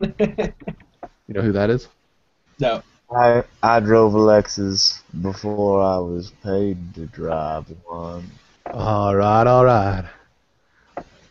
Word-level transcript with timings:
You 0.00 1.34
know 1.34 1.42
who 1.42 1.52
that 1.52 1.70
is? 1.70 1.88
no. 2.60 2.82
I 3.10 3.42
I 3.62 3.80
drove 3.80 4.14
a 4.14 4.18
Lexus 4.18 5.02
before 5.20 5.82
I 5.82 5.98
was 5.98 6.30
paid 6.42 6.94
to 6.94 7.06
drive 7.06 7.66
one. 7.84 8.30
All 8.72 9.14
right, 9.16 9.46
all 9.46 9.64
right, 9.64 10.04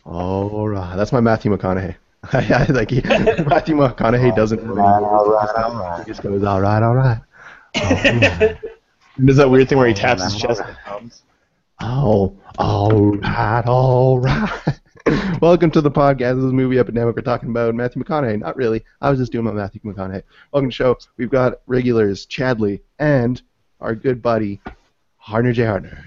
all 0.04 0.68
right. 0.68 0.96
That's 0.96 1.12
my 1.12 1.20
Matthew 1.20 1.54
McConaughey. 1.56 1.96
I 2.32 2.64
like 2.70 2.90
he, 2.90 3.00
Matthew 3.46 3.76
McConaughey 3.76 4.34
doesn't. 4.34 4.60
All 4.60 4.74
right, 4.74 5.02
all 5.02 5.30
right, 5.30 5.64
all 5.64 5.74
He 5.96 6.02
right. 6.02 6.06
just 6.06 6.22
goes 6.22 6.42
all 6.44 6.60
right, 6.60 6.82
all 6.82 6.94
right. 6.94 7.20
All 7.80 8.02
right. 8.04 8.56
Does 9.24 9.36
that 9.36 9.50
weird 9.50 9.68
thing 9.68 9.78
where 9.78 9.88
he 9.88 9.94
taps 9.94 10.22
his 10.24 10.34
chest 10.34 10.62
and 10.66 10.76
hums? 10.84 11.22
Oh, 11.80 12.36
all 12.58 13.12
right, 13.16 13.62
all 13.66 14.18
right. 14.18 14.79
Welcome 15.40 15.70
to 15.70 15.80
the 15.80 15.90
podcast. 15.90 16.36
This 16.36 16.44
is 16.44 16.52
Movie 16.52 16.78
Epidemic. 16.78 17.16
We're 17.16 17.22
talking 17.22 17.48
about 17.48 17.74
Matthew 17.74 18.02
McConaughey. 18.02 18.38
Not 18.38 18.56
really. 18.56 18.84
I 19.00 19.08
was 19.08 19.18
just 19.18 19.32
doing 19.32 19.44
my 19.44 19.52
Matthew 19.52 19.80
McConaughey. 19.80 20.22
Welcome 20.52 20.68
to 20.70 20.72
the 20.72 20.72
show. 20.72 20.98
We've 21.16 21.30
got 21.30 21.60
regulars 21.66 22.26
Chadley 22.26 22.80
and 22.98 23.40
our 23.80 23.94
good 23.94 24.20
buddy 24.20 24.60
Hardner 25.16 25.52
J. 25.52 25.64
Hardner. 25.64 26.06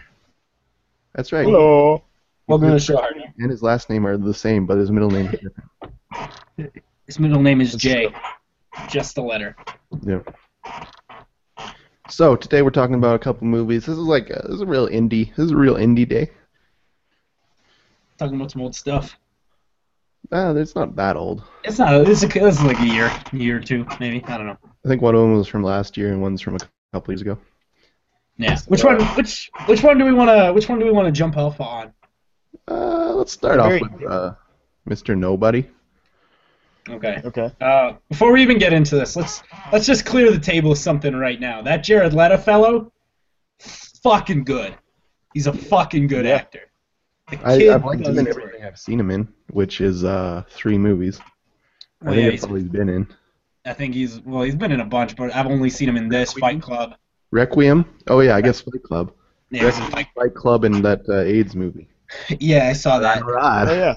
That's 1.15 1.31
right. 1.31 1.45
Hello. 1.45 2.03
Welcome 2.47 2.67
to 2.67 2.73
the 2.73 2.79
show, 2.79 2.97
Hardner. 2.97 3.33
And 3.39 3.49
his 3.49 3.63
last 3.63 3.89
name 3.89 4.05
are 4.05 4.15
the 4.15 4.33
same, 4.33 4.67
but 4.67 4.77
his 4.77 4.91
middle 4.91 5.09
name 5.09 5.27
is 5.27 5.39
different. 5.39 6.83
His 7.07 7.19
middle 7.19 7.41
name 7.41 7.61
is 7.61 7.73
Jay. 7.73 8.13
Just 8.89 9.15
the 9.15 9.23
letter. 9.23 9.55
Yeah. 10.03 10.19
So 12.09 12.35
today 12.35 12.61
we're 12.61 12.69
talking 12.69 12.95
about 12.95 13.15
a 13.15 13.19
couple 13.19 13.47
movies. 13.47 13.87
This 13.87 13.97
is 13.97 14.03
like 14.03 14.29
a, 14.29 14.43
this 14.45 14.55
is 14.55 14.61
a 14.61 14.67
real 14.67 14.87
indie. 14.87 15.35
This 15.35 15.45
is 15.45 15.51
a 15.51 15.57
real 15.57 15.75
indie 15.75 16.07
day. 16.07 16.29
Talking 18.17 18.35
about 18.35 18.51
some 18.51 18.61
old 18.61 18.75
stuff. 18.75 19.17
Ah, 20.31 20.51
it's 20.53 20.75
not 20.75 20.95
that 20.95 21.17
old. 21.17 21.43
It's 21.63 21.79
not. 21.79 22.07
It's, 22.07 22.23
a, 22.23 22.27
it's 22.47 22.63
like 22.63 22.79
a 22.79 22.85
year, 22.87 23.11
a 23.31 23.35
year 23.35 23.57
or 23.57 23.59
two, 23.59 23.85
maybe. 23.99 24.23
I 24.25 24.37
don't 24.37 24.45
know. 24.47 24.57
I 24.85 24.87
think 24.87 25.01
one 25.01 25.15
of 25.15 25.21
them 25.21 25.35
was 25.35 25.47
from 25.47 25.63
last 25.63 25.97
year 25.97 26.09
and 26.11 26.21
one's 26.21 26.41
from 26.41 26.55
a 26.55 26.59
couple 26.93 27.11
years 27.13 27.21
ago. 27.21 27.37
Yeah. 28.37 28.57
Which 28.67 28.83
one? 28.83 29.01
Which 29.15 29.51
which 29.65 29.83
one 29.83 29.97
do 29.97 30.05
we 30.05 30.13
want 30.13 30.29
to? 30.29 30.53
Which 30.53 30.69
one 30.69 30.79
do 30.79 30.85
we 30.85 30.91
want 30.91 31.07
to 31.07 31.11
jump 31.11 31.37
off 31.37 31.59
on? 31.59 31.93
Uh, 32.67 33.13
let's 33.13 33.31
start 33.33 33.59
off 33.59 33.79
with 33.81 34.03
uh, 34.09 34.33
Mr. 34.89 35.17
Nobody. 35.17 35.69
Okay. 36.89 37.21
Okay. 37.23 37.51
Uh, 37.61 37.93
before 38.09 38.31
we 38.31 38.41
even 38.41 38.57
get 38.57 38.73
into 38.73 38.95
this, 38.95 39.15
let's 39.15 39.43
let's 39.71 39.85
just 39.85 40.05
clear 40.05 40.31
the 40.31 40.39
table 40.39 40.69
with 40.71 40.79
something 40.79 41.15
right 41.15 41.39
now. 41.39 41.61
That 41.61 41.83
Jared 41.83 42.13
Leto 42.13 42.37
fellow, 42.37 42.91
fucking 43.59 44.45
good. 44.45 44.75
He's 45.33 45.47
a 45.47 45.53
fucking 45.53 46.07
good 46.07 46.25
Yeah. 46.25 46.35
actor. 46.35 46.61
The 47.41 47.47
I, 47.47 47.57
kid 47.57 47.69
I've 47.69 47.85
liked 47.85 48.05
him 48.07 48.17
in 48.19 48.27
it. 48.27 48.29
everything 48.37 48.63
I've 48.65 48.79
seen 48.79 48.99
him 48.99 49.11
in, 49.11 49.27
which 49.51 49.81
is 49.81 50.03
uh, 50.03 50.43
three 50.49 50.77
movies. 50.77 51.19
I 51.19 51.23
Oh, 52.05 52.11
think 52.11 52.17
yeah, 52.17 52.23
it's 52.27 52.41
he's- 52.41 52.43
all 52.49 52.55
he's 52.55 52.67
been 52.69 52.89
in. 52.89 53.07
I 53.65 53.71
think 53.73 53.93
he's 53.93 54.19
well. 54.21 54.41
He's 54.43 54.55
been 54.55 54.73
in 54.73 54.81
a 54.81 54.85
bunch, 54.85 55.15
but 55.15 55.33
I've 55.33 55.47
only 55.47 55.69
seen 55.69 55.87
him 55.87 55.95
in 55.95 56.09
this 56.09 56.33
Fight 56.33 56.61
Club. 56.61 56.95
Requiem. 57.31 57.85
Oh 58.07 58.19
yeah, 58.19 58.35
I 58.35 58.41
guess 58.41 58.59
Fight 58.59 58.83
Club. 58.83 59.13
Yeah, 59.51 59.65
he's 59.65 59.77
in 59.79 59.85
Fight- 59.85 60.07
Fight 60.15 60.35
Club 60.35 60.65
and 60.65 60.83
that 60.83 61.01
uh, 61.07 61.19
AIDS 61.21 61.55
movie. 61.55 61.87
yeah, 62.39 62.67
I 62.67 62.73
saw 62.73 62.99
that. 62.99 63.23
Right. 63.25 63.65
Oh 63.69 63.73
yeah. 63.73 63.95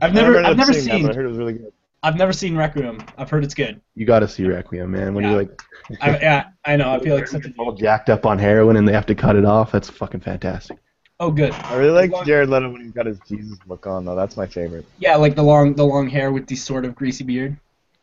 I've 0.00 0.12
never, 0.12 0.38
I've 0.42 0.56
never 0.56 0.72
seeing 0.72 0.86
that, 0.86 0.92
seen, 0.96 1.02
but 1.06 1.12
I 1.12 1.14
heard 1.14 1.24
it 1.26 1.28
was 1.28 1.38
really 1.38 1.52
good. 1.52 1.72
I've 2.02 2.16
never 2.16 2.32
seen 2.32 2.56
Requiem. 2.56 3.02
I've 3.16 3.30
heard 3.30 3.44
it's 3.44 3.54
good. 3.54 3.80
You 3.94 4.04
got 4.06 4.18
to 4.18 4.28
see 4.28 4.44
Requiem, 4.44 4.90
man. 4.90 5.14
When 5.14 5.22
Yeah. 5.24 5.30
you're 5.30 5.38
like 5.38 5.62
I, 6.02 6.10
yeah, 6.18 6.44
I 6.64 6.74
know. 6.76 6.90
I 6.92 6.98
feel 6.98 7.14
like 7.14 7.28
such 7.28 7.46
a 7.46 7.54
all 7.58 7.72
jacked 7.72 8.10
up 8.10 8.26
on 8.26 8.38
heroin 8.40 8.76
and 8.76 8.86
they 8.88 8.92
have 8.92 9.06
to 9.06 9.14
cut 9.14 9.36
it 9.36 9.44
off. 9.44 9.70
That's 9.70 9.88
fucking 9.88 10.20
fantastic. 10.20 10.78
Oh 11.20 11.30
good. 11.30 11.52
I 11.52 11.76
really 11.76 12.08
like 12.08 12.26
Jared 12.26 12.48
Leto 12.48 12.70
when 12.70 12.82
he's 12.82 12.92
got 12.92 13.06
his 13.06 13.18
Jesus 13.28 13.58
look 13.66 13.86
on 13.86 14.04
though. 14.04 14.16
That's 14.16 14.36
my 14.36 14.46
favorite. 14.46 14.84
Yeah, 14.98 15.16
like 15.16 15.34
the 15.36 15.42
long, 15.42 15.74
the 15.74 15.84
long 15.84 16.08
hair 16.08 16.32
with 16.32 16.46
the 16.46 16.56
sort 16.56 16.84
of 16.84 16.94
greasy 16.94 17.24
beard. 17.24 17.56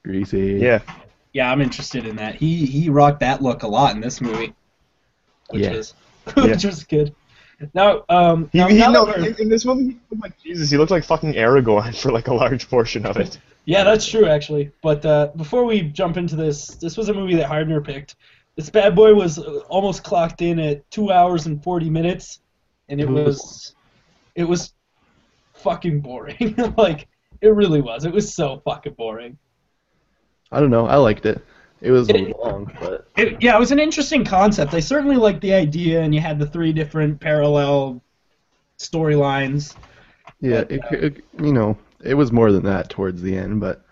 Greasy. 0.03 0.57
Yeah. 0.61 0.79
Yeah, 1.33 1.51
I'm 1.51 1.61
interested 1.61 2.05
in 2.05 2.15
that. 2.17 2.35
He 2.35 2.65
he 2.65 2.89
rocked 2.89 3.19
that 3.21 3.41
look 3.41 3.63
a 3.63 3.67
lot 3.67 3.95
in 3.95 4.01
this 4.01 4.19
movie, 4.21 4.53
which 5.49 5.63
Yeah. 5.63 5.71
is 5.71 5.93
which 6.35 6.63
was 6.65 6.83
good. 6.83 7.15
Now, 7.75 8.03
um, 8.09 8.49
He, 8.51 8.57
now, 8.57 8.67
he, 8.67 8.77
now 8.79 8.91
no, 8.91 9.05
that 9.05 9.17
in, 9.19 9.35
in 9.43 9.49
this 9.49 9.65
movie, 9.65 9.83
he 9.83 9.99
looked 10.09 10.23
like 10.23 10.39
Jesus. 10.41 10.71
He 10.71 10.77
looked 10.77 10.89
like 10.91 11.03
fucking 11.03 11.33
Aragorn 11.33 11.95
for 12.01 12.11
like 12.11 12.27
a 12.27 12.33
large 12.33 12.67
portion 12.69 13.05
of 13.05 13.17
it. 13.17 13.37
yeah, 13.65 13.83
that's 13.83 14.07
true 14.07 14.25
actually. 14.27 14.71
But 14.81 15.05
uh, 15.05 15.29
before 15.35 15.63
we 15.65 15.81
jump 15.83 16.17
into 16.17 16.35
this, 16.35 16.67
this 16.69 16.97
was 16.97 17.09
a 17.09 17.13
movie 17.13 17.35
that 17.35 17.45
Hardner 17.45 17.79
picked. 17.79 18.15
This 18.55 18.69
bad 18.69 18.95
boy 18.95 19.13
was 19.13 19.37
uh, 19.39 19.59
almost 19.69 20.03
clocked 20.03 20.41
in 20.41 20.59
at 20.59 20.89
two 20.91 21.11
hours 21.11 21.45
and 21.45 21.63
forty 21.63 21.89
minutes, 21.89 22.39
and 22.91 22.99
it 23.01 23.09
was 23.09 23.73
it 24.35 24.43
was 24.43 24.73
fucking 25.53 26.01
boring. 26.01 26.55
like 26.77 27.07
it 27.41 27.47
really 27.49 27.81
was. 27.81 28.05
It 28.05 28.13
was 28.13 28.33
so 28.33 28.61
fucking 28.65 28.93
boring. 28.93 29.37
I 30.51 30.59
don't 30.59 30.69
know. 30.69 30.85
I 30.85 30.97
liked 30.97 31.25
it. 31.25 31.43
It 31.81 31.89
was 31.91 32.09
It- 32.09 32.37
long, 32.37 32.71
but 32.79 33.07
It, 33.17 33.41
yeah, 33.41 33.55
it 33.55 33.59
was 33.59 33.71
an 33.71 33.79
interesting 33.79 34.23
concept. 34.23 34.73
I 34.75 34.79
certainly 34.79 35.15
liked 35.15 35.41
the 35.41 35.53
idea, 35.53 36.01
and 36.01 36.13
you 36.13 36.21
had 36.21 36.37
the 36.37 36.45
three 36.45 36.71
different 36.73 37.19
parallel 37.19 38.03
storylines. 38.77 39.75
yeah, 40.41 40.61
But, 40.61 40.71
it, 40.71 40.81
uh, 40.83 40.87
it, 41.07 41.23
you 41.41 41.53
know, 41.53 41.77
it 42.03 42.13
was 42.13 42.31
more 42.31 42.51
than 42.51 42.63
that 42.65 42.89
towards 42.89 43.21
the 43.21 43.35
end. 43.35 43.59
But 43.59 43.83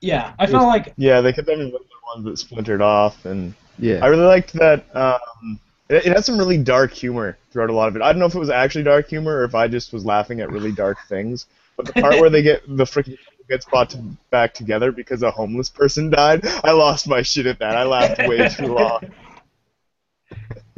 Yeah, 0.00 0.34
I 0.38 0.46
felt 0.46 0.66
like 0.66 0.92
Yeah, 0.96 1.20
they 1.20 1.32
kept 1.32 1.48
having 1.48 1.66
little 1.66 1.86
ones 2.14 2.24
that 2.26 2.38
splintered 2.38 2.82
off, 2.82 3.24
and 3.24 3.54
yeah, 3.78 4.00
I 4.02 4.08
really 4.08 4.24
liked 4.26 4.52
that. 4.54 4.84
Um, 4.94 5.58
it, 5.88 6.06
it 6.06 6.12
had 6.12 6.24
some 6.24 6.38
really 6.38 6.58
dark 6.58 6.92
humor 6.92 7.38
throughout 7.50 7.70
a 7.70 7.72
lot 7.72 7.88
of 7.88 7.96
it. 7.96 8.02
I 8.02 8.12
don't 8.12 8.18
know 8.18 8.26
if 8.26 8.34
it 8.34 8.38
was 8.38 8.50
actually 8.50 8.84
dark 8.84 9.08
humor 9.08 9.38
or 9.38 9.44
if 9.44 9.54
I 9.54 9.68
just 9.68 9.92
was 9.92 10.04
laughing 10.04 10.40
at 10.40 10.50
really 10.50 10.72
dark 10.72 10.98
things. 11.08 11.46
But 11.76 11.86
the 11.86 11.92
part 12.00 12.20
where 12.20 12.30
they 12.30 12.42
get 12.42 12.62
the 12.66 12.84
freaking 12.84 13.18
gets 13.48 13.64
brought 13.64 13.90
to, 13.90 13.98
back 14.30 14.52
together 14.52 14.92
because 14.92 15.22
a 15.22 15.30
homeless 15.30 15.68
person 15.68 16.10
died, 16.10 16.46
I 16.64 16.72
lost 16.72 17.08
my 17.08 17.22
shit 17.22 17.46
at 17.46 17.58
that. 17.60 17.76
I 17.76 17.84
laughed 17.84 18.18
way 18.26 18.48
too 18.48 18.66
long. 18.74 19.00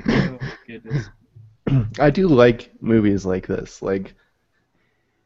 oh, 0.08 0.38
goodness. 0.66 1.08
I 1.98 2.10
do 2.10 2.28
like 2.28 2.70
movies 2.80 3.24
like 3.24 3.46
this, 3.46 3.82
like 3.82 4.14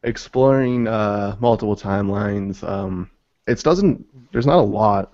exploring 0.03 0.87
uh, 0.87 1.35
multiple 1.39 1.75
timelines. 1.75 2.67
Um, 2.67 3.09
it 3.47 3.61
doesn't. 3.63 4.05
There's 4.31 4.45
not 4.45 4.59
a 4.59 4.61
lot, 4.61 5.13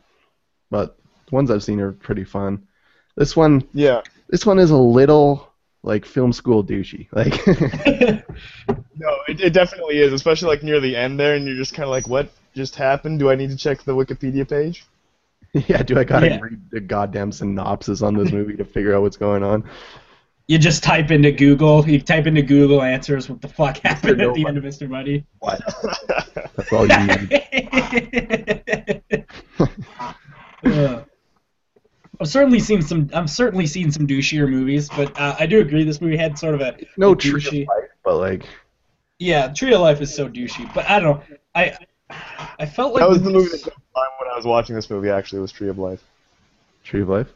but 0.69 0.97
the 1.27 1.35
ones 1.35 1.51
I've 1.51 1.63
seen 1.63 1.79
are 1.79 1.91
pretty 1.91 2.23
fun. 2.23 2.67
This 3.15 3.35
one, 3.35 3.67
Yeah. 3.73 4.01
This 4.31 4.45
one 4.45 4.59
is 4.59 4.71
a 4.71 4.77
little 4.77 5.47
like 5.83 6.05
film 6.05 6.31
school 6.33 6.63
douchey. 6.63 7.07
Like, 7.11 7.35
No, 8.95 9.09
it, 9.27 9.41
it 9.41 9.53
definitely 9.53 9.99
is, 9.99 10.13
especially 10.13 10.47
like 10.49 10.63
near 10.63 10.79
the 10.79 10.95
end 10.95 11.19
there, 11.19 11.35
and 11.35 11.45
you're 11.45 11.55
just 11.55 11.73
kind 11.73 11.85
of 11.85 11.89
like, 11.91 12.07
what 12.07 12.29
just 12.53 12.75
happened? 12.75 13.19
Do 13.19 13.29
I 13.31 13.35
need 13.35 13.49
to 13.49 13.57
check 13.57 13.83
the 13.83 13.95
Wikipedia 13.95 14.47
page? 14.47 14.85
yeah, 15.53 15.81
do 15.83 15.97
I 15.97 16.03
gotta 16.03 16.27
Yeah. 16.27 16.39
read 16.39 16.59
the 16.71 16.79
goddamn 16.79 17.31
synopsis 17.31 18.01
on 18.01 18.15
this 18.15 18.31
movie 18.31 18.55
to 18.57 18.65
figure 18.65 18.95
out 18.95 19.01
what's 19.01 19.17
going 19.17 19.43
on? 19.43 19.63
you 20.47 20.57
just 20.57 20.83
type 20.83 21.11
into 21.11 21.31
Google. 21.31 21.87
You 21.87 22.01
type 22.01 22.27
into 22.27 22.41
Google 22.41 22.81
answers. 22.81 23.29
What 23.29 23.41
the 23.41 23.47
fuck 23.47 23.77
happened 23.77 24.19
at 24.21 24.33
the 24.33 24.43
Nobody. 24.43 24.47
end 24.47 24.57
of 24.57 24.63
Mr. 24.65 24.89
Money? 24.89 25.25
What? 25.39 25.61
That's 26.57 26.73
all 26.73 26.87
you 26.87 27.07
need. 27.07 29.25
Uh, 30.63 31.01
I've 32.21 32.27
certainly 32.27 32.59
seen 32.59 32.81
some. 32.83 33.09
I've 33.13 33.29
certainly 33.29 33.65
seen 33.65 33.91
some 33.91 34.05
douchier 34.07 34.47
movies, 34.49 34.87
but 34.89 35.19
uh, 35.19 35.35
I 35.39 35.45
do 35.47 35.59
agree 35.59 35.83
this 35.83 35.99
movie 36.01 36.17
had 36.17 36.37
sort 36.37 36.53
of 36.53 36.61
a 36.61 36.77
No 36.97 37.11
a 37.13 37.15
tree 37.15 37.31
douchey. 37.41 37.61
of 37.63 37.67
life, 37.69 37.89
but 38.05 38.17
like, 38.17 38.43
Yeah, 39.19 39.47
Tree 39.51 39.73
of 39.73 39.81
Life 39.81 40.01
is 40.01 40.13
so 40.13 40.29
douchey, 40.29 40.71
but 40.73 40.87
I 40.89 40.99
don't 40.99 41.17
know. 41.29 41.37
I 41.55 41.75
I 42.59 42.65
felt 42.65 42.93
like 42.93 43.01
that 43.01 43.09
was 43.09 43.23
the 43.23 43.31
movie 43.31 43.49
that 43.49 43.63
jumped 43.63 43.79
when 43.95 44.29
I 44.31 44.35
was 44.35 44.45
watching 44.45 44.75
this 44.75 44.89
movie. 44.89 45.09
Actually, 45.09 45.41
was 45.41 45.51
Tree 45.51 45.69
of 45.69 45.79
Life. 45.79 46.03
tree 46.83 47.01
of 47.01 47.09
life. 47.09 47.27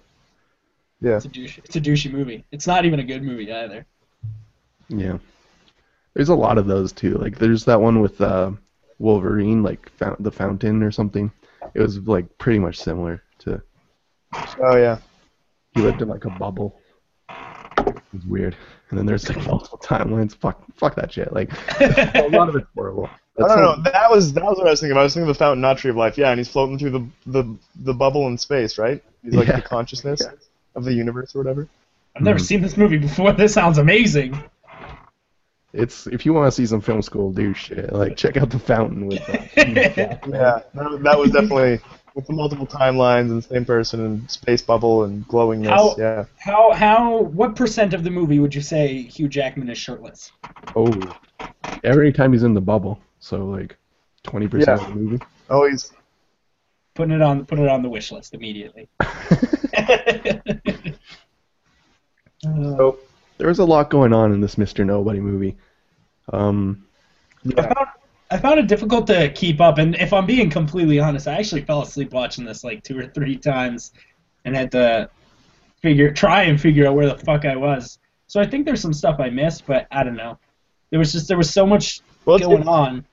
Yeah. 1.01 1.15
It's 1.17 1.25
a 1.25 1.29
douchey. 1.29 1.57
It's 1.65 1.75
a 1.75 1.81
douchey 1.81 2.11
movie. 2.11 2.45
It's 2.51 2.67
not 2.67 2.85
even 2.85 2.99
a 2.99 3.03
good 3.03 3.23
movie 3.23 3.51
either. 3.51 3.85
Yeah. 4.87 5.17
There's 6.13 6.29
a 6.29 6.35
lot 6.35 6.57
of 6.57 6.67
those 6.67 6.91
too. 6.93 7.15
Like 7.17 7.37
there's 7.39 7.65
that 7.65 7.81
one 7.81 7.99
with 8.01 8.21
uh, 8.21 8.51
Wolverine, 8.99 9.63
like 9.63 9.89
fount- 9.97 10.21
the 10.23 10.31
fountain 10.31 10.83
or 10.83 10.91
something. 10.91 11.31
It 11.73 11.81
was 11.81 11.99
like 11.99 12.37
pretty 12.37 12.59
much 12.59 12.77
similar 12.79 13.21
to 13.39 13.61
Oh 14.61 14.75
yeah. 14.77 14.97
he 15.73 15.81
lived 15.81 16.01
in 16.01 16.07
like 16.07 16.25
a 16.25 16.29
bubble. 16.29 16.79
It 17.29 17.95
was 18.13 18.25
weird. 18.25 18.55
And 18.89 18.99
then 18.99 19.05
there's 19.05 19.27
like 19.29 19.45
multiple 19.45 19.79
timelines. 19.83 20.35
Fuck, 20.35 20.63
fuck 20.75 20.95
that 20.95 21.11
shit. 21.11 21.33
Like 21.33 21.51
a 21.81 22.27
lot 22.31 22.49
of 22.49 22.55
it's 22.55 22.67
horrible. 22.75 23.09
I 23.37 23.41
don't 23.47 23.51
all- 23.63 23.77
know. 23.77 23.83
That 23.83 24.09
was 24.09 24.33
that 24.33 24.43
was 24.43 24.57
what 24.57 24.67
I 24.67 24.71
was 24.71 24.79
thinking. 24.79 24.91
about. 24.93 25.01
I 25.01 25.03
was 25.03 25.13
thinking 25.13 25.29
of 25.29 25.35
the 25.35 25.39
fountain, 25.39 25.61
not 25.61 25.77
Tree 25.77 25.89
of 25.91 25.97
Life. 25.97 26.17
Yeah, 26.17 26.29
and 26.29 26.39
he's 26.39 26.47
floating 26.49 26.77
through 26.79 26.91
the 26.91 27.07
the, 27.25 27.57
the 27.83 27.93
bubble 27.93 28.27
in 28.27 28.37
space, 28.37 28.77
right? 28.77 29.03
He's 29.23 29.33
like 29.33 29.47
Yeah. 29.47 29.57
the 29.57 29.61
consciousness 29.63 30.21
Yeah. 30.23 30.31
of 30.75 30.83
the 30.85 30.93
universe 30.93 31.35
or 31.35 31.39
whatever. 31.39 31.67
I've 32.15 32.21
never 32.21 32.39
Mhm. 32.39 32.43
seen 32.45 32.61
this 32.61 32.77
movie 32.77 32.97
before. 32.97 33.33
This 33.33 33.53
sounds 33.53 33.77
amazing. 33.77 34.41
It's 35.73 36.07
if 36.07 36.25
you 36.25 36.33
want 36.33 36.47
to 36.47 36.51
see 36.51 36.65
some 36.65 36.79
film 36.79 37.01
school 37.01 37.33
douche 37.33 37.65
shit, 37.67 37.91
like 37.91 38.15
check 38.15 38.37
out 38.37 38.49
the 38.49 38.59
fountain 38.59 39.07
with. 39.07 39.21
Uh, 39.29 39.37
Yeah, 39.57 40.61
that, 40.73 40.99
that 41.03 41.19
was 41.19 41.31
definitely 41.31 41.79
with 42.15 42.25
the 42.27 42.33
multiple 42.33 42.65
timelines 42.65 43.29
and 43.29 43.43
same 43.43 43.65
person 43.65 44.03
and 44.05 44.31
space 44.31 44.61
bubble 44.61 45.03
and 45.03 45.27
glowingness. 45.27 45.69
How- 45.69 45.95
Yeah. 45.97 46.25
How 46.37 46.71
how 46.73 47.21
what 47.23 47.55
percent 47.55 47.93
of 47.93 48.03
the 48.03 48.09
movie 48.09 48.39
would 48.39 48.55
you 48.55 48.61
say 48.61 49.01
Hugh 49.03 49.27
Jackman 49.27 49.69
is 49.69 49.77
shirtless? 49.77 50.31
oh, 50.75 50.91
every 51.83 52.11
time 52.13 52.31
he's 52.33 52.43
in 52.43 52.53
the 52.53 52.61
bubble, 52.61 52.99
so 53.19 53.45
like 53.45 53.77
twenty 54.23 54.47
percent 54.47 54.81
Yeah. 54.81 54.87
of 54.87 54.93
the 54.93 54.99
movie. 54.99 55.23
Oh, 55.49 55.67
he's 55.69 55.91
putting 56.95 57.13
it 57.13 57.21
on 57.21 57.45
putting 57.45 57.65
it 57.65 57.69
on 57.69 57.83
the 57.83 57.89
wish 57.89 58.11
list 58.11 58.33
immediately. 58.33 58.87
Uh, 62.45 62.75
So 62.77 62.99
there 63.37 63.47
was 63.47 63.59
a 63.59 63.65
lot 63.65 63.89
going 63.89 64.13
on 64.13 64.31
in 64.31 64.39
this 64.41 64.55
Mr. 64.55 64.85
Nobody 64.85 65.19
movie. 65.19 65.57
Um, 66.31 66.85
I 67.57 67.61
found 67.61 67.87
I 68.31 68.37
found 68.37 68.59
it 68.59 68.67
difficult 68.67 69.05
to 69.07 69.31
keep 69.31 69.61
up, 69.61 69.77
and 69.77 69.95
if 69.95 70.11
I'm 70.11 70.25
being 70.25 70.49
completely 70.49 70.99
honest, 70.99 71.27
I 71.27 71.35
actually 71.35 71.61
fell 71.61 71.83
asleep 71.83 72.11
watching 72.11 72.43
this 72.43 72.63
like 72.63 72.83
two 72.83 72.97
or 72.97 73.07
three 73.07 73.37
times, 73.37 73.93
and 74.45 74.55
had 74.55 74.71
to 74.71 75.09
figure 75.81 76.11
try 76.11 76.43
and 76.43 76.59
figure 76.59 76.87
out 76.87 76.95
where 76.95 77.07
the 77.07 77.17
fuck 77.17 77.45
I 77.45 77.55
was. 77.55 77.99
So 78.27 78.41
I 78.41 78.45
think 78.47 78.65
there's 78.65 78.81
some 78.81 78.93
stuff 78.93 79.19
I 79.19 79.29
missed, 79.29 79.65
but 79.67 79.87
I 79.91 80.03
don't 80.03 80.15
know. 80.15 80.39
There 80.89 80.99
was 80.99 81.11
just 81.11 81.27
there 81.27 81.37
was 81.37 81.51
so 81.51 81.65
much 81.65 82.01
Well, 82.25 82.39
going 82.39 82.67
on. 82.67 83.05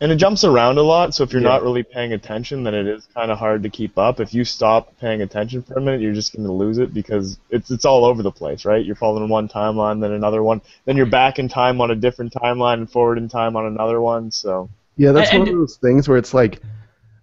And 0.00 0.10
it 0.10 0.16
jumps 0.16 0.44
around 0.44 0.78
a 0.78 0.82
lot. 0.82 1.14
So 1.14 1.24
if 1.24 1.32
you're 1.32 1.42
Yeah. 1.42 1.48
not 1.48 1.62
really 1.62 1.82
paying 1.82 2.12
attention, 2.12 2.64
then 2.64 2.74
it 2.74 2.86
is 2.86 3.06
kind 3.14 3.30
of 3.30 3.38
hard 3.38 3.62
to 3.64 3.68
keep 3.68 3.98
up. 3.98 4.18
If 4.20 4.32
you 4.32 4.44
stop 4.44 4.96
paying 4.98 5.20
attention 5.22 5.62
for 5.62 5.74
a 5.74 5.80
minute, 5.80 6.00
you're 6.00 6.14
just 6.14 6.34
going 6.34 6.46
to 6.46 6.52
lose 6.52 6.78
it 6.78 6.94
because 6.94 7.38
it's 7.50 7.70
it's 7.70 7.84
all 7.84 8.04
over 8.04 8.22
the 8.22 8.30
place, 8.32 8.64
right? 8.64 8.84
You're 8.84 8.96
following 8.96 9.28
one 9.28 9.48
timeline, 9.48 10.00
then 10.00 10.12
another 10.12 10.42
one, 10.42 10.62
then 10.86 10.96
you're 10.96 11.06
back 11.06 11.38
in 11.38 11.48
time 11.48 11.80
on 11.80 11.90
a 11.90 11.94
different 11.96 12.32
timeline 12.32 12.74
and 12.74 12.90
forward 12.90 13.18
in 13.18 13.28
time 13.28 13.56
on 13.56 13.66
another 13.66 14.00
one. 14.00 14.30
So 14.30 14.68
yeah, 14.96 15.12
that's 15.12 15.30
And- 15.30 15.40
one 15.40 15.48
of 15.48 15.54
those 15.54 15.76
things 15.76 16.08
where 16.08 16.18
it's 16.18 16.32
like 16.34 16.60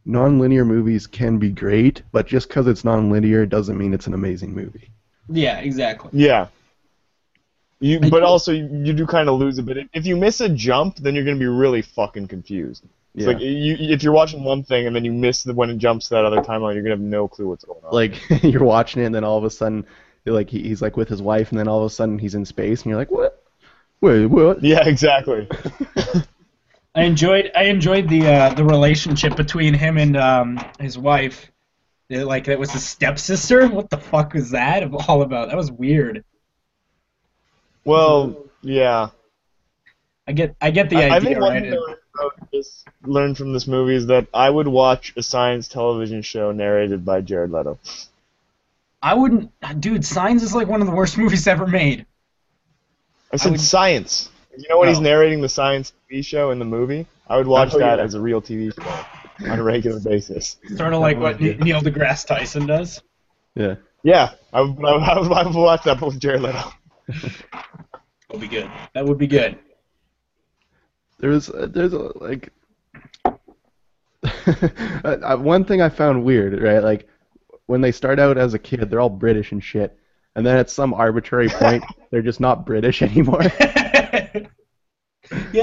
non-linear 0.05 0.63
movies 0.65 1.05
can 1.07 1.37
be 1.37 1.49
great, 1.49 2.01
but 2.11 2.27
just 2.27 2.47
because 2.47 2.67
it's 2.67 2.85
non-linear 2.85 3.45
doesn't 3.45 3.77
mean 3.77 3.93
it's 3.93 4.07
an 4.07 4.13
amazing 4.13 4.53
movie. 4.55 4.89
Yeah, 5.29 5.59
exactly. 5.59 6.11
yeah. 6.13 6.47
You, 7.79 7.99
but 7.99 8.09
do- 8.09 8.25
also 8.25 8.51
you, 8.51 8.67
you 8.83 8.93
do 8.93 9.05
kind 9.05 9.29
of 9.29 9.39
lose 9.39 9.59
it. 9.59 9.65
But 9.65 9.77
if- 9.77 9.87
if 9.93 10.05
you 10.05 10.15
miss 10.17 10.41
a 10.41 10.49
jump, 10.49 10.97
then 10.97 11.13
you're 11.15 11.23
going 11.23 11.37
to 11.37 11.39
be 11.39 11.45
really 11.47 11.81
fucking 11.81 12.27
confused. 12.27 12.83
It's 13.13 13.25
Yeah. 13.25 13.33
like 13.33 13.39
you, 13.41 13.75
if 13.79 14.03
you're 14.03 14.13
watching 14.13 14.43
one 14.43 14.63
thing 14.63 14.87
and 14.87 14.95
then 14.95 15.03
you 15.05 15.11
miss 15.13 15.43
the, 15.43 15.53
when 15.53 15.69
it 15.69 15.77
jumps 15.77 16.07
to 16.09 16.15
that 16.15 16.25
other 16.25 16.41
timeline, 16.41 16.73
you're 16.75 16.83
gonna 16.83 16.95
have 16.95 16.99
no 16.99 17.27
clue 17.27 17.47
what's 17.49 17.65
going 17.65 17.79
on. 17.83 17.91
like 17.91 18.13
you're 18.43 18.63
watching 18.63 19.01
it, 19.01 19.05
and 19.05 19.15
then 19.15 19.23
all 19.23 19.37
of 19.37 19.43
a 19.43 19.49
sudden, 19.49 19.85
like 20.25 20.49
he, 20.49 20.61
he's 20.61 20.81
like 20.83 20.97
with 20.97 21.07
his 21.09 21.21
wife, 21.21 21.49
and 21.51 21.59
then 21.59 21.67
all 21.67 21.79
of 21.79 21.85
a 21.85 21.89
sudden 21.89 22.19
he's 22.19 22.35
in 22.35 22.45
space, 22.45 22.81
and 22.83 22.89
you're 22.91 22.99
like, 22.99 23.09
what? 23.09 23.43
Wait, 24.01 24.27
what? 24.27 24.63
yeah, 24.73 24.85
exactly. 24.87 25.47
I 26.95 27.03
enjoyed 27.03 27.51
I 27.55 27.63
enjoyed 27.63 28.09
the 28.09 28.27
uh, 28.27 28.53
the 28.53 28.63
relationship 28.63 29.35
between 29.35 29.73
him 29.73 29.97
and 29.97 30.17
um, 30.17 30.59
his 30.79 30.97
wife. 30.97 31.51
It, 32.09 32.25
like 32.25 32.45
that 32.45 32.57
was 32.59 32.71
his 32.71 32.85
stepsister. 32.85 33.67
What 33.67 33.89
the 33.89 33.97
fuck 33.97 34.33
was 34.33 34.51
that 34.51 34.83
all 35.07 35.21
about? 35.21 35.49
That 35.49 35.57
was 35.57 35.71
weird. 35.71 36.23
Well, 37.87 38.35
yeah. 38.61 39.09
I 40.27 40.33
get 40.33 40.55
I 40.61 40.71
get 40.71 40.89
the 40.89 40.97
I, 40.97 41.07
I 41.07 41.15
idea. 41.15 41.29
think 41.29 41.39
one 41.41 41.53
right? 41.53 41.63
thing 41.63 41.73
I 41.73 42.21
learned, 42.23 42.65
learned 43.05 43.37
from 43.37 43.53
this 43.53 43.65
movie 43.65 43.95
is 43.95 44.07
that 44.07 44.27
I 44.33 44.49
would 44.49 44.67
watch 44.67 45.13
a 45.15 45.23
science 45.23 45.67
television 45.69 46.21
show 46.21 46.51
narrated 46.51 47.05
by 47.05 47.21
Jared 47.21 47.51
Leto. 47.51 47.79
I 49.01 49.13
wouldn't, 49.13 49.51
dude. 49.79 50.03
Signs 50.03 50.43
is 50.43 50.53
like 50.53 50.67
one 50.67 50.81
of 50.81 50.87
the 50.87 50.93
worst 50.93 51.17
movies 51.23 51.47
ever 51.47 51.65
made. 51.65 52.05
I 53.31 53.37
said 53.37 53.51
would- 53.53 53.61
science. 53.61 54.29
You 54.57 54.65
know 54.69 54.79
when 54.79 54.87
he's 54.89 54.97
Oh. 54.97 55.01
narrating 55.01 55.41
the 55.41 55.49
science 55.49 55.93
TV 56.11 56.25
show 56.25 56.49
in 56.49 56.57
the 56.57 56.65
movie? 56.65 57.05
I 57.29 57.37
would 57.37 57.45
watch 57.45 57.75
Oh, 57.75 57.79
that 57.79 57.99
as 57.99 58.15
a 58.15 58.19
real 58.19 58.41
TV 58.41 58.73
show 58.73 59.49
on 59.51 59.59
a 59.59 59.63
regular 59.63 59.99
basis. 59.99 60.57
Sort 60.75 60.93
of 60.93 60.99
like 60.99 61.19
what 61.19 61.39
Neil 61.39 61.79
deGrasse 61.79 62.25
Tyson 62.25 62.65
does. 62.65 63.01
Yeah. 63.53 63.75
Yeah, 64.01 64.31
I 64.51 64.61
would, 64.61 64.83
I 64.83 65.19
would, 65.19 65.31
I 65.31 65.43
would 65.45 65.55
watch 65.55 65.83
that 65.83 66.01
with 66.01 66.19
Jared 66.19 66.41
Leto. 66.41 66.71
That 67.07 67.45
would 68.31 68.41
be 68.41 68.47
good. 68.47 68.69
That 68.93 69.05
would 69.05 69.17
be 69.17 69.27
good. 69.27 69.57
There's 71.19 71.49
uh, 71.49 71.67
there's 71.69 71.93
a, 71.93 72.11
like 72.19 72.51
uh, 74.23 75.37
one 75.37 75.65
thing 75.65 75.81
I 75.81 75.89
found 75.89 76.23
weird, 76.23 76.61
right? 76.61 76.83
Like 76.83 77.07
when 77.65 77.81
they 77.81 77.91
start 77.91 78.19
out 78.19 78.37
as 78.37 78.53
a 78.53 78.59
kid, 78.59 78.89
they're 78.89 78.99
all 78.99 79.09
British 79.09 79.51
and 79.51 79.63
shit, 79.63 79.97
and 80.35 80.45
then 80.45 80.57
at 80.57 80.69
some 80.69 80.93
arbitrary 80.93 81.49
point, 81.49 81.83
they're 82.11 82.21
just 82.21 82.39
not 82.39 82.65
British 82.65 83.01
anymore. 83.01 83.41
yeah, 83.43 83.49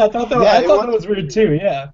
I 0.05 0.09
thought 0.09 0.29
that. 0.31 0.41
Yeah, 0.43 0.53
I 0.53 0.59
it 0.61 0.67
thought 0.67 0.79
was- 0.79 0.87
that 0.87 0.93
was 0.93 1.07
weird 1.07 1.31
too. 1.31 1.55
Yeah. 1.55 1.91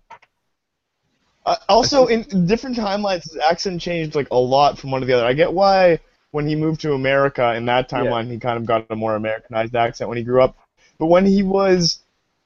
Uh, 1.47 1.57
also, 1.71 2.07
in 2.07 2.47
different 2.47 2.77
timelines, 2.77 3.23
his 3.23 3.39
accent 3.39 3.81
changed 3.81 4.15
like 4.15 4.29
a 4.31 4.37
lot 4.39 4.79
from 4.79 4.91
one 4.91 5.01
to 5.01 5.07
the 5.07 5.15
other. 5.15 5.25
I 5.25 5.33
get 5.33 5.53
why 5.53 5.99
when 6.33 6.47
he 6.47 6.55
moved 6.55 6.81
to 6.83 6.93
America 6.95 7.55
in 7.55 7.65
that 7.67 7.91
timeline, 7.91 8.31
he 8.31 8.39
kind 8.39 8.57
of 8.57 8.65
got 8.67 8.87
a 8.91 8.97
more 8.97 9.17
Americanized 9.17 9.75
accent 9.75 10.09
when 10.09 10.19
he 10.19 10.25
grew 10.25 10.43
up. 10.43 10.57
But 10.99 11.07
when 11.07 11.27
he 11.27 11.43
was 11.43 12.01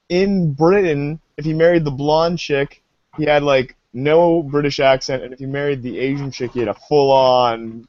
in 0.08 0.52
Britain, 0.52 1.20
if 1.36 1.44
he 1.44 1.52
married 1.52 1.84
the 1.84 1.90
blonde 1.90 2.38
chick, 2.38 2.82
he 3.16 3.24
had 3.24 3.42
like 3.42 3.76
no 3.92 4.42
British 4.42 4.80
accent, 4.80 5.22
and 5.22 5.32
if 5.32 5.38
he 5.38 5.46
married 5.46 5.82
the 5.82 5.98
Asian 5.98 6.30
chick, 6.30 6.52
he 6.52 6.60
had 6.60 6.68
a 6.68 6.74
full-on 6.74 7.86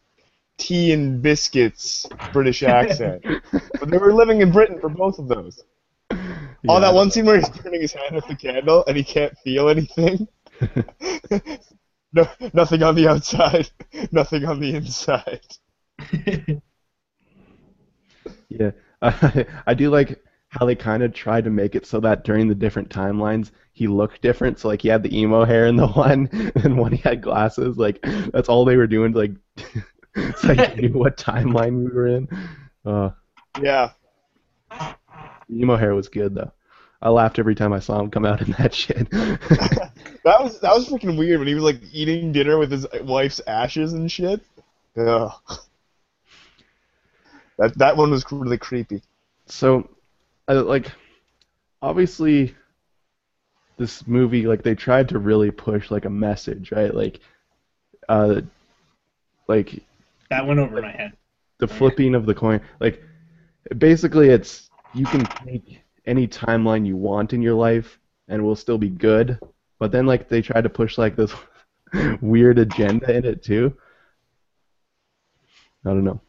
tea 0.58 0.94
and 0.94 1.22
biscuits 1.22 2.06
British 2.32 2.64
accent. 2.80 3.24
but 3.80 3.90
they 3.90 3.98
were 3.98 4.14
living 4.14 4.42
in 4.42 4.52
Britain 4.52 4.80
for 4.80 4.90
both 4.90 5.20
of 5.20 5.28
those. 5.28 5.64
Oh, 6.12 6.18
Yeah. 6.64 6.80
that 6.80 6.94
one 6.94 7.12
scene 7.12 7.26
where 7.26 7.38
he's 7.38 7.50
burning 7.50 7.82
his 7.82 7.94
hand 7.94 8.16
with 8.16 8.28
the 8.28 8.36
candle 8.36 8.84
and 8.88 8.98
he 8.98 9.04
can't 9.04 9.38
feel 9.40 9.70
anything. 9.70 10.28
no, 12.14 12.28
nothing 12.54 12.84
on 12.84 12.96
the 12.96 13.08
outside, 13.08 13.70
nothing 14.12 14.46
on 14.46 14.60
the 14.60 14.76
inside. 14.76 15.42
Yeah, 18.50 18.72
I, 19.02 19.46
I 19.68 19.74
do 19.74 19.90
like 19.90 20.24
how 20.50 20.66
they 20.66 20.76
kind 20.76 21.04
of 21.04 21.14
tried 21.14 21.44
to 21.44 21.50
make 21.50 21.76
it 21.76 21.86
so 21.86 22.00
that 22.00 22.24
during 22.24 22.48
the 22.48 22.56
different 22.56 22.90
timelines 22.90 23.52
he 23.74 23.88
looked 23.88 24.22
different. 24.22 24.60
So 24.60 24.68
like 24.70 24.82
he 24.82 24.88
had 24.88 25.04
the 25.04 25.18
emo 25.18 25.44
hair 25.46 25.66
in 25.68 25.76
the 25.76 25.88
one, 26.06 26.30
and 26.64 26.78
one 26.78 26.94
he 26.94 26.98
had 26.98 27.22
glasses. 27.22 27.78
Like 27.78 28.02
that's 28.32 28.50
all 28.50 28.66
they 28.66 28.78
were 28.78 28.88
doing. 28.88 29.14
to, 29.14 29.20
Like 29.20 29.32
so 30.38 30.52
you 30.54 30.90
knew 30.90 30.98
what 30.98 31.18
timeline 31.18 31.78
we 31.86 31.92
were 31.92 32.08
in. 32.08 32.28
Uh, 32.86 33.10
Yeah, 33.62 33.92
emo 35.52 35.76
hair 35.76 35.96
was 35.96 36.10
good 36.10 36.36
though. 36.36 36.52
I 37.02 37.10
laughed 37.10 37.40
every 37.40 37.56
time 37.56 37.74
I 37.74 37.80
saw 37.80 38.00
him 38.00 38.10
come 38.10 38.26
out 38.26 38.42
in 38.42 38.52
that 38.54 38.74
shit. 38.74 39.10
that 39.12 39.92
was 40.40 40.60
that 40.62 40.74
was 40.74 40.88
freaking 40.88 41.18
weird 41.18 41.40
when 41.40 41.48
he 41.48 41.54
was 41.54 41.64
like 41.64 41.82
eating 41.92 42.32
dinner 42.32 42.58
with 42.58 42.72
his 42.72 42.88
wife's 43.04 43.42
ashes 43.48 43.94
and 43.94 44.12
shit. 44.12 44.42
Ugh. 44.98 45.32
That 47.58 47.78
that 47.78 47.98
one 47.98 48.12
was 48.12 48.26
really 48.32 48.58
creepy. 48.58 49.02
so, 49.46 49.90
I, 50.48 50.54
like, 50.54 50.92
obviously, 51.82 52.56
this 53.78 54.06
movie, 54.08 54.48
like, 54.48 54.64
they 54.64 54.76
tried 54.76 55.10
to 55.10 55.20
really 55.20 55.52
push 55.52 55.92
like 55.92 56.06
a 56.06 56.10
message, 56.10 56.72
right? 56.72 56.94
Like, 56.94 57.20
uh, 58.10 58.42
like 59.48 59.84
that 60.30 60.46
went 60.46 60.60
over 60.60 60.82
my 60.82 60.92
head. 60.92 61.14
the 61.60 61.68
flipping 61.68 62.16
of 62.16 62.26
the 62.26 62.36
coin. 62.36 62.62
Like, 62.80 63.02
basically, 63.78 64.30
it's 64.30 64.70
you 64.94 65.06
can 65.06 65.26
take 65.46 65.82
any 66.06 66.28
timeline 66.28 66.86
you 66.86 66.98
want 66.98 67.34
in 67.34 67.42
your 67.42 67.56
life, 67.56 68.00
and 68.28 68.42
it 68.42 68.44
will 68.44 68.56
still 68.56 68.78
be 68.78 68.90
good. 68.90 69.40
But 69.80 69.92
then, 69.92 70.06
like, 70.06 70.30
they 70.30 70.42
tried 70.42 70.64
to 70.64 70.70
push 70.70 70.98
like 70.98 71.16
this 71.16 71.34
weird 72.22 72.60
agenda 72.60 73.16
in 73.16 73.26
it 73.26 73.44
too. 73.44 73.76
I 75.86 75.90
don't 75.90 76.04
know. 76.04 76.20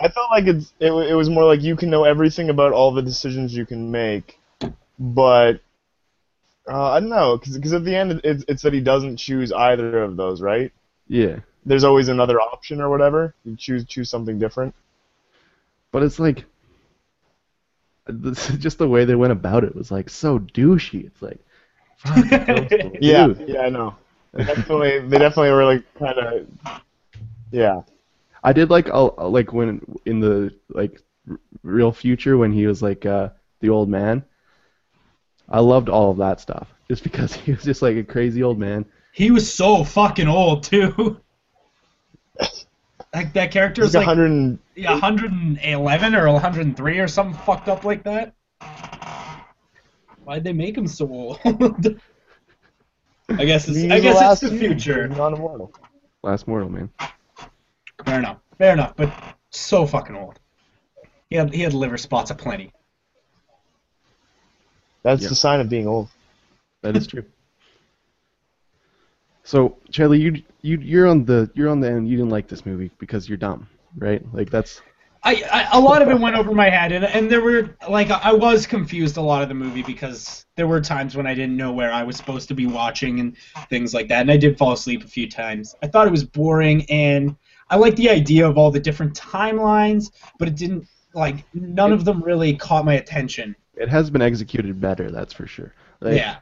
I 0.00 0.08
felt 0.08 0.30
like 0.30 0.46
it's 0.46 0.72
it, 0.80 0.92
it 0.92 1.14
was 1.14 1.30
more 1.30 1.44
like 1.44 1.62
you 1.62 1.76
can 1.76 1.90
know 1.90 2.04
everything 2.04 2.50
about 2.50 2.72
all 2.72 2.92
the 2.92 3.02
decisions 3.02 3.54
you 3.56 3.66
can 3.66 3.90
make, 3.90 4.38
but 4.98 5.60
uh, 6.68 6.92
I 6.92 7.00
don't 7.00 7.08
know 7.10 7.36
because 7.38 7.72
at 7.72 7.84
the 7.84 7.94
end 7.94 8.20
it's 8.24 8.44
it's 8.48 8.62
that 8.62 8.72
he 8.72 8.80
doesn't 8.80 9.16
choose 9.18 9.52
either 9.52 10.02
of 10.02 10.16
those, 10.16 10.40
right? 10.40 10.72
Yeah, 11.08 11.40
There's 11.66 11.84
always 11.84 12.08
another 12.08 12.40
option 12.40 12.80
or 12.80 12.88
whatever. 12.90 13.34
You 13.44 13.56
choose 13.56 13.84
choose 13.84 14.10
something 14.10 14.38
different. 14.38 14.74
but 15.92 16.02
it's 16.02 16.18
like 16.18 16.44
this, 18.06 18.48
just 18.58 18.78
the 18.78 18.88
way 18.88 19.04
they 19.04 19.14
went 19.14 19.32
about 19.32 19.64
it 19.64 19.74
was 19.74 19.90
like 19.90 20.10
so 20.10 20.38
douchey. 20.38 21.06
It's 21.06 21.22
like, 21.22 21.40
fuck, 21.96 22.26
Yeah, 23.00 23.28
yeah, 23.46 23.62
I 23.62 23.68
know. 23.70 23.96
They 24.32 24.44
definitely 24.44 25.00
they 25.08 25.18
definitely 25.18 25.50
were 25.52 25.64
like 25.64 25.84
kind 25.98 26.18
of 26.18 26.46
yeah. 27.50 27.82
I 28.44 28.52
did 28.52 28.70
like 28.70 28.88
uh, 28.90 29.28
like 29.28 29.54
when 29.54 29.80
in 30.04 30.20
the 30.20 30.54
like 30.68 31.00
r- 31.28 31.40
real 31.62 31.90
future 31.90 32.36
when 32.36 32.52
he 32.52 32.66
was 32.66 32.82
like 32.82 33.06
uh, 33.06 33.30
the 33.60 33.70
old 33.70 33.88
man. 33.88 34.22
I 35.48 35.60
loved 35.60 35.88
all 35.88 36.10
of 36.10 36.18
that 36.18 36.40
stuff 36.40 36.68
just 36.88 37.02
because 37.02 37.32
he 37.34 37.52
was 37.52 37.64
just 37.64 37.82
like 37.82 37.96
a 37.96 38.04
crazy 38.04 38.42
old 38.42 38.58
man. 38.58 38.84
He 39.12 39.30
was 39.30 39.52
so 39.52 39.82
fucking 39.82 40.28
old 40.28 40.64
too. 40.64 41.18
Like 43.14 43.32
that 43.34 43.52
character 43.52 43.82
He's 43.82 43.94
was 43.94 44.06
like 44.06 44.08
100 44.08 44.58
111 44.76 46.14
or 46.14 46.32
103 46.32 46.98
or 46.98 47.08
something 47.08 47.40
fucked 47.44 47.68
up 47.68 47.84
like 47.84 48.02
that. 48.02 48.34
Why'd 50.24 50.42
they 50.42 50.52
make 50.52 50.76
him 50.76 50.88
so 50.88 51.08
old? 51.08 51.38
I 51.44 51.52
guess 53.44 53.68
it's, 53.68 53.78
he's 53.78 53.90
I 53.90 54.00
guess 54.00 54.16
last 54.16 54.42
it's 54.42 54.52
the 54.52 54.58
future. 54.58 55.08
He's 55.08 55.16
not 55.16 55.32
immortal. 55.32 55.72
Last 56.22 56.48
mortal 56.48 56.68
man. 56.68 56.90
Fair 58.04 58.18
enough. 58.18 58.38
Fair 58.58 58.72
enough. 58.72 58.94
But 58.96 59.12
so 59.50 59.86
fucking 59.86 60.16
old. 60.16 60.38
He 61.30 61.36
had 61.36 61.52
he 61.52 61.62
had 61.62 61.74
liver 61.74 61.98
spots 61.98 62.30
aplenty. 62.30 62.72
That's 65.02 65.22
Yeah. 65.22 65.28
the 65.28 65.34
sign 65.34 65.60
of 65.60 65.68
being 65.68 65.86
old. 65.86 66.08
That 66.82 66.96
is 66.96 67.06
true. 67.06 67.24
So, 69.42 69.76
Charlie, 69.90 70.20
you 70.20 70.42
you 70.62 70.78
you're 70.78 71.06
on 71.06 71.24
the 71.24 71.50
you're 71.54 71.68
on 71.68 71.80
the 71.80 71.90
end. 71.90 72.08
You 72.08 72.16
didn't 72.16 72.30
like 72.30 72.48
this 72.48 72.64
movie 72.64 72.90
because 72.98 73.28
you're 73.28 73.38
dumb, 73.38 73.68
right? 73.96 74.22
Like 74.32 74.50
that's 74.50 74.80
I, 75.22 75.42
I 75.50 75.78
a 75.78 75.80
lot 75.80 76.02
of 76.02 76.08
it 76.08 76.18
went 76.18 76.36
over 76.36 76.52
my 76.52 76.68
head, 76.68 76.92
and 76.92 77.04
and 77.04 77.30
there 77.30 77.40
were 77.40 77.76
like 77.88 78.10
I 78.10 78.32
was 78.32 78.66
confused 78.66 79.16
a 79.16 79.22
lot 79.22 79.42
of 79.42 79.48
the 79.48 79.54
movie 79.54 79.82
because 79.82 80.44
there 80.56 80.66
were 80.66 80.80
times 80.80 81.16
when 81.16 81.26
I 81.26 81.34
didn't 81.34 81.56
know 81.56 81.72
where 81.72 81.92
I 81.92 82.02
was 82.02 82.16
supposed 82.16 82.48
to 82.48 82.54
be 82.54 82.66
watching 82.66 83.20
and 83.20 83.36
things 83.68 83.94
like 83.94 84.08
that, 84.08 84.20
and 84.20 84.30
I 84.30 84.36
did 84.36 84.58
fall 84.58 84.72
asleep 84.72 85.02
a 85.04 85.08
few 85.08 85.28
times. 85.28 85.74
I 85.82 85.86
thought 85.86 86.06
it 86.06 86.10
was 86.10 86.24
boring, 86.24 86.84
and 86.90 87.36
I 87.70 87.76
like 87.76 87.96
the 87.96 88.10
idea 88.10 88.46
of 88.48 88.58
all 88.58 88.70
the 88.70 88.80
different 88.80 89.14
timelines, 89.18 90.10
but 90.38 90.48
it 90.48 90.56
didn't 90.56 90.86
like 91.14 91.44
none 91.54 91.92
of 91.92 92.04
them 92.04 92.22
really 92.22 92.56
caught 92.56 92.84
my 92.84 92.94
attention. 92.94 93.54
it 93.76 93.88
has 93.88 94.10
been 94.10 94.22
executed 94.22 94.80
better. 94.80 95.10
That's 95.10 95.32
for 95.32 95.46
sure. 95.46 95.72
Like, 96.00 96.14
yeah, 96.16 96.36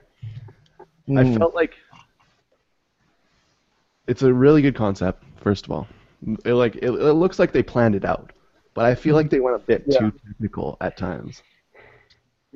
I 1.16 1.24
Hmm. 1.24 1.36
felt 1.36 1.54
like 1.54 1.74
it's 4.06 4.22
a 4.22 4.32
really 4.32 4.62
good 4.62 4.74
concept. 4.74 5.24
First 5.40 5.64
of 5.66 5.72
all, 5.72 5.86
it, 6.44 6.52
like 6.54 6.76
it, 6.76 6.90
it 6.90 7.14
looks 7.14 7.38
like 7.38 7.52
they 7.52 7.62
planned 7.62 7.94
it 7.94 8.04
out, 8.04 8.32
but 8.74 8.84
I 8.84 8.94
feel 8.94 9.14
like 9.16 9.30
they 9.30 9.40
went 9.40 9.56
a 9.56 9.60
bit 9.60 9.84
Yeah. 9.86 9.98
too 9.98 10.12
technical 10.26 10.76
at 10.80 10.96
times. 10.96 11.42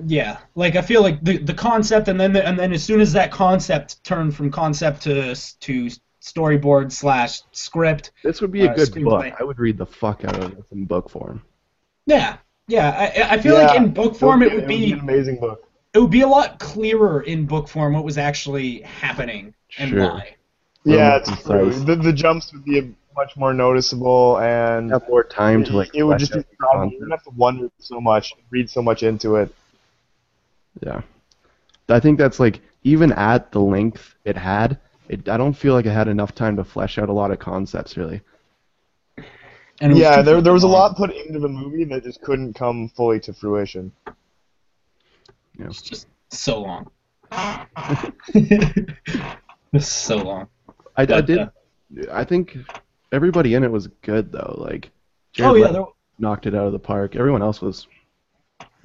yeah. 0.07 0.39
Like 0.55 0.77
I 0.77 0.83
feel 0.83 1.03
like 1.03 1.23
the 1.25 1.39
the 1.39 1.55
concept, 1.55 2.09
and 2.09 2.21
then 2.21 2.33
the, 2.33 2.47
and 2.47 2.59
then 2.59 2.73
as 2.73 2.83
soon 2.83 3.01
as 3.01 3.13
that 3.15 3.31
concept 3.31 4.03
turned 4.05 4.35
from 4.37 4.51
concept 4.51 5.03
to 5.03 5.35
to 5.35 5.91
storyboard 6.27 6.91
slash 6.91 7.43
script, 7.53 8.11
This 8.25 8.41
would 8.41 8.51
be 8.53 8.67
a 8.67 8.71
Uh, 8.71 8.75
good 8.75 8.89
screenplay. 8.91 9.31
book. 9.31 9.41
I 9.41 9.45
would 9.45 9.59
read 9.59 9.79
the 9.79 9.87
fuck 9.87 10.25
out 10.25 10.37
of 10.43 10.57
this 10.57 10.65
in 10.73 10.85
book 10.85 11.09
form. 11.09 11.43
yeah, 12.07 12.37
yeah. 12.69 13.13
I, 13.31 13.35
I 13.37 13.39
feel 13.39 13.55
like 13.55 13.77
in 13.77 13.93
book 13.93 14.17
form 14.17 14.43
it 14.43 14.53
would 14.53 14.63
an 14.65 14.69
be 14.69 14.93
amazing 14.93 15.39
book. 15.39 15.69
it 15.95 15.99
would 16.01 16.11
be 16.11 16.23
a 16.23 16.29
lot 16.29 16.59
clearer 16.59 17.21
in 17.23 17.47
book 17.47 17.69
form 17.69 17.95
what 17.95 18.05
was 18.05 18.19
actually 18.19 18.81
happening 18.83 19.55
and 19.79 19.91
Sure. 19.91 20.01
why. 20.01 20.35
little 20.85 21.01
Yeah, 21.01 21.17
it's 21.19 21.43
true. 21.45 21.71
The, 21.73 21.97
the 21.97 22.13
jumps 22.13 22.53
would 22.53 22.65
be 22.65 22.95
much 23.17 23.37
more 23.37 23.55
noticeable, 23.55 24.39
and 24.41 24.91
Have 24.91 25.09
more 25.09 25.25
time 25.25 25.65
to 25.65 25.77
like. 25.77 25.95
it 25.95 26.03
would 26.03 26.19
just 26.19 26.33
be 26.33 26.39
out 26.41 26.45
the 26.45 26.51
you 26.53 26.57
concept. 26.73 26.93
wouldn't 26.95 27.11
have 27.13 27.23
to 27.25 27.31
wonder 27.31 27.69
so 27.79 28.01
much, 28.01 28.35
read 28.51 28.69
so 28.69 28.83
much 28.83 29.03
into 29.03 29.37
it. 29.37 29.55
Yeah. 30.83 31.01
I 31.89 32.01
think 32.01 32.19
that's 32.19 32.39
like 32.41 32.61
even 32.83 33.13
at 33.13 33.53
the 33.53 33.61
length 33.61 34.15
it 34.25 34.37
had, 34.37 34.79
it, 35.09 35.29
I 35.29 35.37
don't 35.37 35.55
feel 35.55 35.75
like 35.75 35.87
I 35.87 35.93
had 35.93 36.09
enough 36.09 36.35
time 36.35 36.57
to 36.57 36.65
flesh 36.65 36.99
out 36.99 37.09
a 37.09 37.13
lot 37.13 37.31
of 37.31 37.39
concepts 37.39 37.97
really. 37.97 38.21
And 39.81 39.97
Yeah, 39.97 40.23
there 40.23 40.41
there 40.41 40.53
was 40.53 40.63
a 40.63 40.69
lot 40.69 40.97
put 40.97 41.15
into 41.15 41.39
the 41.39 41.49
movie 41.49 41.85
that 41.85 42.03
just 42.05 42.23
couldn't 42.23 42.55
come 42.55 42.89
fully 42.89 43.21
to 43.21 43.33
fruition. 43.33 43.93
It's 45.59 45.83
just 45.83 46.07
so 46.31 46.61
long. 46.61 46.91
it's 49.73 49.89
so 49.89 50.17
long. 50.17 50.49
I, 50.97 51.03
I 51.03 51.21
did. 51.21 51.39
uh, 51.39 51.49
I 52.11 52.25
think 52.25 52.57
everybody 53.13 53.55
in 53.55 53.65
it 53.65 53.71
was 53.71 53.89
good 54.03 54.33
though. 54.33 54.55
Like 54.59 54.91
Jared 55.33 55.53
oh 55.53 55.55
yeah, 55.57 55.67
Leto 55.67 55.73
there, 55.73 55.85
knocked 56.19 56.47
it 56.47 56.55
out 56.55 56.67
of 56.67 56.73
the 56.73 56.79
park. 56.79 57.17
Everyone 57.17 57.43
else 57.43 57.61
was. 57.61 57.87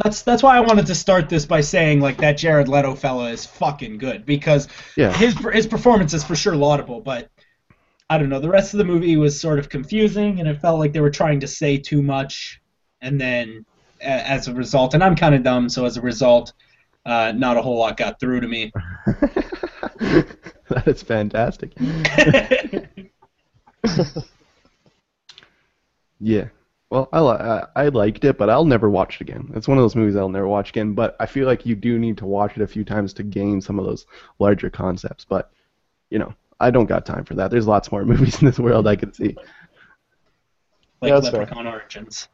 That's 0.03 0.22
that's 0.24 0.43
why 0.43 0.58
I 0.58 0.60
wanted 0.62 0.86
to 0.88 0.96
start 0.96 1.29
this 1.29 1.46
by 1.46 1.62
saying 1.62 2.00
like 2.00 2.17
that 2.17 2.38
Jared 2.38 2.67
Leto 2.67 2.96
fella 2.96 3.29
is 3.29 3.46
fucking 3.46 3.98
good 3.98 4.25
because 4.25 4.67
Yeah. 4.96 5.12
his 5.13 5.36
his 5.53 5.67
performance 5.67 6.13
is 6.13 6.24
for 6.24 6.36
sure 6.36 6.55
laudable, 6.55 7.01
but 7.01 7.29
I 8.10 8.17
don't 8.17 8.29
know. 8.29 8.39
The 8.39 8.50
rest 8.50 8.74
of 8.74 8.77
the 8.79 8.84
movie 8.84 9.15
was 9.17 9.39
sort 9.39 9.58
of 9.60 9.70
confusing, 9.70 10.39
and 10.39 10.50
it 10.50 10.60
felt 10.62 10.79
like 10.79 10.93
they 10.93 11.00
were 11.00 11.10
trying 11.10 11.39
to 11.41 11.48
say 11.48 11.77
too 11.77 12.01
much, 12.01 12.60
and 13.01 13.20
then 13.20 13.65
a 14.01 14.05
as 14.05 14.48
a 14.48 14.53
result, 14.53 14.93
and 14.93 15.03
I'm 15.03 15.15
kind 15.15 15.34
of 15.36 15.43
dumb, 15.43 15.70
so 15.70 15.86
as 15.86 15.98
a 15.98 16.01
result, 16.01 16.53
uh, 17.05 17.31
not 17.36 17.58
a 17.58 17.62
whole 17.62 17.77
lot 17.79 17.98
got 17.98 18.20
through 18.20 18.41
to 18.41 18.48
me. 18.48 18.72
that 20.00 20.84
is 20.88 21.01
fantastic. 21.03 21.72
Yeah. 26.24 26.50
Well, 26.91 27.07
I, 27.13 27.21
li- 27.21 27.38
I 27.39 27.67
I 27.75 27.88
liked 27.88 28.25
it, 28.25 28.38
but 28.38 28.50
I'll 28.50 28.65
never 28.65 28.89
watch 28.89 29.15
it 29.15 29.21
again. 29.21 29.50
It's 29.55 29.67
one 29.67 29.77
of 29.77 29.81
those 29.83 29.95
movies 29.95 30.17
I'll 30.17 30.27
never 30.27 30.48
watch 30.48 30.69
again. 30.71 30.93
But 30.93 31.15
I 31.21 31.25
feel 31.25 31.48
like 31.48 31.65
you 31.65 31.74
do 31.75 31.98
need 31.98 32.17
to 32.17 32.25
watch 32.25 32.57
it 32.57 32.62
a 32.62 32.67
few 32.67 32.83
times 32.83 33.13
to 33.13 33.24
gain 33.24 33.62
some 33.62 33.79
of 33.79 33.86
those 33.86 34.05
larger 34.39 34.69
concepts. 34.69 35.24
But 35.25 35.50
you 36.10 36.19
know, 36.19 36.33
I 36.60 36.69
don't 36.69 36.88
got 36.88 37.05
time 37.05 37.24
for 37.24 37.33
that. 37.36 37.50
There's 37.50 37.65
lots 37.65 37.91
more 37.93 38.03
movies 38.12 38.41
in 38.41 38.45
this 38.48 38.60
world 38.60 38.88
I 38.88 38.98
could 38.98 39.15
see. 39.15 39.36
like 41.01 41.10
Yeah, 41.10 41.13
that's 41.15 41.29
fair. 41.29 41.39
Leprechaun 41.41 41.65
Origins. 41.67 42.27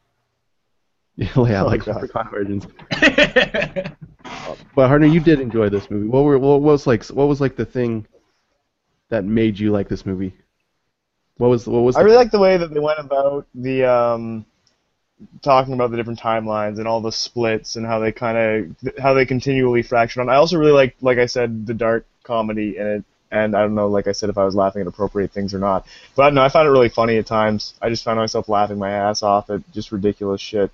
yeah, 1.16 1.28
Oh, 1.36 1.42
like 1.42 1.84
God. 1.84 1.94
Leprechaun 2.02 2.28
Origins. 2.32 2.66
But 4.74 4.88
Hardner, 4.88 5.06
you 5.08 5.20
did 5.20 5.40
enjoy 5.40 5.68
this 5.68 5.90
movie. 5.90 6.06
What 6.08 6.24
were 6.24 6.38
what 6.38 6.60
was 6.62 6.86
like 6.86 7.04
what 7.06 7.28
was 7.28 7.40
like 7.40 7.56
the 7.56 7.64
thing 7.64 8.06
that 9.08 9.24
made 9.24 9.58
you 9.58 9.72
like 9.72 9.88
this 9.88 10.04
movie? 10.04 10.34
What 11.38 11.48
was 11.48 11.66
what 11.66 11.80
was 11.80 11.96
I 11.96 12.02
really 12.02 12.16
like 12.16 12.30
the 12.30 12.38
way 12.38 12.56
that 12.56 12.72
they 12.72 12.80
went 12.80 12.98
about 12.98 13.46
the 13.54 13.84
um, 13.84 14.44
talking 15.42 15.74
about 15.74 15.90
the 15.90 15.96
different 15.96 16.20
timelines 16.20 16.78
and 16.78 16.86
all 16.86 17.00
the 17.00 17.12
splits 17.12 17.76
and 17.76 17.86
how 17.86 17.98
they 17.98 18.12
kind 18.12 18.38
of 18.38 18.94
how 18.98 19.14
they 19.14 19.26
continually 19.26 19.82
fractured 19.82 20.20
on. 20.20 20.28
I 20.28 20.36
also 20.36 20.58
really 20.58 20.72
like, 20.72 20.96
like 21.00 21.18
I 21.18 21.26
said, 21.26 21.66
the 21.66 21.74
dark 21.74 22.06
comedy 22.22 22.76
in 22.76 22.86
it. 22.86 23.04
And 23.30 23.54
I 23.54 23.60
don't 23.60 23.74
know, 23.74 23.88
like 23.88 24.06
I 24.06 24.12
said, 24.12 24.30
if 24.30 24.38
I 24.38 24.44
was 24.44 24.54
laughing 24.54 24.80
at 24.80 24.88
appropriate 24.88 25.32
things 25.32 25.52
or 25.52 25.58
not. 25.58 25.86
But 26.16 26.32
no, 26.32 26.42
I 26.42 26.48
found 26.48 26.66
it 26.66 26.70
really 26.70 26.88
funny 26.88 27.18
at 27.18 27.26
times. 27.26 27.74
I 27.82 27.90
just 27.90 28.02
found 28.02 28.18
myself 28.18 28.48
laughing 28.48 28.78
my 28.78 28.90
ass 28.90 29.22
off 29.22 29.50
at 29.50 29.70
just 29.70 29.92
ridiculous 29.92 30.40
shit. 30.40 30.70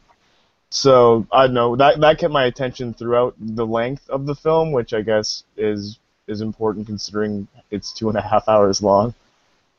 So 0.71 1.27
I 1.33 1.47
don't 1.47 1.55
know 1.55 1.77
that 1.77 2.01
that 2.01 2.19
kept 2.19 2.33
my 2.33 2.45
attention 2.45 2.95
throughout 2.95 3.35
the 3.41 3.67
length 3.67 4.09
of 4.09 4.27
the 4.27 4.35
film, 4.37 4.71
which 4.71 4.95
I 4.95 5.03
guess 5.03 5.45
is 5.57 5.99
is 6.29 6.41
important 6.41 6.87
considering 6.87 7.49
it's 7.71 7.93
two 7.93 8.09
and 8.09 8.17
a 8.17 8.23
half 8.23 8.49
hours 8.49 8.83
long. 8.83 9.15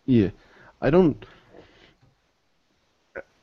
Yeah, 0.05 0.29
I 0.81 0.89
don't. 0.89 1.23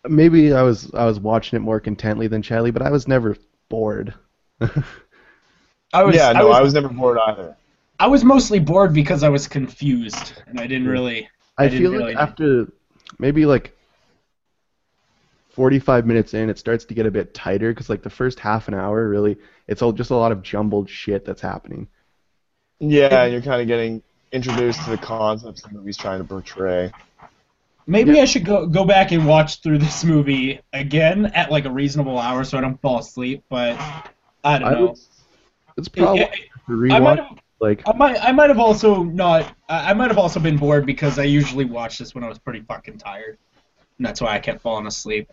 Maybe 0.09 0.53
I 0.53 0.63
was 0.63 0.93
I 0.95 1.05
was 1.05 1.21
watching 1.21 1.57
it 1.57 1.61
more 1.61 1.81
contently 1.81 2.29
than 2.29 2.43
Charlie, 2.43 2.71
but 2.71 2.83
I 2.83 2.91
was 2.91 3.07
never 3.07 3.37
bored. 3.69 4.15
I 5.95 6.03
was, 6.03 6.17
yeah, 6.17 6.33
no, 6.33 6.41
I 6.41 6.45
was, 6.45 6.57
I 6.57 6.63
was 6.63 6.75
never 6.75 6.89
bored 6.89 7.19
either. 7.27 7.57
I 8.01 8.07
was 8.07 8.25
mostly 8.25 8.59
bored 8.59 8.95
because 8.95 9.23
I 9.23 9.29
was 9.29 9.47
confused 9.47 10.43
and 10.47 10.59
I 10.59 10.67
didn't 10.67 10.85
mm-hmm. 10.85 10.93
really. 10.93 11.29
I, 11.59 11.65
I 11.65 11.69
didn't 11.69 11.83
feel 11.83 11.93
really 11.93 12.15
like 12.15 12.17
after 12.17 12.73
maybe 13.19 13.45
like 13.45 13.77
45 15.51 16.07
minutes 16.07 16.35
in, 16.35 16.49
it 16.49 16.59
starts 16.59 16.85
to 16.87 16.95
get 16.95 17.07
a 17.07 17.11
bit 17.11 17.35
tighter 17.35 17.71
because 17.71 17.91
like 17.91 18.03
the 18.03 18.11
first 18.11 18.41
half 18.41 18.69
an 18.69 18.75
hour, 18.75 19.07
really, 19.09 19.37
it's 19.69 19.83
all 19.83 19.93
just 19.93 20.11
a 20.11 20.17
lot 20.17 20.33
of 20.33 20.43
jumbled 20.43 20.89
shit 20.89 21.25
that's 21.25 21.43
happening. 21.43 21.89
Yeah, 22.79 23.25
and 23.25 23.33
you're 23.33 23.43
kind 23.43 23.61
of 23.61 23.69
getting 23.69 24.03
introduced 24.33 24.83
to 24.85 24.91
the 24.91 24.99
concepts 24.99 25.63
the 25.63 25.71
movie's 25.71 25.97
trying 25.97 26.19
to 26.19 26.25
portray. 26.25 26.91
Maybe 27.87 28.21
I 28.21 28.25
should 28.25 28.45
go 28.45 28.67
go 28.67 28.85
back 28.85 29.11
and 29.13 29.27
watch 29.27 29.61
through 29.61 29.79
this 29.79 30.05
movie 30.05 30.61
again 30.73 31.27
at 31.27 31.51
like 31.51 31.65
a 31.65 31.71
reasonable 31.71 32.19
hour 32.19 32.45
so 32.45 32.57
I 32.57 32.61
don't 32.61 32.81
fall 32.81 32.99
asleep. 33.01 33.43
But 33.49 33.77
I 34.45 34.59
don't 34.59 34.69
I 34.69 34.73
know. 34.75 34.87
would, 34.87 34.99
it's 35.77 35.89
probably 35.89 36.25
I- 36.25 36.27
to 36.29 36.93
I 36.93 36.99
might 37.01 37.19
rewatch. 37.19 37.29
have, 37.29 37.39
Like 37.61 37.83
I 37.87 37.93
might 37.93 38.25
I 38.25 38.33
might 38.33 38.51
have 38.51 38.61
also 38.61 39.03
not 39.03 39.53
I 39.69 39.91
I 39.91 39.95
might 39.95 40.09
have 40.09 40.19
also 40.19 40.39
been 40.39 40.57
bored 40.57 40.87
because 40.87 41.19
I 41.19 41.25
usually 41.25 41.65
watch 41.65 41.99
this 41.99 42.15
when 42.15 42.23
I 42.25 42.29
was 42.29 42.39
pretty 42.39 42.61
fucking 42.61 42.99
tired, 42.99 43.37
and 43.99 44.07
that's 44.07 44.21
why 44.21 44.35
I 44.35 44.39
kept 44.39 44.63
falling 44.63 44.87
asleep. 44.87 45.29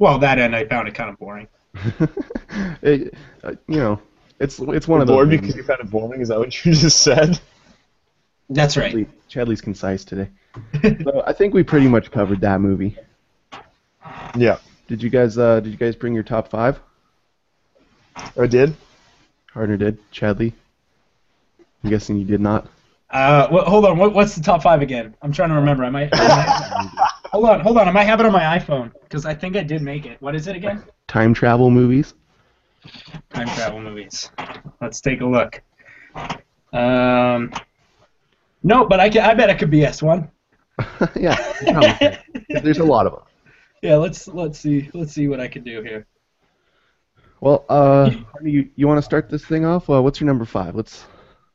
Well, 0.00 0.18
that 0.18 0.38
end 0.40 0.54
I 0.56 0.64
found 0.66 0.88
it 0.88 0.94
kind 0.94 1.08
of 1.08 1.18
boring. 1.18 1.46
it, 2.82 3.14
uh, 3.44 3.52
you 3.68 3.76
know, 3.76 4.00
it's 4.40 4.58
it's 4.58 4.88
one 4.88 5.00
of 5.00 5.06
bored 5.06 5.30
those. 5.30 5.40
because 5.40 5.54
you 5.56 5.62
found 5.62 5.80
it 5.80 5.90
boring. 5.90 6.20
Is 6.20 6.28
that 6.28 6.38
what 6.38 6.64
you 6.64 6.72
just 6.74 7.00
said? 7.02 7.38
That's 8.48 8.76
right. 8.76 8.92
Chadley, 8.92 9.06
Chadley's 9.28 9.60
concise 9.60 10.04
today. 10.04 10.28
so 11.04 11.22
I 11.26 11.32
think 11.32 11.52
we 11.54 11.62
pretty 11.62 11.88
much 11.88 12.10
covered 12.10 12.40
that 12.42 12.60
movie. 12.60 12.96
Yeah, 14.36 14.58
Did 14.86 15.02
you 15.02 15.10
guys 15.10 15.36
uh, 15.36 15.60
did 15.60 15.70
you 15.72 15.78
guys 15.78 15.96
bring 15.96 16.14
your 16.14 16.22
top 16.22 16.48
five? 16.48 16.78
I 18.38 18.46
did. 18.46 18.74
Harder 19.52 19.76
did. 19.76 19.98
Chadley. 20.12 20.52
I'm 21.82 21.90
guessing 21.90 22.16
you 22.16 22.24
did 22.24 22.40
not. 22.40 22.68
Uh, 23.10 23.48
what, 23.48 23.66
hold 23.66 23.84
on. 23.84 23.98
What, 23.98 24.14
what's 24.14 24.34
the 24.34 24.42
top 24.42 24.62
five 24.62 24.82
again? 24.82 25.14
I'm 25.22 25.32
trying 25.32 25.50
to 25.50 25.54
remember. 25.56 25.84
I 25.84 25.90
might. 25.90 26.08
I 26.12 26.28
might- 26.28 27.08
hold 27.32 27.44
on, 27.46 27.60
hold 27.60 27.78
on. 27.78 27.88
I 27.88 27.90
might 27.92 28.04
have 28.04 28.20
it 28.20 28.26
on 28.26 28.32
my 28.32 28.58
iPhone 28.58 28.92
because 29.02 29.24
I 29.26 29.34
think 29.34 29.56
I 29.56 29.62
did 29.62 29.82
make 29.82 30.06
it. 30.06 30.20
What 30.20 30.34
is 30.34 30.46
it 30.46 30.56
again? 30.56 30.82
Time 31.08 31.32
travel 31.34 31.70
movies. 31.70 32.14
Time 33.32 33.48
travel 33.48 33.80
movies. 33.80 34.30
Let's 34.80 35.00
take 35.00 35.20
a 35.20 35.26
look. 35.26 35.62
Um, 36.72 37.52
no, 38.66 38.84
but 38.84 38.98
I 38.98 39.08
can. 39.08 39.22
I 39.24 39.32
bet 39.34 39.48
I 39.48 39.54
could 39.54 39.70
BS 39.70 40.02
one. 40.02 40.28
yeah, 41.16 41.36
there's 42.62 42.78
a 42.78 42.84
lot 42.84 43.06
of 43.06 43.12
them. 43.12 43.22
Yeah, 43.82 43.96
let's 43.96 44.26
let's 44.28 44.58
see 44.58 44.90
let's 44.92 45.12
see 45.12 45.28
what 45.28 45.40
I 45.40 45.48
can 45.48 45.62
do 45.62 45.82
here. 45.82 46.06
Well, 47.40 47.64
uh, 47.68 48.10
you 48.42 48.68
you 48.74 48.88
want 48.88 48.98
to 48.98 49.02
start 49.02 49.30
this 49.30 49.44
thing 49.44 49.64
off? 49.64 49.88
Uh, 49.88 50.02
what's 50.02 50.20
your 50.20 50.26
number 50.26 50.44
five? 50.44 50.74
Let's 50.74 51.04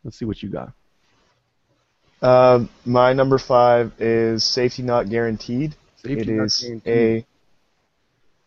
let's 0.04 0.18
see 0.18 0.26
what 0.26 0.42
you 0.42 0.50
got. 0.50 0.72
Uh, 2.22 2.66
my 2.86 3.14
number 3.14 3.38
five 3.38 3.92
is 4.00 4.44
Safety 4.44 4.84
Not 4.84 5.10
Guaranteed. 5.10 5.76
Safety 5.98 6.22
it 6.22 6.28
Not 6.30 6.46
is 6.46 6.62
Guaranteed. 6.62 7.26
a 7.26 7.26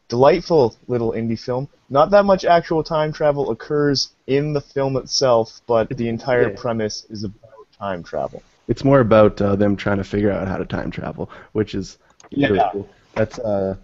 delightful 0.08 0.76
little 0.88 1.12
indie 1.12 1.38
film. 1.38 1.68
Not 1.90 2.10
that 2.10 2.24
much 2.24 2.44
actual 2.44 2.82
time 2.82 3.12
travel 3.12 3.50
occurs 3.50 4.10
in 4.26 4.52
the 4.52 4.60
film 4.60 4.96
itself, 4.96 5.60
but 5.66 5.88
the 5.88 6.08
entire 6.08 6.50
Yeah. 6.50 6.56
premise 6.56 7.04
is 7.10 7.24
about 7.24 7.66
time 7.78 8.02
travel. 8.02 8.42
It's 8.68 8.84
more 8.84 9.00
about 9.00 9.40
uh, 9.42 9.56
them 9.56 9.76
trying 9.76 9.98
to 9.98 10.04
figure 10.04 10.30
out 10.30 10.48
how 10.48 10.56
to 10.56 10.64
time 10.64 10.90
travel, 10.90 11.30
which 11.52 11.74
is 11.74 11.98
really 12.36 12.56
Yeah. 12.56 12.70
cool. 12.72 12.88
That's 13.14 13.38
uh, 13.38 13.76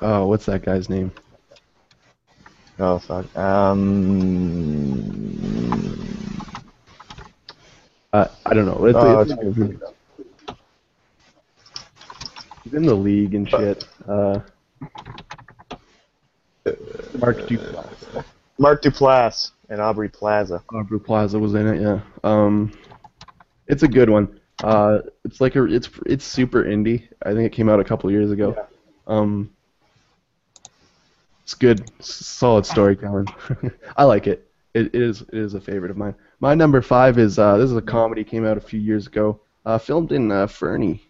oh, 0.00 0.26
what's 0.26 0.46
that 0.46 0.64
guy's 0.64 0.88
name? 0.88 1.10
Oh 2.78 2.98
fuck. 2.98 3.34
Um. 3.36 5.02
Uh, 8.12 8.28
I 8.46 8.54
don't 8.54 8.66
know. 8.66 8.86
It's, 8.86 8.96
Oh, 8.98 9.20
it's, 9.20 9.32
it's 9.32 9.82
he's 12.64 12.72
in 12.74 12.84
the 12.84 12.94
league 12.94 13.34
and 13.34 13.48
shit. 13.48 13.86
Uh, 14.08 14.40
Mark 17.18 17.36
Duplass. 17.38 18.24
Mark 18.58 18.82
Duplass 18.82 19.50
and 19.68 19.80
Aubrey 19.80 20.08
Plaza. 20.08 20.62
Aubrey 20.72 20.98
Plaza 21.00 21.38
was 21.38 21.54
in 21.54 21.66
it. 21.66 21.80
Yeah. 21.82 22.00
Um, 22.24 22.72
it's 23.66 23.82
a 23.82 23.88
good 23.88 24.10
one. 24.10 24.40
Uh, 24.62 24.98
it's 25.24 25.40
like 25.40 25.54
a 25.56 25.64
it's 25.64 25.88
it's 26.06 26.24
super 26.24 26.64
indie. 26.64 27.08
I 27.24 27.32
think 27.34 27.46
it 27.46 27.52
came 27.52 27.68
out 27.68 27.80
a 27.80 27.84
couple 27.84 28.10
years 28.10 28.30
ago. 28.30 28.66
Um, 29.06 29.50
it's 31.42 31.54
good, 31.54 31.88
s- 32.00 32.06
solid 32.26 32.66
storytelling. 32.66 33.26
I 33.96 34.04
like 34.04 34.26
it. 34.26 34.48
it. 34.74 34.94
It 34.94 35.02
is 35.02 35.20
it 35.22 35.34
is 35.34 35.54
a 35.54 35.60
favorite 35.60 35.90
of 35.90 35.96
mine. 35.96 36.14
My 36.40 36.54
number 36.54 36.80
five 36.82 37.18
is 37.18 37.38
uh, 37.38 37.56
this 37.58 37.70
is 37.70 37.76
a 37.76 37.82
comedy 37.82 38.24
came 38.24 38.44
out 38.46 38.56
a 38.56 38.60
few 38.60 38.80
years 38.80 39.06
ago. 39.06 39.40
Uh, 39.64 39.78
filmed 39.78 40.12
in 40.12 40.30
uh, 40.30 40.46
Fernie, 40.46 41.02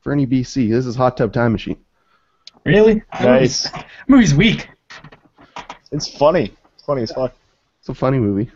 Fernie, 0.00 0.26
BC. 0.26 0.70
This 0.70 0.86
is 0.86 0.94
Hot 0.96 1.16
Tub 1.16 1.32
Time 1.32 1.52
Machine. 1.52 1.76
Really? 2.64 3.02
That 3.12 3.22
movie's- 3.40 3.72
Nice. 3.72 3.84
movie's 4.08 4.34
weak. 4.34 4.68
It's 5.92 6.08
funny. 6.16 6.52
It's 6.74 6.84
funny 6.84 7.02
as 7.02 7.12
fuck. 7.12 7.34
It's 7.80 7.88
a 7.88 7.94
funny 7.94 8.18
movie, 8.18 8.50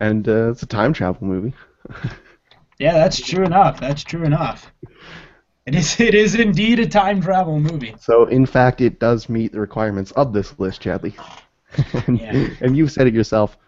and 0.00 0.26
uh, 0.28 0.50
it's 0.50 0.62
a 0.62 0.66
time 0.66 0.92
travel 0.92 1.26
movie. 1.26 1.54
Yeah, 2.78 2.92
that's 2.92 3.20
true 3.20 3.44
enough. 3.44 3.80
That's 3.80 4.04
true 4.04 4.24
enough. 4.24 4.70
It 5.66 5.74
is. 5.74 5.98
It 6.00 6.14
is 6.14 6.34
indeed 6.34 6.78
a 6.78 6.86
time 6.86 7.20
travel 7.20 7.58
movie. 7.60 7.94
So, 8.00 8.24
in 8.26 8.46
fact, 8.46 8.80
it 8.80 9.00
does 9.00 9.28
meet 9.28 9.52
the 9.52 9.60
requirements 9.60 10.12
of 10.12 10.32
this 10.32 10.58
list, 10.58 10.80
Chadley. 10.82 11.14
and, 12.06 12.18
Yeah. 12.20 12.48
and 12.60 12.76
you've 12.76 12.92
said 12.92 13.06
it 13.06 13.14
yourself. 13.14 13.58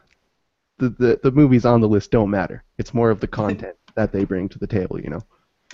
The, 0.78 0.88
the 0.90 1.20
the 1.24 1.30
movies 1.32 1.66
on 1.66 1.80
the 1.80 1.88
list 1.88 2.10
don't 2.10 2.30
matter. 2.30 2.62
It's 2.78 2.94
more 2.94 3.10
of 3.10 3.20
the 3.20 3.26
content 3.26 3.76
that 3.96 4.12
they 4.12 4.24
bring 4.24 4.48
to 4.48 4.58
the 4.58 4.66
table, 4.66 4.98
you 4.98 5.10
know. 5.10 5.20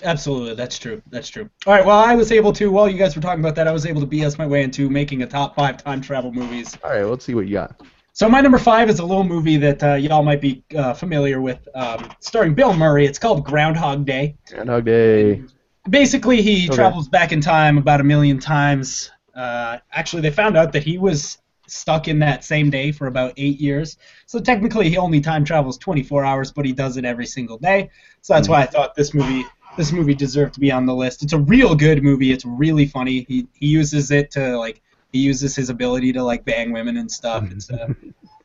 Absolutely, 0.03 0.53
that's 0.53 0.77
true. 0.77 1.01
That's 1.09 1.29
true. 1.29 1.49
All 1.65 1.73
right. 1.73 1.85
Well, 1.85 1.97
I 1.97 2.13
was 2.15 2.31
able 2.31 2.51
to. 2.53 2.69
While 2.71 2.89
you 2.89 2.97
guys 2.97 3.15
were 3.15 3.21
talking 3.21 3.39
about 3.39 3.55
that, 3.55 3.67
I 3.67 3.71
was 3.71 3.85
able 3.85 4.01
to 4.01 4.07
BS 4.07 4.37
my 4.37 4.45
way 4.45 4.63
into 4.63 4.89
making 4.89 5.21
a 5.23 5.27
top 5.27 5.55
five 5.55 5.81
time 5.81 6.01
travel 6.01 6.31
movies. 6.33 6.77
All 6.83 6.91
right, 6.91 7.03
let's 7.03 7.23
see 7.23 7.35
what 7.35 7.47
you 7.47 7.53
got. 7.53 7.81
So 8.17 8.27
my 8.27 8.41
number 8.41 8.57
five 8.57 8.89
is 8.89 8.97
a 8.97 9.05
little 9.05 9.23
movie 9.23 9.57
that 9.57 9.83
uh, 9.83 9.93
y'all 9.93 10.23
might 10.23 10.41
be 10.41 10.63
uh, 10.75 10.95
familiar 10.95 11.39
with, 11.39 11.67
um, 11.75 12.09
starring 12.19 12.55
Bill 12.55 12.73
Murray. 12.73 13.05
It's 13.05 13.19
called 13.19 13.45
Groundhog 13.45 14.07
Day. 14.07 14.35
Groundhog 14.49 14.85
Day. 14.85 15.43
Basically, 15.87 16.41
he 16.41 16.65
Okay. 16.65 16.73
travels 16.73 17.07
back 17.07 17.31
in 17.31 17.41
time 17.41 17.77
about 17.77 18.01
a 18.01 18.03
million 18.03 18.39
times. 18.39 19.11
Uh, 19.35 19.77
actually, 19.91 20.23
they 20.23 20.31
found 20.31 20.57
out 20.57 20.71
that 20.73 20.81
he 20.81 20.97
was 20.97 21.37
stuck 21.67 22.07
in 22.07 22.17
that 22.17 22.43
same 22.43 22.71
day 22.71 22.91
for 22.91 23.05
about 23.05 23.33
eight 23.37 23.59
years. 23.61 23.97
So 24.25 24.39
technically, 24.39 24.89
he 24.89 24.97
only 24.97 25.21
time 25.21 25.45
travels 25.45 25.77
24 25.77 26.25
hours, 26.25 26.51
but 26.51 26.65
he 26.65 26.71
does 26.71 26.97
it 26.97 27.05
every 27.05 27.27
single 27.27 27.59
day. 27.59 27.91
So 28.21 28.33
that's 28.33 28.49
why 28.49 28.63
I 28.63 28.65
thought 28.65 28.95
this 28.95 29.13
movie 29.13 29.45
this 29.77 29.91
movie 29.91 30.15
deserved 30.15 30.55
to 30.55 30.59
be 30.59 30.71
on 30.71 30.87
the 30.87 30.95
list. 30.95 31.21
It's 31.21 31.33
a 31.33 31.37
real 31.37 31.75
good 31.75 32.01
movie. 32.01 32.31
It's 32.31 32.45
really 32.45 32.87
funny. 32.87 33.27
He 33.27 33.47
he 33.53 33.67
uses 33.67 34.09
it 34.09 34.31
to 34.31 34.57
like 34.57 34.81
he 35.11 35.19
uses 35.19 35.55
his 35.55 35.69
ability 35.69 36.13
to 36.13 36.23
like 36.23 36.43
bang 36.45 36.71
women 36.71 36.97
and 36.97 37.11
stuff. 37.11 37.49
It's, 37.51 37.69
uh, 37.71 37.87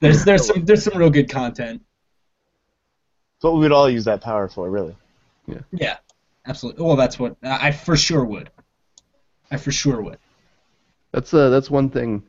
there's 0.00 0.24
there's 0.24 0.46
some 0.46 0.64
there's 0.64 0.82
some 0.84 0.96
real 0.98 1.10
good 1.10 1.28
content. 1.28 1.82
It's 3.36 3.44
what 3.44 3.54
we 3.54 3.60
would 3.60 3.72
all 3.72 3.90
use 3.90 4.04
that 4.04 4.20
power 4.20 4.48
for, 4.48 4.70
really. 4.70 4.96
Yeah, 5.72 5.96
absolutely. 6.46 6.84
Well, 6.84 6.96
that's 6.96 7.18
what 7.18 7.36
I 7.42 7.72
for 7.72 7.96
sure 7.96 8.24
would. 8.24 8.50
I 9.50 9.56
for 9.56 9.72
sure 9.72 10.00
would. 10.00 10.18
That's 11.12 11.34
uh 11.34 11.50
that's 11.50 11.70
one 11.70 11.90
thing. 11.90 12.22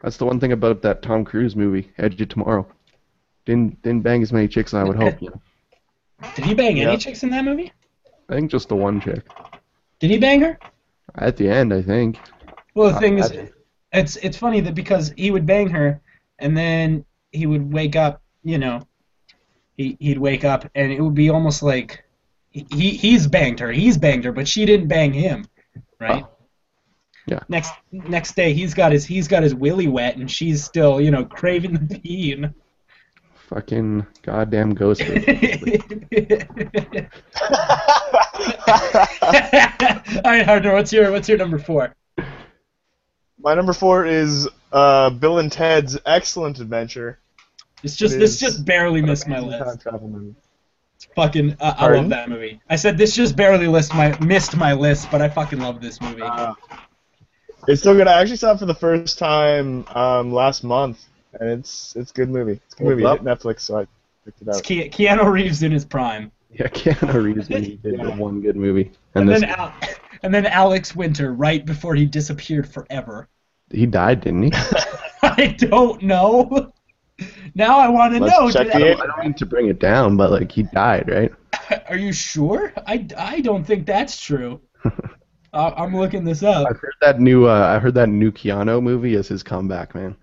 That's 0.00 0.16
the 0.16 0.24
one 0.24 0.40
thing 0.40 0.52
about 0.52 0.80
that 0.82 1.02
Tom 1.02 1.24
Cruise 1.24 1.54
movie, 1.56 1.90
Edge 1.98 2.20
of 2.20 2.28
Tomorrow. 2.28 2.66
Didn't 3.44 3.82
didn't 3.82 4.02
bang 4.02 4.22
as 4.22 4.32
many 4.32 4.48
chicks 4.48 4.72
as 4.72 4.78
I 4.78 4.84
would 4.84 4.96
hope. 4.96 5.20
You 5.20 5.30
know. 5.30 5.40
Did 6.34 6.44
he 6.44 6.54
bang 6.54 6.80
any 6.80 6.92
Yeah. 6.92 6.96
chicks 6.96 7.22
in 7.22 7.30
that 7.30 7.44
movie? 7.44 7.72
I 8.28 8.34
think 8.34 8.50
just 8.50 8.68
the 8.68 8.76
one 8.76 9.00
chick 9.00 9.26
Did 9.98 10.10
he 10.10 10.18
bang 10.18 10.40
her? 10.40 10.58
at 11.16 11.36
the 11.36 11.48
end. 11.48 11.74
I 11.74 11.82
think. 11.82 12.18
Well, 12.80 12.94
the 12.94 12.98
thing 12.98 13.18
is, 13.18 13.30
it's 13.92 14.16
it's 14.16 14.38
funny 14.38 14.60
that 14.60 14.74
because 14.74 15.12
he 15.14 15.30
would 15.30 15.44
bang 15.44 15.68
her, 15.68 16.00
and 16.38 16.56
then 16.56 17.04
he 17.30 17.44
would 17.44 17.70
wake 17.70 17.94
up. 17.94 18.22
You 18.42 18.56
know, 18.56 18.86
he 19.76 19.98
he'd 20.00 20.16
wake 20.16 20.44
up, 20.44 20.66
and 20.74 20.90
it 20.90 20.98
would 20.98 21.12
be 21.12 21.28
almost 21.28 21.62
like 21.62 22.02
he 22.48 22.66
he- 22.72 22.96
he's 22.96 23.26
banged 23.26 23.60
her, 23.60 23.70
he's 23.70 23.98
banged 23.98 24.24
her, 24.24 24.32
but 24.32 24.48
she 24.48 24.64
didn't 24.64 24.88
bang 24.88 25.12
him, 25.12 25.44
right? 25.98 26.24
Oh. 26.24 26.30
Yeah. 27.26 27.40
Next 27.50 27.70
next 27.92 28.34
day, 28.34 28.54
he's 28.54 28.72
got 28.72 28.92
his 28.92 29.04
he's 29.04 29.28
got 29.28 29.42
his 29.42 29.54
willy 29.54 29.86
wet, 29.86 30.16
and 30.16 30.30
she's 30.30 30.64
still 30.64 31.02
you 31.02 31.10
know 31.10 31.26
craving 31.26 31.74
the 31.74 31.98
bean. 31.98 32.54
Fucking 33.50 34.06
goddamn 34.22 34.72
ghost. 34.72 35.02
All 40.22 40.30
right, 40.32 40.46
Hardner, 40.46 40.72
what's 40.72 40.94
your 40.94 41.10
what's 41.10 41.28
your 41.28 41.36
number 41.36 41.58
four? 41.58 41.94
My 43.42 43.54
number 43.54 43.72
four 43.72 44.04
is 44.06 44.48
uh, 44.72 45.10
Bill 45.10 45.38
and 45.38 45.50
Ted's 45.50 45.98
Excellent 46.04 46.60
Adventure. 46.60 47.18
It's 47.82 47.96
just 47.96 48.16
It 48.16 48.18
this 48.18 48.38
just 48.38 48.64
barely 48.64 49.00
missed 49.00 49.26
my 49.26 49.40
list. 49.40 49.64
Time 49.64 49.78
travel 49.78 50.08
movie. 50.08 50.34
Fucking, 51.16 51.56
uh, 51.60 51.74
I 51.78 51.94
love 51.96 52.10
that 52.10 52.28
movie. 52.28 52.60
I 52.68 52.76
said 52.76 52.98
this 52.98 53.16
just 53.16 53.34
barely 53.34 53.66
list 53.66 53.94
my 53.94 54.16
missed 54.20 54.56
my 54.56 54.74
list, 54.74 55.10
but 55.10 55.22
I 55.22 55.28
fucking 55.30 55.58
love 55.58 55.80
this 55.80 56.00
movie. 56.00 56.20
Uh, 56.22 56.54
it's 57.66 57.82
so 57.82 57.94
good. 57.94 58.06
I 58.06 58.20
actually 58.20 58.36
saw 58.36 58.52
it 58.52 58.58
for 58.58 58.66
the 58.66 58.74
first 58.74 59.18
time 59.18 59.86
um, 59.94 60.32
last 60.32 60.62
month, 60.62 61.02
and 61.40 61.48
it's 61.48 61.96
it's 61.96 62.10
a 62.10 62.14
good 62.14 62.28
movie. 62.28 62.60
It's 62.66 62.74
a 62.74 62.78
good 62.78 62.86
movie. 62.98 63.04
It 63.04 63.24
Netflix, 63.24 63.60
so 63.60 63.78
I 63.78 63.86
picked 64.26 64.42
it 64.42 64.48
up. 64.48 64.56
it's. 64.56 64.60
Ke- 64.60 64.92
Keanu 64.94 65.30
Reeves 65.30 65.62
in 65.62 65.72
his 65.72 65.86
prime, 65.86 66.30
Yeah, 66.52 66.68
Keanu 66.68 67.22
Reeves 67.24 67.48
when 67.48 67.64
he 67.64 67.76
did 67.82 67.98
Yeah. 67.98 68.16
one 68.16 68.42
good 68.42 68.56
movie, 68.56 68.92
and, 69.14 69.22
and, 69.22 69.28
this 69.28 69.40
then 69.40 69.50
Al- 69.50 69.74
and 70.22 70.32
then 70.34 70.46
Alex 70.46 70.94
Winter 70.94 71.32
right 71.32 71.64
before 71.64 71.94
he 71.94 72.06
disappeared 72.06 72.68
forever. 72.68 73.28
he 73.70 73.86
died, 73.86 74.20
didn't 74.22 74.44
he? 74.44 74.52
I 75.22 75.54
don't 75.58 76.02
know. 76.02 76.72
Now 77.54 77.78
I 77.78 77.88
want 77.88 78.14
to 78.14 78.20
Let's 78.20 78.38
know. 78.38 78.50
check 78.50 78.72
Did 78.72 78.82
the- 78.82 79.02
I 79.02 79.06
don't 79.06 79.18
mean 79.18 79.34
to 79.34 79.46
bring 79.46 79.68
it 79.68 79.78
down, 79.78 80.16
but 80.16 80.30
like 80.30 80.50
he 80.50 80.62
died, 80.64 81.08
right? 81.08 81.32
Are 81.88 81.96
you 81.96 82.12
sure? 82.12 82.72
I, 82.86 83.06
I 83.16 83.40
don't 83.40 83.64
think 83.64 83.86
that's 83.86 84.20
true. 84.20 84.60
uh, 85.52 85.72
I'm 85.76 85.94
looking 85.96 86.24
this 86.24 86.42
up. 86.42 86.66
I've 86.68 86.78
heard 86.80 86.94
that 87.02 87.20
new 87.20 87.46
uh, 87.46 87.74
I 87.76 87.78
heard 87.78 87.94
that 87.94 88.08
new 88.08 88.32
Keanu 88.32 88.82
movie 88.82 89.14
is 89.14 89.28
his 89.28 89.42
comeback, 89.42 89.94
man. 89.94 90.16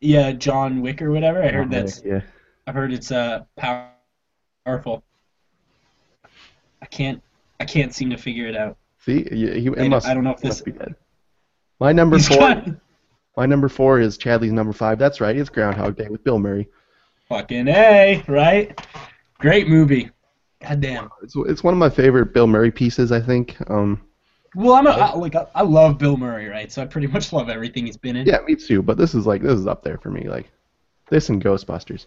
Yeah, 0.00 0.32
John 0.32 0.80
Wick 0.82 1.02
or 1.02 1.10
whatever. 1.10 1.42
I 1.42 1.48
heard 1.48 1.70
that's 1.70 2.02
yeah. 2.04 2.20
I 2.66 2.72
heard 2.72 2.92
it's 2.92 3.10
uh 3.10 3.44
pow- 3.56 3.90
powerful. 4.64 5.02
I 6.82 6.86
can't 6.86 7.22
I 7.58 7.64
can't 7.64 7.94
seem 7.94 8.10
to 8.10 8.16
figure 8.16 8.46
it 8.46 8.56
out. 8.56 8.76
See, 9.06 9.24
he, 9.30 9.60
he 9.60 9.66
it 9.68 9.78
I- 9.78 9.88
must. 9.88 10.06
I 10.06 10.12
don't 10.14 10.24
know 10.24 10.32
if 10.32 10.38
this- 10.40 10.48
must 10.50 10.64
be 10.66 10.72
dead. 10.72 10.94
My 11.80 11.92
number 11.92 12.16
He's 12.16 12.28
four. 12.28 12.38
got 12.38 12.68
My 13.36 13.46
number 13.46 13.68
four 13.68 14.00
is 14.00 14.18
Chadley's 14.18 14.52
number 14.52 14.72
five. 14.72 14.98
That's 14.98 15.20
right. 15.20 15.36
It's 15.36 15.48
Groundhog 15.50 15.96
Day 15.96 16.08
with 16.08 16.24
Bill 16.24 16.38
Murray. 16.38 16.68
fucking 17.28 17.68
a 17.68 18.22
right. 18.28 18.78
Great 19.38 19.68
movie. 19.68 20.10
God 20.62 20.80
damn. 20.80 21.10
It's 21.22 21.34
it's 21.36 21.62
one 21.62 21.74
of 21.74 21.78
my 21.78 21.90
favorite 21.90 22.32
Bill 22.34 22.46
Murray 22.46 22.70
pieces. 22.70 23.12
I 23.12 23.20
think. 23.20 23.56
Um, 23.70 24.00
Well, 24.54 24.72
I'm 24.72 24.86
a, 24.86 24.90
I, 24.90 25.14
like 25.14 25.34
I, 25.36 25.46
I 25.54 25.62
love 25.62 25.98
Bill 25.98 26.16
Murray, 26.16 26.46
right? 26.48 26.72
So 26.72 26.80
I 26.82 26.86
pretty 26.86 27.06
much 27.08 27.32
love 27.32 27.48
everything 27.50 27.84
he's 27.86 27.98
been 27.98 28.16
in. 28.16 28.26
yeah, 28.26 28.38
me 28.46 28.56
too. 28.56 28.80
But 28.82 28.96
this 28.96 29.14
is 29.14 29.26
like 29.26 29.42
this 29.42 29.58
is 29.58 29.66
up 29.66 29.84
there 29.84 29.98
for 29.98 30.10
me. 30.10 30.26
Like 30.28 30.50
this 31.10 31.28
and 31.28 31.44
Ghostbusters. 31.44 32.06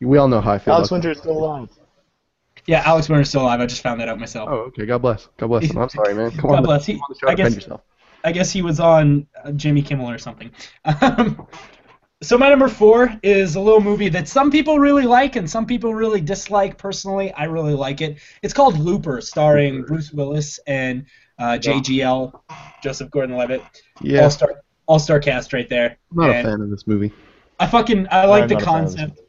We 0.00 0.16
all 0.18 0.28
know 0.28 0.40
how 0.40 0.52
I 0.52 0.58
feel. 0.58 0.74
Alex 0.74 0.88
about 0.90 0.94
Winter 0.96 1.10
is 1.10 1.18
still 1.18 1.32
alive. 1.38 1.68
Yeah, 2.66 2.82
Alex 2.84 3.08
Winter's 3.08 3.28
still 3.28 3.42
alive. 3.42 3.60
I 3.60 3.66
just 3.66 3.82
found 3.82 4.00
that 4.00 4.08
out 4.08 4.18
myself. 4.18 4.48
Oh, 4.50 4.56
okay. 4.68 4.86
God 4.86 4.98
bless. 5.02 5.28
God 5.36 5.48
bless 5.48 5.70
him. 5.70 5.78
I'm 5.78 5.88
sorry, 5.88 6.14
man. 6.14 6.30
Come 6.32 6.50
God 6.50 6.56
on. 6.58 6.62
bless. 6.64 6.86
He- 6.86 7.00
I 7.26 7.34
guess- 7.34 7.54
yourself. 7.54 7.82
I 8.24 8.32
guess 8.32 8.50
he 8.50 8.60
was 8.60 8.80
on 8.80 9.28
uh, 9.44 9.52
Jimmy 9.52 9.82
Kimmel 9.82 10.10
or 10.10 10.18
something. 10.18 10.50
Um, 11.00 11.46
so 12.22 12.38
my 12.38 12.48
number 12.48 12.66
four 12.66 13.14
is 13.22 13.56
a 13.56 13.60
little 13.60 13.80
movie 13.80 14.08
that 14.08 14.26
some 14.26 14.50
people 14.50 14.78
really 14.78 15.04
like 15.04 15.36
and 15.36 15.48
some 15.48 15.66
people 15.66 15.94
really 15.94 16.20
dislike. 16.20 16.78
Personally, 16.78 17.30
I 17.34 17.44
really 17.44 17.74
like 17.74 18.00
it. 18.00 18.18
It's 18.42 18.54
called 18.54 18.78
Looper, 18.78 19.20
starring 19.20 19.82
Bruce 19.84 20.12
Willis 20.12 20.58
and 20.66 21.04
uh, 21.38 21.58
JGL, 21.60 22.40
Joseph 22.82 23.10
Gordon-Levitt. 23.10 23.62
Yeah, 24.00 24.22
All 24.22 24.30
star, 24.30 24.62
all 24.86 24.98
star 24.98 25.20
cast 25.20 25.52
right 25.52 25.68
there. 25.68 25.98
I'm 26.10 26.16
not 26.16 26.30
a 26.30 26.42
fan 26.42 26.60
of 26.62 26.70
this 26.70 26.86
movie. 26.86 27.12
I 27.60 27.66
fucking 27.66 28.08
I 28.10 28.24
like 28.24 28.44
I'm 28.44 28.48
the 28.48 28.54
not 28.54 28.62
a 28.62 28.64
fan 28.64 28.74
of 28.84 28.84
this 28.92 28.96
concept. 29.00 29.20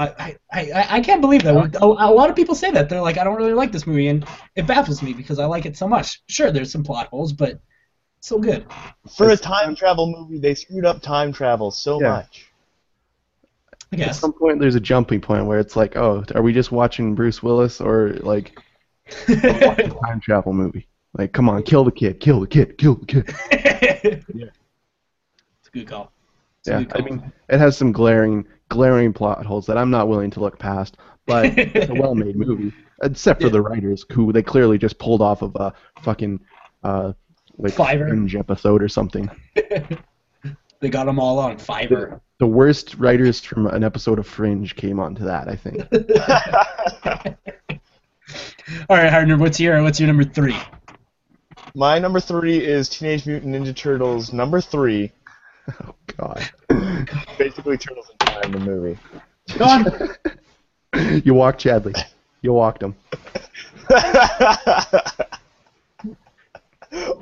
I, 0.00 0.36
I, 0.52 0.60
I, 0.72 0.86
I 0.96 1.00
can't 1.00 1.20
believe 1.20 1.42
that. 1.42 1.54
A, 1.54 1.84
a 1.84 2.12
lot 2.12 2.30
of 2.30 2.36
people 2.36 2.54
say 2.54 2.70
that. 2.70 2.88
They're 2.88 3.02
like, 3.02 3.18
I 3.18 3.24
don't 3.24 3.36
really 3.36 3.52
like 3.52 3.70
this 3.70 3.86
movie, 3.86 4.08
and 4.08 4.24
it 4.56 4.66
baffles 4.66 5.02
me 5.02 5.12
because 5.12 5.38
I 5.38 5.44
like 5.44 5.66
it 5.66 5.76
so 5.76 5.86
much. 5.86 6.22
Sure, 6.28 6.50
there's 6.50 6.72
some 6.72 6.82
plot 6.82 7.08
holes, 7.08 7.32
but 7.32 7.60
so 8.20 8.38
good. 8.38 8.66
For 9.16 9.28
a 9.28 9.36
time 9.36 9.74
travel 9.74 10.06
movie, 10.10 10.38
they 10.38 10.54
screwed 10.54 10.86
up 10.86 11.02
time 11.02 11.32
travel 11.32 11.70
so 11.70 12.00
Yeah. 12.00 12.12
much. 12.12 12.46
I 13.92 13.96
At 13.96 14.14
some 14.14 14.32
point, 14.32 14.60
there's 14.60 14.76
a 14.76 14.80
jumping 14.80 15.20
point 15.20 15.46
where 15.46 15.58
it's 15.58 15.76
like, 15.76 15.96
oh, 15.96 16.24
are 16.34 16.42
we 16.42 16.52
just 16.52 16.72
watching 16.72 17.14
Bruce 17.14 17.42
Willis 17.42 17.80
or 17.80 18.14
like 18.20 18.56
a 19.28 19.90
time 20.06 20.20
travel 20.20 20.52
movie? 20.52 20.86
Like, 21.12 21.32
come 21.32 21.48
on, 21.48 21.62
kill 21.64 21.84
the 21.84 21.90
kid, 21.90 22.20
kill 22.20 22.40
the 22.40 22.46
kid, 22.46 22.78
kill 22.78 22.94
the 22.94 23.06
kid. 23.06 23.34
yeah. 24.32 24.46
It's 25.60 25.68
a 25.68 25.70
good 25.72 25.86
call. 25.86 26.12
It's 26.60 26.68
Yeah, 26.68 26.78
good 26.78 26.92
I 26.94 27.02
mean, 27.02 27.32
it 27.48 27.58
has 27.58 27.76
some 27.76 27.92
glaring, 27.92 28.46
glaring 28.70 29.12
plot 29.12 29.44
holes 29.44 29.66
that 29.66 29.76
I'm 29.76 29.90
not 29.90 30.08
willing 30.08 30.30
to 30.30 30.40
look 30.40 30.58
past. 30.58 30.96
But 31.26 31.58
it's 31.58 31.90
a 31.90 31.94
well-made 32.00 32.34
movie, 32.36 32.72
except 33.02 33.40
for 33.42 33.48
Yeah. 33.48 33.52
the 33.52 33.60
writers, 33.60 34.06
who 34.10 34.32
they 34.32 34.42
clearly 34.42 34.78
just 34.78 34.98
pulled 34.98 35.20
off 35.20 35.42
of 35.42 35.54
a 35.56 35.72
fucking 36.02 36.40
uh, 36.82 37.12
like 37.58 37.74
Fiverr. 37.74 38.08
Fringe 38.08 38.34
episode 38.34 38.82
or 38.82 38.88
something. 38.88 39.30
they 40.80 40.88
got 40.88 41.04
them 41.04 41.20
all 41.20 41.38
on 41.38 41.58
Fiverr. 41.58 42.20
The 42.38 42.46
worst 42.46 42.94
writers 42.94 43.38
from 43.40 43.66
an 43.66 43.84
episode 43.84 44.18
of 44.18 44.26
Fringe 44.26 44.74
came 44.74 44.98
onto 44.98 45.24
that, 45.24 45.46
I 45.46 45.56
think. 45.56 45.86
All 48.88 48.96
right, 48.96 49.10
Hardner, 49.10 49.36
what's 49.36 49.58
your 49.60 49.82
what's 49.82 49.98
your 50.00 50.06
number 50.06 50.24
three? 50.24 50.56
My 51.74 51.98
number 51.98 52.18
three 52.20 52.64
is 52.64 52.88
Teenage 52.88 53.26
Mutant 53.26 53.54
Ninja 53.54 53.76
Turtles 53.76 54.32
number 54.32 54.60
three. 54.60 55.12
Oh 55.68 55.94
God. 56.16 56.48
basically 57.38 57.76
Turtles 57.76 58.10
in 58.10 58.19
Time, 58.42 58.52
the 58.52 58.58
movie. 58.60 58.98
Go 59.58 59.84
you 61.24 61.34
walked 61.34 61.62
Chadley. 61.64 61.94
You 62.42 62.52
walked 62.52 62.82
him. 62.82 62.94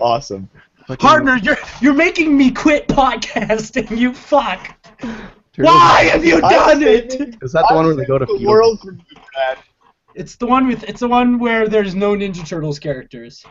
awesome. 0.00 0.48
Fucking 0.86 1.06
Hardner, 1.06 1.36
you're 1.38 1.56
you're 1.80 1.94
making 1.94 2.36
me 2.36 2.50
quit 2.50 2.88
podcasting. 2.88 3.96
You 3.96 4.14
fuck. 4.14 4.74
Turtles- 5.00 5.28
Why 5.74 6.04
have 6.12 6.24
you 6.24 6.36
I'm 6.36 6.40
done 6.50 6.82
it? 6.82 7.12
saving- 7.12 7.38
Is 7.42 7.52
that 7.52 7.66
the 7.68 7.74
one 7.74 7.86
where 7.86 7.94
they 7.94 8.04
go 8.06 8.18
to 8.18 8.24
the 8.26 8.46
world 8.46 8.80
for 8.80 8.92
you, 8.92 8.98
Brad. 9.34 9.58
It's 10.14 10.36
the 10.36 10.46
one 10.46 10.66
with 10.66 10.82
it's 10.84 11.00
the 11.00 11.08
one 11.08 11.38
where 11.38 11.68
there's 11.68 11.94
no 11.94 12.14
Ninja 12.14 12.46
Turtles 12.46 12.78
characters. 12.78 13.44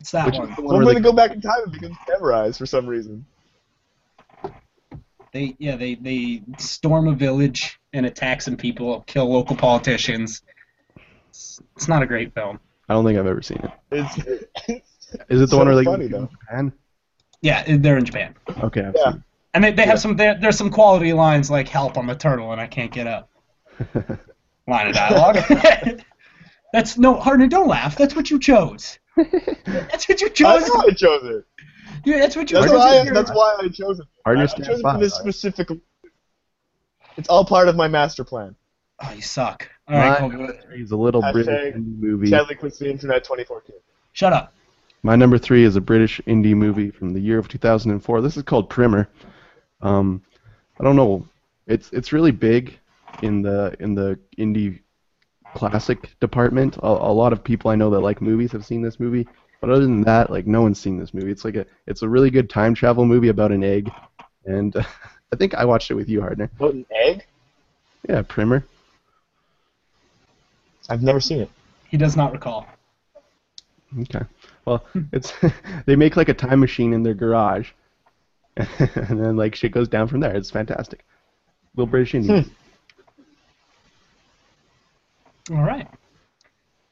It's 0.00 0.10
that 0.10 0.26
Which 0.26 0.36
one. 0.38 0.50
is 0.50 0.56
the 0.56 0.62
One 0.62 0.74
one 0.74 0.76
where 0.78 0.86
where 0.86 0.94
they 0.94 1.00
they 1.00 1.04
go 1.04 1.12
back 1.12 1.30
in 1.32 1.40
time 1.40 1.62
and 1.64 1.72
become 1.72 1.96
samurais 2.08 2.58
for 2.58 2.66
some 2.66 2.86
reason. 2.86 3.24
They 5.32 5.56
yeah 5.58 5.76
they 5.76 5.94
they 5.94 6.42
storm 6.58 7.08
a 7.08 7.12
village 7.12 7.78
and 7.94 8.04
attack 8.06 8.42
some 8.42 8.56
people, 8.56 9.02
kill 9.06 9.30
local 9.32 9.56
politicians. 9.56 10.42
It's, 11.30 11.60
it's 11.76 11.88
not 11.88 12.02
a 12.02 12.06
great 12.06 12.34
film. 12.34 12.60
I 12.88 12.94
don't 12.94 13.04
think 13.04 13.18
I've 13.18 13.26
ever 13.26 13.40
seen 13.42 13.58
it. 13.58 13.70
It's, 13.90 14.18
Is 15.28 15.40
it 15.40 15.40
the 15.40 15.46
So 15.48 15.58
one 15.58 15.66
where 15.66 15.76
they 15.76 15.84
funny, 15.84 16.08
go 16.08 16.20
though. 16.20 16.26
to 16.26 16.32
Japan? 16.32 16.72
Yeah, 17.40 17.64
they're 17.78 17.96
in 17.98 18.04
Japan, 18.04 18.34
Okay, 18.62 18.82
I've 18.84 18.94
Yeah. 18.94 19.12
seen 19.12 19.24
and 19.54 19.64
they, 19.64 19.72
they 19.72 19.82
Yeah. 19.82 19.88
have 19.88 20.00
some 20.00 20.16
there, 20.16 20.34
there's 20.40 20.56
some 20.58 20.70
quality 20.70 21.12
lines 21.12 21.50
like 21.50 21.68
"Help, 21.68 21.96
I'm 21.96 22.10
a 22.10 22.14
turtle 22.14 22.52
and 22.52 22.60
I 22.60 22.66
can't 22.66 22.92
get 22.92 23.06
up." 23.06 23.30
Line 24.68 24.88
of 24.88 24.94
dialogue. 24.94 25.38
That's 26.72 26.96
no 26.98 27.18
Hardner. 27.18 27.48
Don't 27.48 27.68
laugh. 27.68 27.96
That's 27.96 28.14
what 28.14 28.30
you 28.30 28.38
chose. 28.38 28.98
That's 29.16 30.08
what 30.08 30.20
you 30.20 30.28
I 30.28 30.30
chose. 30.30 30.68
know 30.68 30.84
I 30.88 30.92
chose 30.92 31.24
it. 31.24 31.44
Yeah, 32.04 32.18
that's 32.18 32.36
what 32.36 32.50
you 32.50 32.56
That's 32.58 32.70
chose. 32.70 32.78
why. 32.78 33.10
That's 33.10 33.30
why 33.30 33.56
I 33.60 33.68
chose 33.68 34.00
it. 34.00 34.06
Hardner 34.24 34.44
I 34.44 34.46
stands 34.46 34.68
chose 34.68 34.80
it 34.80 34.82
for 34.82 34.98
this 34.98 35.14
specific. 35.14 35.68
It's 37.16 37.28
all 37.28 37.44
part 37.44 37.68
of 37.68 37.76
my 37.76 37.88
master 37.88 38.24
plan. 38.24 38.56
Oh, 39.00 39.12
you 39.12 39.22
suck. 39.22 39.68
All 39.88 39.96
right, 39.96 40.10
My 40.10 40.18
Colby, 40.18 40.36
number 40.36 40.52
three 40.62 40.82
is 40.82 40.92
a 40.92 40.96
little 40.96 41.20
Hashtag 41.22 41.32
British 41.32 41.74
indie 41.74 41.98
movie. 41.98 42.30
Chadley 42.30 42.58
quits 42.58 42.78
the 42.78 42.90
internet 42.90 43.24
2014. 43.24 43.76
shut 44.12 44.32
up. 44.32 44.54
My 45.02 45.16
number 45.16 45.36
three 45.38 45.64
is 45.64 45.74
a 45.76 45.80
British 45.80 46.20
indie 46.26 46.54
movie 46.54 46.90
from 46.90 47.12
the 47.12 47.20
year 47.20 47.38
of 47.38 47.48
2004. 47.48 48.20
This 48.20 48.36
is 48.36 48.42
called 48.44 48.70
Primer. 48.70 49.08
Um, 49.80 50.22
I 50.78 50.84
don't 50.84 50.94
know. 50.96 51.26
It's 51.66 51.90
it's 51.92 52.12
really 52.12 52.30
big 52.30 52.78
in 53.22 53.42
the 53.42 53.74
in 53.80 53.94
the 53.94 54.18
indie 54.38 54.80
classic 55.54 56.18
department. 56.20 56.76
A, 56.78 56.86
a 56.86 57.12
lot 57.12 57.32
of 57.32 57.42
people 57.42 57.70
I 57.70 57.74
know 57.74 57.90
that 57.90 58.00
like 58.00 58.22
movies 58.22 58.52
have 58.52 58.64
seen 58.64 58.80
this 58.82 59.00
movie, 59.00 59.26
but 59.62 59.70
other 59.70 59.82
than 59.82 60.02
that, 60.02 60.28
like 60.28 60.46
no 60.46 60.60
one's 60.60 60.78
seen 60.78 60.98
this 60.98 61.14
movie. 61.14 61.30
It's 61.30 61.44
like 61.44 61.54
a 61.54 61.64
it's 61.86 62.02
a 62.02 62.08
really 62.08 62.30
good 62.30 62.50
time 62.50 62.74
travel 62.74 63.06
movie 63.06 63.28
about 63.28 63.52
an 63.52 63.62
egg, 63.62 63.90
and 64.44 64.74
I 65.32 65.36
think 65.36 65.54
I 65.54 65.64
watched 65.64 65.90
it 65.90 65.94
with 65.94 66.08
you, 66.08 66.20
Hardner. 66.20 66.50
What 66.58 66.74
an 66.74 66.84
egg? 66.90 67.24
Yeah, 68.08 68.22
Primer. 68.22 68.64
I've 70.90 71.02
never 71.02 71.20
seen 71.20 71.40
it. 71.40 71.50
He 71.88 71.96
does 71.96 72.16
not 72.16 72.32
recall. 72.32 72.66
Okay. 74.00 74.22
Well, 74.64 74.84
it's 75.12 75.32
they 75.86 75.94
make 75.94 76.16
like 76.16 76.28
a 76.28 76.34
time 76.34 76.58
machine 76.58 76.92
in 76.92 77.04
their 77.04 77.14
garage, 77.14 77.70
and 78.56 78.68
then 79.24 79.36
like 79.36 79.54
shit 79.54 79.70
goes 79.70 79.86
down 79.86 80.08
from 80.08 80.18
there. 80.18 80.34
It's 80.34 80.50
fantastic. 80.50 81.04
Little 81.76 81.88
British 81.88 82.16
Indian. 82.16 82.50
All 85.52 85.62
right. 85.62 85.86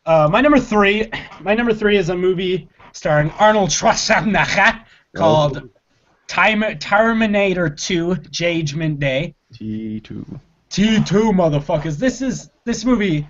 Uh, 0.06 0.28
my 0.30 0.40
number 0.40 0.60
three. 0.60 1.10
My 1.42 1.54
number 1.54 1.72
three 1.72 1.96
is 1.96 2.10
a 2.10 2.16
movie 2.16 2.68
starring 2.92 3.30
Arnold 3.32 3.70
Schwarzenegger 3.70 4.84
called 5.16 5.58
oh. 5.58 5.68
Time 6.26 6.62
Terminator 6.78 7.68
2: 7.68 8.16
Judgment 8.30 9.00
Day. 9.00 9.34
T 9.52 10.00
two. 10.00 10.24
T2 10.70 11.32
motherfuckers. 11.32 11.98
This 11.98 12.22
is 12.22 12.50
this 12.64 12.84
movie. 12.84 13.26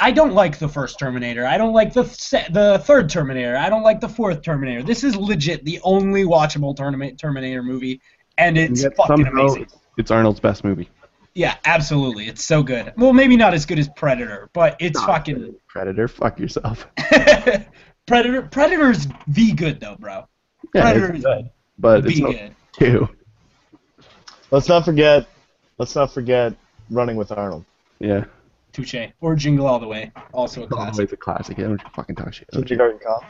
I 0.00 0.12
don't 0.12 0.32
like 0.32 0.58
the 0.58 0.68
first 0.68 0.98
Terminator. 0.98 1.44
I 1.44 1.58
don't 1.58 1.72
like 1.72 1.92
the 1.92 2.04
se- 2.04 2.48
the 2.50 2.80
third 2.84 3.10
Terminator. 3.10 3.56
I 3.56 3.68
don't 3.68 3.82
like 3.82 4.00
the 4.00 4.08
fourth 4.08 4.42
Terminator. 4.42 4.84
This 4.84 5.02
is 5.02 5.16
legit 5.16 5.64
the 5.64 5.80
only 5.82 6.24
watchable 6.24 6.76
tournament 6.76 7.18
Terminator 7.18 7.62
movie, 7.64 8.00
and 8.36 8.56
it's 8.56 8.84
fucking 8.84 9.24
somehow 9.24 9.30
amazing. 9.30 9.66
It's 9.96 10.12
Arnold's 10.12 10.38
best 10.38 10.62
movie. 10.62 10.88
Yeah, 11.38 11.54
absolutely. 11.66 12.26
It's 12.26 12.44
so 12.44 12.64
good. 12.64 12.92
Well, 12.96 13.12
maybe 13.12 13.36
not 13.36 13.54
as 13.54 13.64
good 13.64 13.78
as 13.78 13.88
Predator, 13.90 14.50
but 14.52 14.76
it's 14.80 15.00
fucking 15.00 15.54
Predator. 15.68 16.08
Fuck 16.08 16.40
yourself. 16.40 16.88
Predator. 18.08 18.42
Predator's 18.50 19.06
the 19.28 19.52
good 19.52 19.78
though, 19.78 19.94
bro. 19.94 20.26
Yeah, 20.74 20.82
Predator 20.82 21.14
is 21.14 21.22
good, 21.22 21.50
but 21.78 22.04
it's 22.06 22.18
good. 22.18 22.56
Too. 22.72 23.08
Let's 24.50 24.68
not 24.68 24.84
forget. 24.84 25.28
Let's 25.78 25.94
not 25.94 26.12
forget 26.12 26.54
Running 26.90 27.14
with 27.14 27.30
Arnold. 27.30 27.64
Yeah. 28.00 28.24
Touche. 28.72 28.96
Or 29.20 29.36
Jingle 29.36 29.68
All 29.68 29.78
the 29.78 29.86
Way, 29.86 30.10
also 30.32 30.62
a 30.62 30.74
Always 30.74 30.96
classic. 30.96 31.12
a 31.12 31.16
classic. 31.16 31.58
Yeah, 31.58 31.68
don't 31.68 31.80
you 31.80 31.90
fucking 31.94 32.16
talk 32.16 32.34
shit. 32.34 32.48
Kindergarten 32.50 32.98
Cop. 32.98 33.22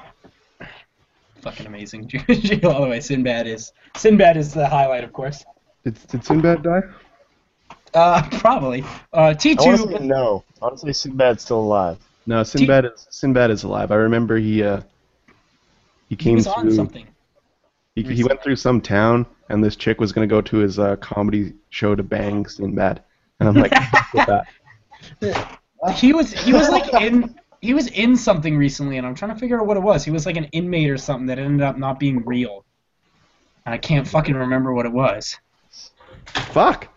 Fucking 1.42 1.66
amazing. 1.66 2.08
Jingle 2.30 2.72
All 2.72 2.80
the 2.80 2.88
Way. 2.88 3.00
Sinbad 3.00 3.46
is 3.46 3.70
Sinbad 3.98 4.38
is 4.38 4.54
the 4.54 4.66
highlight, 4.66 5.04
of 5.04 5.12
course. 5.12 5.44
Did, 5.84 5.98
did 6.08 6.24
Sinbad 6.24 6.62
die? 6.62 6.80
Uh, 7.94 8.28
probably. 8.38 8.84
Uh, 9.12 9.34
T 9.34 9.56
I 9.58 9.62
want 9.62 9.80
to 9.80 9.88
say 9.88 9.98
two. 9.98 10.04
no. 10.04 10.44
Honestly, 10.60 10.92
Sinbad's 10.92 11.42
still 11.42 11.60
alive. 11.60 11.98
No, 12.26 12.42
Sinbad 12.42 12.84
is 12.84 13.06
Sinbad 13.10 13.50
is 13.50 13.62
alive. 13.62 13.90
I 13.90 13.96
remember 13.96 14.36
he 14.38 14.62
uh 14.62 14.80
he 16.08 16.14
He 16.14 16.16
came 16.16 16.34
was 16.36 16.46
on 16.46 16.62
through. 16.64 16.74
something. 16.74 17.06
He, 17.94 18.02
he 18.02 18.22
went 18.22 18.42
through 18.42 18.56
some 18.56 18.80
town, 18.80 19.26
and 19.48 19.62
this 19.64 19.74
chick 19.74 20.00
was 20.00 20.12
gonna 20.12 20.26
go 20.26 20.40
to 20.40 20.56
his 20.58 20.78
uh, 20.78 20.96
comedy 20.96 21.54
show 21.70 21.94
to 21.94 22.02
bang 22.02 22.46
Sinbad, 22.46 23.02
and 23.40 23.48
I'm 23.48 23.54
like, 23.56 23.72
fuck 23.72 24.12
with 24.14 24.26
that. 24.26 25.58
He 25.94 26.12
was 26.12 26.32
he 26.32 26.52
was 26.52 26.68
like 26.70 26.92
in 27.00 27.36
he 27.62 27.72
was 27.72 27.86
in 27.88 28.16
something 28.16 28.56
recently, 28.58 28.98
and 28.98 29.06
I'm 29.06 29.14
trying 29.14 29.32
to 29.32 29.38
figure 29.38 29.60
out 29.60 29.66
what 29.66 29.76
it 29.76 29.82
was. 29.82 30.04
He 30.04 30.10
was 30.10 30.26
like 30.26 30.36
an 30.36 30.44
inmate 30.46 30.90
or 30.90 30.98
something 30.98 31.26
that 31.26 31.38
ended 31.38 31.62
up 31.62 31.78
not 31.78 32.00
being 32.00 32.24
real. 32.24 32.64
And 33.64 33.74
I 33.74 33.78
can't 33.78 34.06
fucking 34.06 34.34
remember 34.34 34.72
what 34.74 34.86
it 34.86 34.92
was. 34.92 35.38
Fuck. 36.26 36.88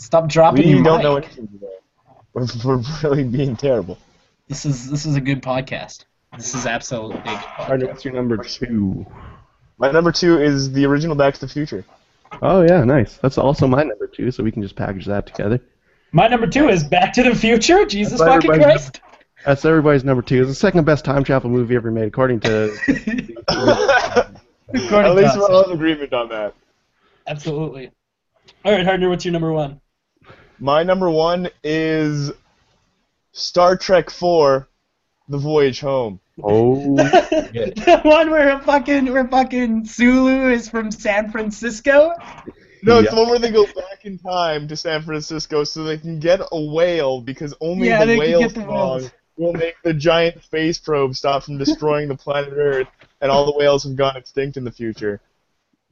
Stop 0.00 0.28
dropping 0.28 0.64
We 0.66 0.74
your 0.74 0.82
don't 0.82 0.96
mic. 0.98 1.04
know 1.04 1.16
anything 1.16 1.46
today. 1.48 1.66
We're, 2.32 2.46
we're 2.64 2.82
really 3.02 3.24
being 3.24 3.54
terrible. 3.56 3.98
This 4.48 4.64
is 4.64 4.90
this 4.90 5.04
is 5.04 5.14
a 5.16 5.20
good 5.20 5.42
podcast. 5.42 6.04
This 6.36 6.54
is 6.54 6.64
absolutely 6.66 7.18
a 7.18 7.22
good 7.24 7.34
Hardner, 7.36 7.86
podcast. 7.86 7.88
what's 7.90 8.04
your 8.04 8.14
number 8.14 8.36
two? 8.38 9.06
My 9.78 9.90
number 9.90 10.10
two 10.12 10.40
is 10.40 10.72
the 10.72 10.86
original 10.86 11.14
Back 11.16 11.34
to 11.34 11.40
the 11.40 11.48
Future. 11.48 11.84
Oh 12.42 12.62
yeah, 12.62 12.82
nice. 12.84 13.16
That's 13.18 13.36
also 13.38 13.66
my 13.66 13.82
number 13.82 14.06
two, 14.06 14.30
so 14.30 14.42
we 14.42 14.50
can 14.52 14.62
just 14.62 14.74
package 14.76 15.04
that 15.06 15.26
together. 15.26 15.60
My 16.12 16.28
number 16.28 16.46
two 16.46 16.68
is 16.68 16.82
Back 16.82 17.12
to 17.14 17.22
the 17.22 17.34
Future. 17.34 17.84
Jesus 17.84 18.18
That's 18.20 18.22
fucking 18.22 18.50
everybody's- 18.50 18.90
Christ. 18.90 19.00
That's 19.44 19.64
everybody's 19.64 20.04
number 20.04 20.22
two. 20.22 20.40
It's 20.42 20.50
the 20.50 20.54
second 20.54 20.84
best 20.84 21.04
time 21.04 21.24
travel 21.24 21.48
movie 21.50 21.74
ever 21.74 21.90
made, 21.90 22.08
according 22.08 22.40
to. 22.40 22.70
At 23.48 24.30
According 24.74 25.16
least 25.16 25.34
to 25.34 25.40
we're 25.40 25.50
all 25.50 25.64
in 25.64 25.72
agreement 25.72 26.12
on 26.12 26.28
that. 26.28 26.54
Absolutely. 27.26 27.90
All 28.64 28.72
right, 28.72 28.84
Hardner, 28.84 29.08
what's 29.08 29.24
your 29.24 29.32
number 29.32 29.50
one? 29.52 29.80
My 30.60 30.82
number 30.82 31.10
one 31.10 31.48
is 31.64 32.30
Star 33.32 33.76
Trek 33.76 34.08
IV: 34.08 34.66
The 35.28 35.38
Voyage 35.38 35.80
Home. 35.80 36.20
oh. 36.42 36.96
the 37.52 38.00
one 38.04 38.30
where 38.30 38.58
fucking 38.60 39.10
where 39.12 39.26
fucking 39.26 39.86
Sulu 39.86 40.50
is 40.50 40.68
from 40.68 40.90
San 40.90 41.30
Francisco. 41.30 42.12
No, 42.82 42.98
it's 42.98 43.06
Yeah. 43.06 43.10
the 43.10 43.16
one 43.16 43.30
where 43.30 43.38
they 43.38 43.50
go 43.50 43.64
back 43.64 44.04
in 44.04 44.18
time 44.18 44.68
to 44.68 44.76
San 44.76 45.02
Francisco 45.02 45.64
so 45.64 45.82
they 45.84 45.98
can 45.98 46.18
get 46.18 46.40
a 46.52 46.60
whale 46.60 47.20
because 47.20 47.54
only 47.60 47.88
Yeah, 47.88 48.04
the 48.04 48.18
whale 48.18 48.48
song 48.50 49.10
will 49.36 49.52
make 49.54 49.76
the 49.82 49.94
giant 49.94 50.42
space 50.42 50.78
probe 50.78 51.14
stop 51.14 51.42
from 51.44 51.56
destroying 51.56 52.08
the 52.08 52.16
planet 52.16 52.52
Earth, 52.54 52.88
and 53.22 53.30
all 53.30 53.46
the 53.46 53.56
whales 53.58 53.84
have 53.84 53.96
gone 53.96 54.16
extinct 54.16 54.56
in 54.58 54.64
the 54.64 54.70
future. 54.70 55.20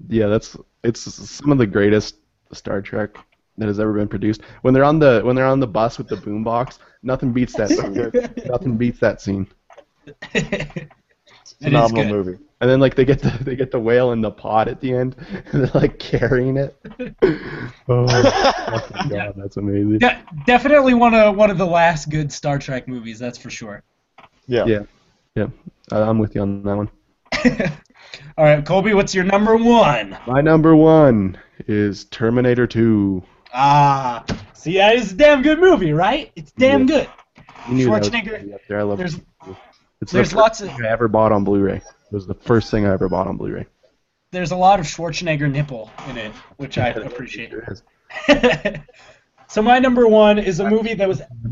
Yeah, 0.08 0.26
that's 0.26 0.56
it's 0.84 1.00
some 1.00 1.52
of 1.52 1.58
the 1.58 1.66
greatest 1.66 2.16
Star 2.52 2.80
Trek 2.82 3.16
that 3.58 3.66
has 3.66 3.80
ever 3.80 3.92
been 3.92 4.08
produced. 4.08 4.42
When 4.62 4.74
they're 4.74 4.84
on 4.84 4.98
the 4.98 5.20
when 5.24 5.36
they're 5.36 5.46
on 5.46 5.60
the 5.60 5.66
bus 5.66 5.98
with 5.98 6.08
the 6.08 6.16
boombox, 6.16 6.78
nothing 7.02 7.32
beats 7.32 7.54
that 7.54 7.68
scene. 7.70 8.46
nothing 8.46 8.76
beats 8.76 9.00
that 9.00 9.20
scene. 9.20 9.46
It 10.34 10.88
is 11.44 11.52
Phenomenal 11.62 12.04
movie. 12.04 12.38
And 12.60 12.68
then 12.68 12.80
like 12.80 12.94
they 12.94 13.04
get 13.04 13.20
the 13.20 13.30
they 13.42 13.56
get 13.56 13.70
the 13.70 13.78
whale 13.78 14.12
in 14.12 14.20
the 14.20 14.30
pod 14.30 14.68
at 14.68 14.80
the 14.80 14.92
end, 14.92 15.16
and 15.52 15.64
they're 15.64 15.80
like 15.80 15.98
carrying 15.98 16.56
it. 16.56 16.76
oh, 17.88 18.06
my 18.06 19.06
god, 19.08 19.34
that's 19.36 19.56
amazing. 19.56 19.98
De- 19.98 20.24
definitely 20.44 20.94
one 20.94 21.14
of 21.14 21.36
one 21.36 21.50
of 21.50 21.58
the 21.58 21.66
last 21.66 22.10
good 22.10 22.32
Star 22.32 22.58
Trek 22.58 22.88
movies. 22.88 23.18
That's 23.18 23.38
for 23.38 23.50
sure. 23.50 23.82
Yeah. 24.46 24.66
Yeah. 24.66 24.82
Yeah, 25.36 25.46
I'm 25.92 26.18
with 26.18 26.34
you 26.34 26.40
on 26.40 26.62
that 26.64 26.76
one. 26.76 26.90
All 28.36 28.44
right, 28.44 28.64
Colby, 28.64 28.94
what's 28.94 29.14
your 29.14 29.24
number 29.24 29.56
one? 29.56 30.18
My 30.26 30.40
number 30.40 30.74
one 30.74 31.38
is 31.68 32.06
Terminator 32.06 32.66
2. 32.66 33.22
Ah, 33.52 34.24
see, 34.54 34.76
that 34.78 34.96
is 34.96 35.12
a 35.12 35.14
damn 35.14 35.42
good 35.42 35.58
movie, 35.58 35.92
right? 35.92 36.30
It's 36.36 36.52
damn 36.52 36.86
Yeah. 36.86 36.86
good. 36.86 37.10
Schwarzenegger, 37.68 38.58
there. 38.68 38.80
I 38.80 38.82
love 38.82 38.98
There's 38.98 39.14
it. 39.14 39.22
It's 40.00 40.12
there's 40.12 40.30
the 40.30 40.36
lots 40.36 40.60
of 40.60 40.68
thing 40.70 40.84
I 40.84 40.88
ever 40.88 41.08
bought 41.08 41.32
on 41.32 41.44
Blu-ray. 41.44 41.76
It 41.76 41.82
was 42.12 42.26
the 42.26 42.34
first 42.34 42.70
thing 42.70 42.86
I 42.86 42.92
ever 42.92 43.08
bought 43.08 43.26
on 43.26 43.36
Blu-ray. 43.36 43.66
there's 44.30 44.52
a 44.52 44.56
lot 44.56 44.80
of 44.80 44.86
Schwarzenegger 44.86 45.50
nipple 45.50 45.90
in 46.08 46.16
it, 46.16 46.32
which 46.56 46.78
I 46.78 46.88
appreciate. 46.90 47.52
So 49.50 49.62
my 49.62 49.78
number 49.78 50.06
one 50.06 50.38
is 50.38 50.60
a 50.60 50.68
movie 50.68 50.92
that 50.92 51.08
was. 51.08 51.22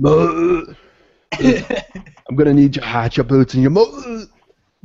I'm 2.28 2.36
gonna 2.36 2.52
need 2.52 2.76
your 2.76 2.84
hot 2.84 3.16
your 3.16 3.24
boots 3.24 3.54
and 3.54 3.62
your 3.62 3.70
mo. 3.70 4.26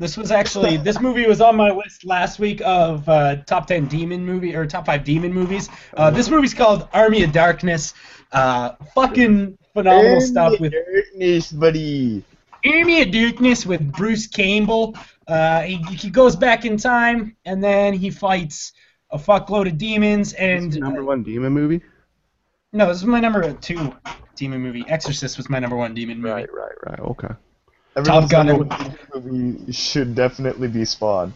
This 0.02 0.18
was 0.18 0.32
actually 0.32 0.78
this 0.78 1.00
movie 1.00 1.28
was 1.28 1.42
on 1.42 1.56
my 1.56 1.70
list 1.70 2.06
last 2.06 2.40
week 2.40 2.60
of 2.66 3.08
uh, 3.08 3.36
top 3.46 3.68
ten 3.68 3.86
demon 3.86 4.26
movie 4.26 4.56
or 4.56 4.66
top 4.66 4.88
five 4.88 5.04
demon 5.04 5.32
movies. 5.32 5.70
Uh, 5.96 6.10
this 6.10 6.28
movie's 6.28 6.56
called 6.56 6.90
Army 6.92 7.22
of 7.22 7.32
Darkness. 7.32 7.94
Uh, 8.32 8.72
fucking 8.96 9.60
phenomenal 9.76 10.20
stuff 10.20 10.60
with 10.60 10.74
Darkness, 10.74 11.52
buddy. 11.52 12.24
Army 12.66 13.04
of 13.04 13.12
Darkness 13.12 13.64
with 13.68 13.92
Bruce 13.92 14.26
Campbell. 14.26 14.96
Uh, 15.28 15.62
he, 15.62 15.76
he 15.94 16.10
goes 16.10 16.36
back 16.36 16.66
in 16.66 16.78
time 16.78 17.38
and 17.46 17.64
then 17.64 17.94
he 17.94 18.10
fights 18.10 18.74
a 19.12 19.20
fuckload 19.20 19.68
of 19.68 19.78
demons. 19.78 20.34
And 20.34 20.76
number 20.80 21.04
one 21.04 21.22
demon 21.22 21.54
movie. 21.54 21.80
no, 22.74 22.88
this 22.88 22.98
is 22.98 23.06
my 23.06 23.20
number 23.20 23.54
two 23.54 23.94
demon 24.36 24.62
movie. 24.62 24.84
Exorcist 24.88 25.38
was 25.38 25.48
my 25.48 25.60
number 25.60 25.76
one 25.76 25.94
demon 25.94 26.20
movie. 26.20 26.34
Right, 26.34 26.52
right, 26.52 26.76
right. 26.88 27.00
Okay. 27.02 27.36
Everyone's 27.96 28.32
Gun 28.32 28.48
number 28.48 28.64
and- 28.76 28.98
one 29.12 29.54
movie 29.56 29.72
should 29.74 30.16
definitely 30.16 30.68
be 30.68 30.86
Spawn. 30.86 31.34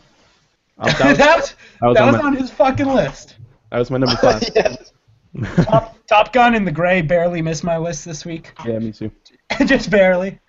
Uh, 0.78 0.86
that, 0.98 1.18
that, 1.18 1.36
was, 1.38 1.42
was, 1.42 1.56
that 1.82 1.88
was 1.88 1.96
that 1.98 2.02
on 2.04 2.14
was 2.14 2.22
my, 2.22 2.28
on 2.28 2.36
his 2.36 2.52
fucking 2.52 2.88
list. 2.88 3.36
that 3.72 3.80
was 3.80 3.90
my 3.92 3.98
number 3.98 4.16
five. 4.22 4.44
yes. 4.56 4.92
Top, 5.66 5.98
Top 6.08 6.34
Gun 6.34 6.56
and 6.56 6.66
The 6.66 6.72
Gray 6.72 7.02
barely 7.02 7.42
missed 7.42 7.64
my 7.64 7.78
list 7.78 8.06
this 8.06 8.26
week. 8.26 8.54
yeah, 8.66 8.80
me 8.80 8.92
too. 8.94 9.12
Just 9.66 9.90
barely. 9.90 10.40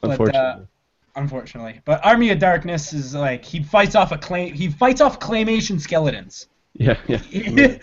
But, 0.00 0.10
uh, 0.10 0.14
Unfortunately. 0.14 0.66
Unfortunately. 1.14 1.80
But 1.84 2.04
Army 2.04 2.30
of 2.30 2.38
Darkness 2.38 2.92
is 2.94 3.14
like 3.14 3.44
he 3.44 3.62
fights 3.62 3.94
off 3.94 4.12
a 4.12 4.18
claim 4.18 4.54
he 4.54 4.68
fights 4.70 5.02
off 5.02 5.20
claymation 5.20 5.78
skeletons. 5.78 6.48
yeah, 6.74 6.96
yeah. 7.06 7.20
you, 7.28 7.78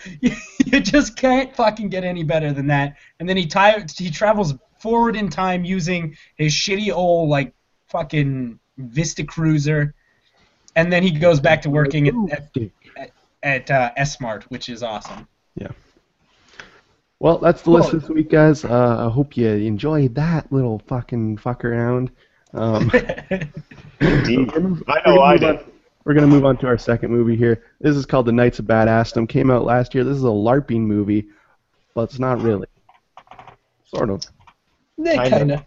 you 0.66 0.80
just 0.80 1.16
can't 1.16 1.54
fucking 1.54 1.88
get 1.90 2.02
any 2.02 2.24
better 2.24 2.52
than 2.52 2.66
that. 2.66 2.96
And 3.20 3.28
then 3.28 3.36
he 3.36 3.46
ti- 3.46 3.84
he 3.96 4.10
travels 4.10 4.54
forward 4.80 5.16
in 5.16 5.28
time 5.28 5.64
using 5.64 6.16
his 6.36 6.52
shitty 6.52 6.92
old 6.92 7.28
like 7.28 7.52
fucking 7.88 8.58
Vista 8.78 9.24
Cruiser, 9.24 9.94
and 10.76 10.92
then 10.92 11.02
he 11.02 11.10
goes 11.10 11.38
back 11.40 11.62
to 11.62 11.70
working 11.70 12.08
at 12.30 12.50
at, 12.96 13.10
at 13.42 13.70
uh, 13.70 13.90
S 13.96 14.20
Mart, 14.20 14.44
which 14.50 14.68
is 14.68 14.82
awesome. 14.82 15.26
Yeah. 15.54 15.68
Well, 17.18 17.36
that's 17.38 17.62
the 17.62 17.70
list 17.70 17.90
Cool. 17.90 18.00
this 18.00 18.08
week, 18.08 18.30
guys. 18.30 18.64
Uh, 18.64 19.06
I 19.06 19.10
hope 19.10 19.36
you 19.36 19.46
enjoyed 19.48 20.14
that 20.14 20.50
little 20.50 20.78
fucking 20.86 21.36
fuck 21.36 21.64
around. 21.66 22.10
Um, 22.54 22.90
Indeed. 24.00 24.50
we're 24.52 24.78
I 24.88 25.02
know 25.04 25.16
gonna 25.16 25.20
I 25.20 25.32
move 25.32 25.40
did. 25.40 25.48
on- 25.58 25.64
We're 26.04 26.14
gonna 26.14 26.26
move 26.26 26.44
on 26.46 26.56
to 26.58 26.66
our 26.66 26.78
second 26.78 27.10
movie 27.10 27.36
here. 27.36 27.62
This 27.80 27.94
is 27.94 28.06
called 28.06 28.24
The 28.26 28.32
Knights 28.32 28.58
of 28.58 28.64
Badassdom. 28.64 29.28
Came 29.28 29.50
out 29.50 29.64
last 29.64 29.94
year. 29.94 30.02
This 30.02 30.16
is 30.16 30.24
a 30.24 30.28
LARPing 30.28 30.80
movie, 30.80 31.26
but 31.94 32.04
it's 32.04 32.18
not 32.18 32.40
really. 32.40 32.66
Sort 33.84 34.08
of. 34.08 34.22
Yeah, 35.02 35.22
Kinda. 35.22 35.38
kinda. 35.38 35.66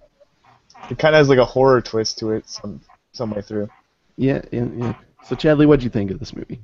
It 0.90 1.00
kind 1.00 1.16
of 1.16 1.20
has 1.20 1.30
like 1.30 1.40
a 1.40 1.46
horror 1.46 1.82
twist 1.82 2.20
to 2.20 2.32
it 2.32 2.48
some 2.48 2.82
some 3.14 3.32
way 3.32 3.42
through. 3.42 3.70
Yeah, 4.18 4.42
yeah, 4.52 4.68
yeah. 4.76 4.94
So 5.24 5.36
Chadley, 5.36 5.66
what'd 5.66 5.84
you 5.84 5.90
think 5.90 6.12
of 6.12 6.20
this 6.20 6.36
movie? 6.36 6.60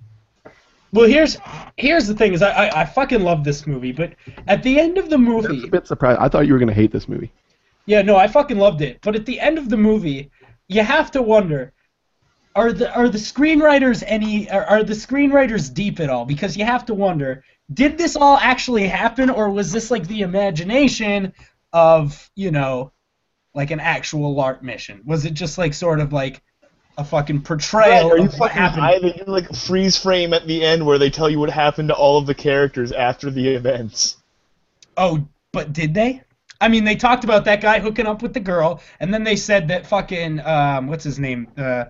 Well, 0.92 1.08
here's 1.08 1.38
here's 1.78 2.08
the 2.08 2.14
thing: 2.14 2.34
is 2.34 2.42
I, 2.42 2.50
I 2.50 2.82
I 2.82 2.86
fucking 2.86 3.22
love 3.22 3.44
this 3.44 3.66
movie, 3.66 3.92
but 3.92 4.14
at 4.48 4.64
the 4.64 4.80
end 4.80 4.98
of 4.98 5.10
the 5.10 5.18
I 5.18 5.20
was 5.20 5.48
movie, 5.48 5.68
a 5.68 5.72
bit 5.72 5.88
surprised. 5.88 6.20
I 6.20 6.28
thought 6.28 6.48
you 6.48 6.54
were 6.54 6.60
gonna 6.60 6.74
hate 6.74 6.92
this 6.92 7.08
movie. 7.08 7.32
Yeah, 7.86 8.02
no, 8.02 8.18
I 8.18 8.28
fucking 8.28 8.58
loved 8.58 8.82
it. 8.82 9.00
But 9.02 9.16
at 9.16 9.26
the 9.26 9.40
end 9.40 9.58
of 9.58 9.70
the 9.70 9.78
movie, 9.78 10.32
you 10.68 10.84
have 10.84 11.12
to 11.12 11.22
wonder: 11.22 11.74
are 12.56 12.74
the 12.74 12.94
are 12.94 13.10
the 13.10 13.18
screenwriters 13.18 14.04
any 14.06 14.50
are, 14.50 14.66
are 14.66 14.84
the 14.84 14.94
screenwriters 14.94 15.74
deep 15.74 16.00
at 16.00 16.10
all? 16.10 16.26
Because 16.26 16.58
you 16.58 16.66
have 16.66 16.86
to 16.88 16.94
wonder: 16.94 17.44
did 17.74 17.98
this 17.98 18.16
all 18.16 18.38
actually 18.38 18.88
happen, 18.88 19.30
or 19.30 19.50
was 19.50 19.72
this 19.72 19.90
like 19.92 20.08
the 20.08 20.22
imagination 20.22 21.34
of 21.74 22.30
you 22.36 22.52
know, 22.52 22.92
like 23.54 23.72
an 23.72 23.80
actual 23.80 24.36
LARP 24.36 24.62
mission? 24.62 25.02
Was 25.06 25.26
it 25.26 25.34
just 25.34 25.58
like 25.58 25.74
sort 25.74 26.00
of 26.00 26.14
like 26.14 26.42
a 26.98 27.04
fucking 27.04 27.42
portrayal 27.42 28.12
are 28.12 28.18
you 28.18 28.26
of 28.26 28.34
fucking 28.34 28.58
happened? 28.58 28.82
high? 28.82 29.24
Like 29.26 29.50
a 29.50 29.56
freeze 29.56 29.98
frame 29.98 30.34
at 30.34 30.46
the 30.48 30.64
end 30.64 30.86
where 30.86 30.98
they 30.98 31.10
tell 31.10 31.30
you 31.30 31.40
what 31.40 31.50
happened 31.50 31.90
to 31.90 31.96
all 31.96 32.18
of 32.18 32.26
the 32.26 32.36
characters 32.36 32.92
after 32.92 33.32
the 33.32 33.48
events. 33.50 34.18
Oh, 34.98 35.28
but 35.54 35.72
did 35.74 35.94
they? 35.94 36.22
I 36.62 36.68
mean, 36.68 36.84
they 36.84 36.96
talked 36.96 37.24
about 37.24 37.46
that 37.46 37.62
guy 37.62 37.80
hooking 37.80 38.06
up 38.06 38.22
with 38.22 38.34
the 38.34 38.42
girl, 38.42 38.82
and 39.00 39.14
then 39.14 39.24
they 39.24 39.38
said 39.38 39.70
that 39.70 39.88
fucking 39.88 40.42
um, 40.42 40.88
what's 40.88 41.06
his 41.06 41.18
name? 41.18 41.48
Uh, 41.58 41.86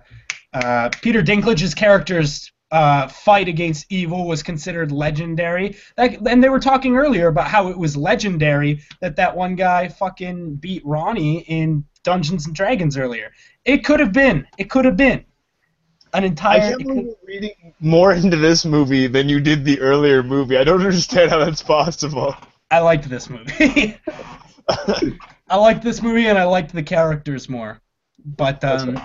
uh, 0.52 0.90
Peter 1.02 1.22
Dinklage's 1.22 1.74
character's 1.74 2.52
uh, 2.70 3.08
fight 3.08 3.48
against 3.48 3.86
evil 3.90 4.26
was 4.26 4.42
considered 4.42 4.92
legendary. 4.92 5.76
Like, 5.98 6.20
and 6.26 6.42
they 6.42 6.48
were 6.48 6.60
talking 6.60 6.96
earlier 6.96 7.28
about 7.28 7.48
how 7.48 7.68
it 7.68 7.76
was 7.78 7.96
legendary 7.96 8.80
that 9.00 9.16
that 9.16 9.36
one 9.36 9.56
guy 9.56 9.88
fucking 9.88 10.56
beat 10.56 10.82
Ronnie 10.84 11.40
in 11.40 11.84
Dungeons 12.04 12.46
and 12.46 12.54
Dragons 12.54 12.96
earlier. 12.96 13.32
It 13.64 13.84
could 13.84 14.00
have 14.00 14.12
been. 14.12 14.46
It 14.56 14.70
could 14.70 14.84
have 14.84 14.96
been 14.96 15.24
an 16.12 16.22
I 16.22 16.26
entire. 16.26 16.60
can't 16.60 16.78
believe 16.86 17.04
could- 17.06 17.14
reading 17.26 17.74
more 17.80 18.12
into 18.20 18.36
this 18.36 18.64
movie 18.64 19.06
than 19.06 19.28
you 19.28 19.40
did 19.40 19.64
the 19.64 19.80
earlier 19.80 20.22
movie. 20.22 20.56
I 20.56 20.64
don't 20.64 20.80
understand 20.80 21.30
how 21.30 21.38
that's 21.44 21.62
possible. 21.62 22.34
I 22.70 22.78
liked 22.78 23.08
this 23.08 23.28
movie. 23.28 23.98
I 24.68 25.56
liked 25.56 25.82
this 25.82 26.00
movie 26.02 26.26
and 26.28 26.38
I 26.38 26.44
liked 26.44 26.72
the 26.72 26.82
characters 26.84 27.48
more. 27.48 27.80
But 28.24 28.62
um, 28.64 29.00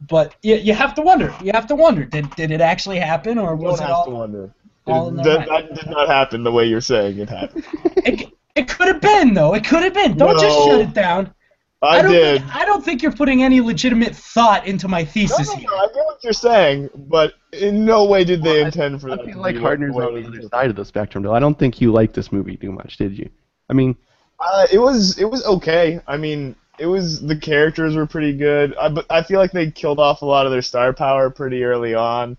but 0.00 0.34
you, 0.42 0.56
you 0.56 0.74
have 0.74 0.94
to 0.94 1.02
wonder. 1.02 1.34
You 1.42 1.52
have 1.54 1.66
to 1.68 1.74
wonder. 1.74 2.04
Did 2.04 2.30
did 2.36 2.50
it 2.50 2.60
actually 2.60 2.98
happen 2.98 3.38
or 3.38 3.50
You 3.54 3.56
was 3.62 3.80
don't 3.80 3.88
it 3.90 3.92
have 3.94 4.04
to 4.04 4.10
wonder. 4.10 4.54
all 4.86 5.08
in 5.08 5.18
It- 5.20 5.24
that, 5.24 5.48
that 5.48 5.74
did 5.74 5.90
not 5.90 6.08
happen 6.08 6.44
the 6.44 6.52
way 6.52 6.66
you're 6.66 6.80
saying 6.80 7.18
it 7.18 7.28
happened. 7.28 7.64
It, 8.04 8.32
it 8.54 8.68
could 8.68 8.88
have 8.88 9.00
been 9.00 9.34
though. 9.34 9.54
It 9.54 9.64
could 9.64 9.82
have 9.82 9.94
been. 9.94 10.16
Don't 10.16 10.38
just 10.40 10.56
shut 10.66 10.80
it 10.80 10.94
down. 10.94 11.34
I, 11.80 12.02
don't 12.02 12.10
did. 12.10 12.40
Think, 12.42 12.56
I 12.56 12.64
don't 12.64 12.84
think 12.84 13.02
you're 13.02 13.12
putting 13.12 13.44
any 13.44 13.60
legitimate 13.60 14.16
thought 14.16 14.66
into 14.66 14.88
my 14.88 15.02
No, 15.02 15.06
thesis 15.06 15.48
no, 15.48 15.54
here. 15.56 15.68
no, 15.70 15.76
I 15.76 15.86
get 15.86 16.04
what 16.06 16.24
you're 16.24 16.32
saying, 16.32 16.90
but 17.06 17.34
in 17.52 17.84
no 17.84 18.04
way 18.04 18.24
did 18.24 18.42
they 18.42 18.50
Well, 18.54 18.64
I- 18.64 18.66
intend 18.66 19.00
for 19.00 19.10
I 19.10 19.16
that 19.16 19.24
feel 19.26 19.34
to 19.34 19.40
like 19.40 19.54
be 19.54 19.60
what- 19.60 19.66
Hardner's 19.68 19.94
what 19.94 20.04
on 20.08 20.14
the 20.20 20.26
other 20.26 20.42
side 20.48 20.70
of 20.70 20.76
the 20.76 20.84
spectrum, 20.84 21.22
though. 21.22 21.34
I 21.34 21.38
don't 21.38 21.56
think 21.56 21.80
you 21.80 21.92
liked 21.92 22.14
this 22.14 22.32
movie 22.32 22.56
too 22.56 22.72
much, 22.72 22.96
did 22.96 23.16
you? 23.16 23.28
I 23.70 23.74
mean, 23.74 23.94
Uh, 24.40 24.66
it 24.72 24.78
was 24.78 25.18
it 25.18 25.26
was 25.26 25.44
okay. 25.46 26.00
I 26.08 26.16
mean, 26.16 26.56
it 26.78 26.86
was 26.86 27.20
the 27.20 27.36
characters 27.36 27.96
were 27.96 28.06
pretty 28.06 28.36
good. 28.36 28.76
I, 28.76 28.88
but 28.88 29.06
I 29.10 29.22
feel 29.22 29.38
like 29.40 29.52
they 29.52 29.70
killed 29.70 29.98
off 29.98 30.22
a 30.22 30.26
lot 30.26 30.46
of 30.46 30.52
their 30.52 30.62
star 30.62 30.92
power 30.92 31.30
pretty 31.30 31.64
early 31.64 31.94
on, 31.94 32.36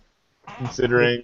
considering. 0.57 1.23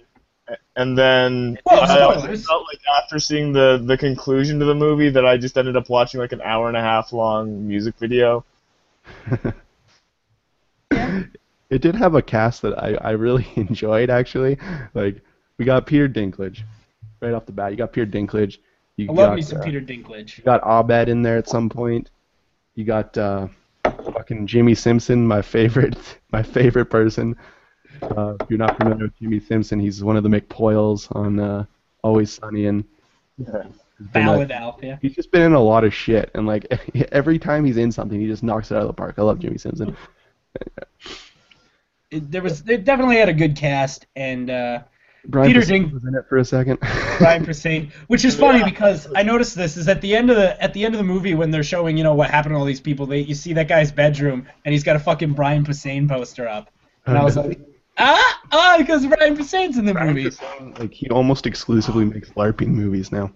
And 0.76 0.96
then 0.96 1.58
Well, 1.66 1.80
I 1.80 2.00
also 2.02 2.20
spoilers. 2.20 2.46
felt 2.46 2.66
like 2.72 2.80
after 3.02 3.18
seeing 3.18 3.52
the 3.52 3.82
the 3.84 3.96
conclusion 3.98 4.60
to 4.60 4.64
the 4.64 4.74
movie 4.74 5.10
that 5.10 5.26
I 5.26 5.36
just 5.36 5.58
ended 5.58 5.76
up 5.76 5.88
watching 5.88 6.20
like 6.20 6.32
an 6.32 6.40
hour 6.42 6.68
and 6.68 6.76
a 6.76 6.80
half 6.80 7.12
long 7.12 7.66
music 7.66 7.96
video. 7.98 8.44
yeah. 9.32 9.52
it 11.70 11.82
did 11.82 11.94
have 11.96 12.14
a 12.14 12.22
cast 12.22 12.62
that 12.62 12.78
I, 12.78 12.94
I 12.94 13.10
really 13.12 13.46
enjoyed, 13.56 14.10
actually. 14.10 14.58
Like, 14.94 15.20
we 15.58 15.64
got 15.64 15.86
Peter 15.86 16.08
Dinklage 16.08 16.62
right 17.20 17.32
off 17.32 17.46
the 17.46 17.52
bat. 17.52 17.72
You 17.72 17.76
got 17.76 17.92
Peter 17.92 18.06
Dinklage. 18.06 18.58
You 18.96 19.08
I 19.10 19.12
love 19.12 19.30
got, 19.30 19.36
me 19.36 19.42
some 19.42 19.60
uh, 19.60 19.64
Peter 19.64 19.80
Dinklage. 19.80 20.38
You 20.38 20.44
got 20.44 20.62
Abed 20.62 21.08
in 21.08 21.22
there 21.22 21.36
at 21.38 21.48
some 21.48 21.68
point. 21.68 22.10
You 22.76 22.84
got 22.84 23.16
uh, 23.16 23.48
fucking 23.84 24.46
Jimmi 24.46 24.76
Simpson, 24.76 25.26
my 25.26 25.40
favorite, 25.42 25.96
my 26.30 26.42
favorite 26.42 26.86
person. 26.86 27.34
Uh, 28.02 28.36
if 28.38 28.50
you're 28.50 28.58
not 28.58 28.76
familiar 28.76 29.04
with 29.04 29.18
Jimmi 29.18 29.44
Simpson, 29.44 29.80
he's 29.80 30.04
one 30.04 30.16
of 30.16 30.22
the 30.22 30.28
McPoyles 30.28 31.14
on 31.16 31.40
uh, 31.40 31.64
Always 32.04 32.30
Sunny, 32.30 32.66
and 32.66 32.84
he's 33.38 33.46
been, 33.46 33.72
Ballad 33.98 34.50
Alpha. 34.50 34.98
he's 35.00 35.14
just 35.14 35.30
been 35.30 35.40
in 35.40 35.54
a 35.54 35.60
lot 35.60 35.84
of 35.84 35.94
shit, 35.94 36.30
and 36.34 36.46
like 36.46 36.66
every 37.12 37.38
time 37.38 37.64
he's 37.64 37.78
in 37.78 37.90
something, 37.90 38.20
he 38.20 38.26
just 38.26 38.42
knocks 38.42 38.70
it 38.70 38.76
out 38.76 38.82
of 38.82 38.88
the 38.88 38.92
park. 38.92 39.14
I 39.16 39.22
love 39.22 39.38
Jimmi 39.38 39.58
Simpson. 39.58 39.96
It, 42.10 42.30
there 42.30 42.42
was 42.42 42.62
they 42.62 42.76
definitely 42.76 43.16
had 43.16 43.30
a 43.30 43.34
good 43.34 43.56
cast 43.56 44.06
and 44.14 44.50
uh, 44.50 44.82
Brian 45.28 45.48
Peter 45.48 45.60
Posehn 45.60 45.68
Dink- 45.68 45.92
was 45.94 46.04
in 46.04 46.14
it 46.14 46.24
for 46.28 46.38
a 46.38 46.44
second. 46.44 46.78
Brian 47.18 47.44
Posehn, 47.44 47.90
which 48.06 48.24
is 48.24 48.36
funny 48.36 48.62
because 48.64 49.08
I 49.14 49.22
noticed 49.22 49.54
this 49.56 49.76
is 49.76 49.88
at 49.88 50.00
the 50.00 50.14
end 50.14 50.30
of 50.30 50.36
the 50.36 50.62
at 50.62 50.72
the 50.72 50.84
end 50.84 50.94
of 50.94 50.98
the 50.98 51.04
movie 51.04 51.34
when 51.34 51.50
they're 51.50 51.62
showing 51.62 51.96
you 51.96 52.04
know 52.04 52.14
what 52.14 52.30
happened 52.30 52.54
to 52.54 52.58
all 52.58 52.64
these 52.64 52.80
people. 52.80 53.06
They 53.06 53.20
you 53.20 53.34
see 53.34 53.52
that 53.54 53.68
guy's 53.68 53.90
bedroom 53.92 54.46
and 54.64 54.72
he's 54.72 54.84
got 54.84 54.96
a 54.96 55.00
fucking 55.00 55.32
Brian 55.34 55.64
Posehn 55.64 56.08
poster 56.08 56.46
up, 56.48 56.70
and 57.06 57.18
I 57.18 57.24
was 57.24 57.36
like, 57.36 57.60
ah 57.98 58.40
ah 58.52 58.76
because 58.78 59.06
Brian 59.06 59.36
Posehn's 59.36 59.78
in 59.78 59.84
the 59.84 59.92
Brian 59.92 60.14
movie. 60.14 60.28
Posehn, 60.30 60.78
like 60.78 60.92
he 60.92 61.08
almost 61.10 61.46
exclusively 61.46 62.04
makes 62.04 62.30
LARPing 62.30 62.68
movies 62.68 63.10
now. 63.12 63.30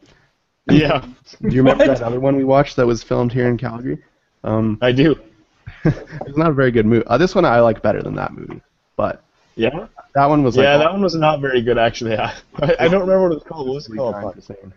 Yeah, 0.70 1.04
Do 1.42 1.48
you 1.54 1.62
remember 1.62 1.86
What? 1.86 1.98
that 1.98 2.06
other 2.06 2.20
one 2.20 2.36
we 2.36 2.44
watched 2.44 2.76
that 2.76 2.86
was 2.86 3.02
filmed 3.02 3.32
here 3.32 3.48
in 3.48 3.56
Calgary? 3.56 3.98
Um, 4.44 4.78
I 4.80 4.92
do. 4.92 5.18
it's 5.84 6.36
not 6.36 6.50
a 6.50 6.52
very 6.52 6.70
good 6.70 6.86
movie. 6.86 7.04
Uh, 7.06 7.18
this 7.18 7.34
one 7.34 7.44
I 7.44 7.60
like 7.60 7.82
better 7.82 8.02
than 8.02 8.14
that 8.16 8.32
movie, 8.32 8.60
but 8.96 9.24
Yeah. 9.60 9.86
that 10.14 10.26
one 10.26 10.42
was 10.42 10.56
like 10.56 10.64
Yeah, 10.64 10.78
that 10.78 10.92
one 10.92 11.02
was 11.02 11.14
not 11.14 11.40
very 11.40 11.62
good 11.62 11.78
actually. 11.78 12.16
I, 12.18 12.34
I 12.60 12.88
don't 12.88 13.00
remember 13.00 13.22
what 13.22 13.32
it 13.32 13.34
was 13.34 13.44
called. 13.44 13.68
What 13.68 13.74
was 13.74 13.88
it 13.88 13.96
called? 13.96 14.72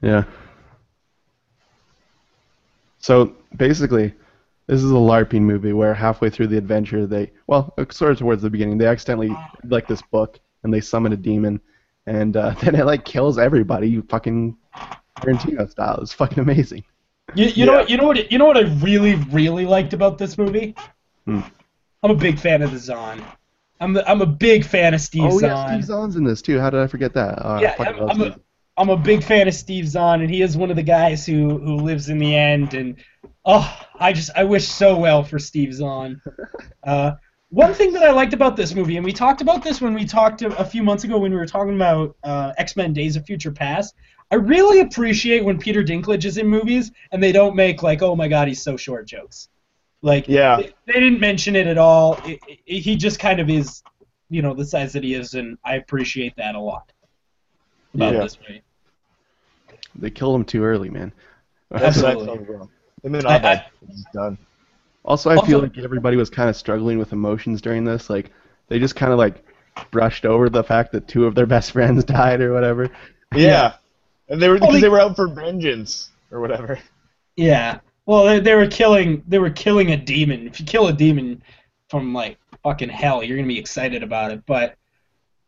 Yeah. 0.00 0.24
So 2.98 3.34
basically, 3.56 4.14
this 4.66 4.82
is 4.82 4.90
a 4.90 4.94
LARPing 4.94 5.42
movie 5.42 5.72
where 5.72 5.92
halfway 5.92 6.30
through 6.30 6.46
the 6.46 6.56
adventure, 6.56 7.06
they 7.06 7.32
well, 7.46 7.74
uh, 7.76 7.84
sort 7.90 8.12
of 8.12 8.18
towards 8.18 8.42
the 8.42 8.50
beginning, 8.50 8.78
they 8.78 8.86
accidentally 8.86 9.36
like 9.64 9.88
this 9.88 10.02
book 10.02 10.38
and 10.62 10.72
they 10.72 10.80
summon 10.80 11.12
a 11.12 11.16
demon, 11.16 11.60
and 12.06 12.36
uh, 12.36 12.50
then 12.62 12.74
it 12.74 12.86
like 12.86 13.04
kills 13.04 13.38
everybody, 13.38 13.88
you 13.88 14.02
fucking 14.02 14.56
Tarantino 15.18 15.68
style. 15.68 15.98
It's 16.00 16.12
fucking 16.12 16.38
amazing. 16.38 16.84
You, 17.34 17.46
you 17.46 17.66
know 17.66 17.74
what 17.74 17.90
you 17.90 17.96
know 17.96 18.06
what 18.06 18.30
you 18.30 18.38
know 18.38 18.46
what 18.46 18.56
I 18.56 18.62
really 18.82 19.14
really 19.30 19.64
liked 19.64 19.92
about 19.92 20.18
this 20.18 20.38
movie? 20.38 20.74
Hmm. 21.24 21.40
I'm 22.02 22.10
a 22.10 22.16
big 22.16 22.38
fan 22.38 22.62
of 22.62 22.72
the 22.72 22.78
Zahn. 22.78 23.24
I'm 23.82 23.92
the, 23.92 24.08
I'm 24.08 24.20
a 24.20 24.26
big 24.26 24.64
fan 24.64 24.94
of 24.94 25.00
Steve 25.00 25.24
oh 25.24 25.38
Zahn. 25.38 25.50
yeah, 25.50 25.66
Steve 25.72 25.84
Zahn's 25.84 26.16
in 26.16 26.24
this 26.24 26.40
too. 26.40 26.60
How 26.60 26.70
did 26.70 26.80
I 26.80 26.86
forget 26.86 27.12
that? 27.14 27.44
Uh, 27.44 27.58
Yeah, 27.60 27.74
I'm, 27.78 28.08
I'm 28.08 28.22
a, 28.22 28.40
I'm 28.76 28.88
a 28.90 28.96
big 28.96 29.24
fan 29.24 29.48
of 29.48 29.54
Steve 29.54 29.88
Zahn, 29.88 30.20
and 30.20 30.30
he 30.30 30.40
is 30.40 30.56
one 30.56 30.70
of 30.70 30.76
the 30.76 30.82
guys 30.82 31.26
who 31.26 31.58
who 31.58 31.76
lives 31.76 32.08
in 32.08 32.18
the 32.18 32.34
end. 32.34 32.74
And 32.74 32.96
oh, 33.44 33.80
I 33.98 34.12
just 34.12 34.30
I 34.36 34.44
wish 34.44 34.68
so 34.68 34.96
well 34.96 35.24
for 35.24 35.38
Steve 35.38 35.74
Zahn. 35.74 36.20
Uh, 36.84 37.12
one 37.50 37.72
thing 37.72 37.92
that 37.92 38.02
I 38.02 38.10
liked 38.10 38.34
about 38.34 38.56
this 38.56 38.74
movie, 38.74 38.96
and 38.96 39.04
we 39.04 39.12
talked 39.12 39.40
about 39.40 39.62
this 39.62 39.80
when 39.80 39.94
we 39.94 40.04
talked 40.04 40.42
a, 40.42 40.48
a 40.58 40.64
few 40.64 40.82
months 40.82 41.04
ago 41.04 41.16
when 41.16 41.30
we 41.30 41.36
were 41.36 41.46
talking 41.46 41.76
about 41.76 42.16
uh, 42.24 42.52
X 42.58 42.74
Men: 42.74 42.92
Days 42.92 43.14
of 43.14 43.24
Future 43.24 43.52
Past. 43.52 43.94
I 44.32 44.34
really 44.34 44.80
appreciate 44.80 45.44
when 45.44 45.58
Peter 45.58 45.84
Dinklage 45.84 46.24
is 46.24 46.38
in 46.38 46.48
movies 46.48 46.90
and 47.12 47.22
they 47.22 47.30
don't 47.30 47.54
make 47.54 47.84
like, 47.84 48.02
oh 48.02 48.16
my 48.16 48.26
god, 48.26 48.48
he's 48.48 48.62
so 48.62 48.76
short 48.76 49.06
jokes. 49.06 49.48
Like, 50.02 50.26
Yeah. 50.28 50.56
they, 50.56 50.72
they 50.86 50.92
didn't 51.00 51.20
mention 51.20 51.54
it 51.56 51.66
at 51.66 51.78
all. 51.78 52.14
It, 52.24 52.40
it, 52.66 52.80
he 52.80 52.96
just 52.96 53.18
kind 53.20 53.40
of 53.40 53.48
is, 53.48 53.82
you 54.30 54.42
know, 54.42 54.52
the 54.54 54.64
size 54.64 54.92
that 54.94 55.04
he 55.04 55.14
is, 55.14 55.34
and 55.34 55.56
I 55.64 55.76
appreciate 55.76 56.34
that 56.36 56.54
a 56.54 56.60
lot 56.60 56.92
about 57.94 58.12
Yeah. 58.14 58.20
this 58.20 58.38
movie. 58.40 58.62
They 59.94 60.10
killed 60.10 60.34
him 60.36 60.44
too 60.44 60.64
early, 60.64 60.90
man. 60.90 61.12
That's 61.70 61.96
what 61.98 62.04
I 62.06 62.08
Absolutely. 62.10 62.26
thought 62.26 62.42
as 62.42 62.48
well. 62.48 62.70
Him 63.04 63.14
and 63.14 63.26
I- 63.26 63.52
I- 63.52 63.66
It's 63.88 64.04
done. 64.12 64.38
Also, 65.04 65.30
I 65.30 65.34
Also- 65.36 65.46
feel 65.46 65.58
like 65.60 65.78
everybody 65.78 66.16
was 66.16 66.30
kind 66.30 66.48
of 66.48 66.56
struggling 66.56 66.98
with 66.98 67.12
emotions 67.12 67.60
during 67.60 67.84
this. 67.84 68.08
Like, 68.10 68.30
they 68.68 68.78
just 68.78 68.96
kind 68.96 69.12
of 69.12 69.18
like 69.18 69.44
brushed 69.90 70.24
over 70.26 70.48
the 70.48 70.62
fact 70.64 70.92
that 70.92 71.08
two 71.08 71.26
of 71.26 71.34
their 71.34 71.46
best 71.46 71.72
friends 71.72 72.04
died 72.04 72.40
or 72.40 72.52
whatever. 72.52 72.88
Yeah. 73.34 73.74
And 74.28 74.40
they 74.40 74.48
were 74.48 74.54
Well, 74.54 74.60
because 74.68 74.74
they- 74.76 74.80
they 74.82 74.88
were 74.88 75.00
out 75.00 75.14
for 75.16 75.28
vengeance 75.28 76.10
or 76.30 76.40
whatever. 76.40 76.78
Yeah. 77.36 77.80
Well, 78.06 78.24
they, 78.24 78.40
they 78.40 78.54
were 78.54 78.66
killing. 78.66 79.22
They 79.28 79.38
were 79.38 79.50
killing 79.50 79.92
a 79.92 79.96
demon. 79.96 80.46
If 80.46 80.58
you 80.58 80.66
kill 80.66 80.88
a 80.88 80.92
demon 80.92 81.42
from 81.88 82.12
like 82.12 82.38
fucking 82.62 82.88
hell, 82.88 83.22
you're 83.22 83.36
gonna 83.36 83.48
be 83.48 83.58
excited 83.58 84.02
about 84.02 84.32
it. 84.32 84.44
But 84.46 84.76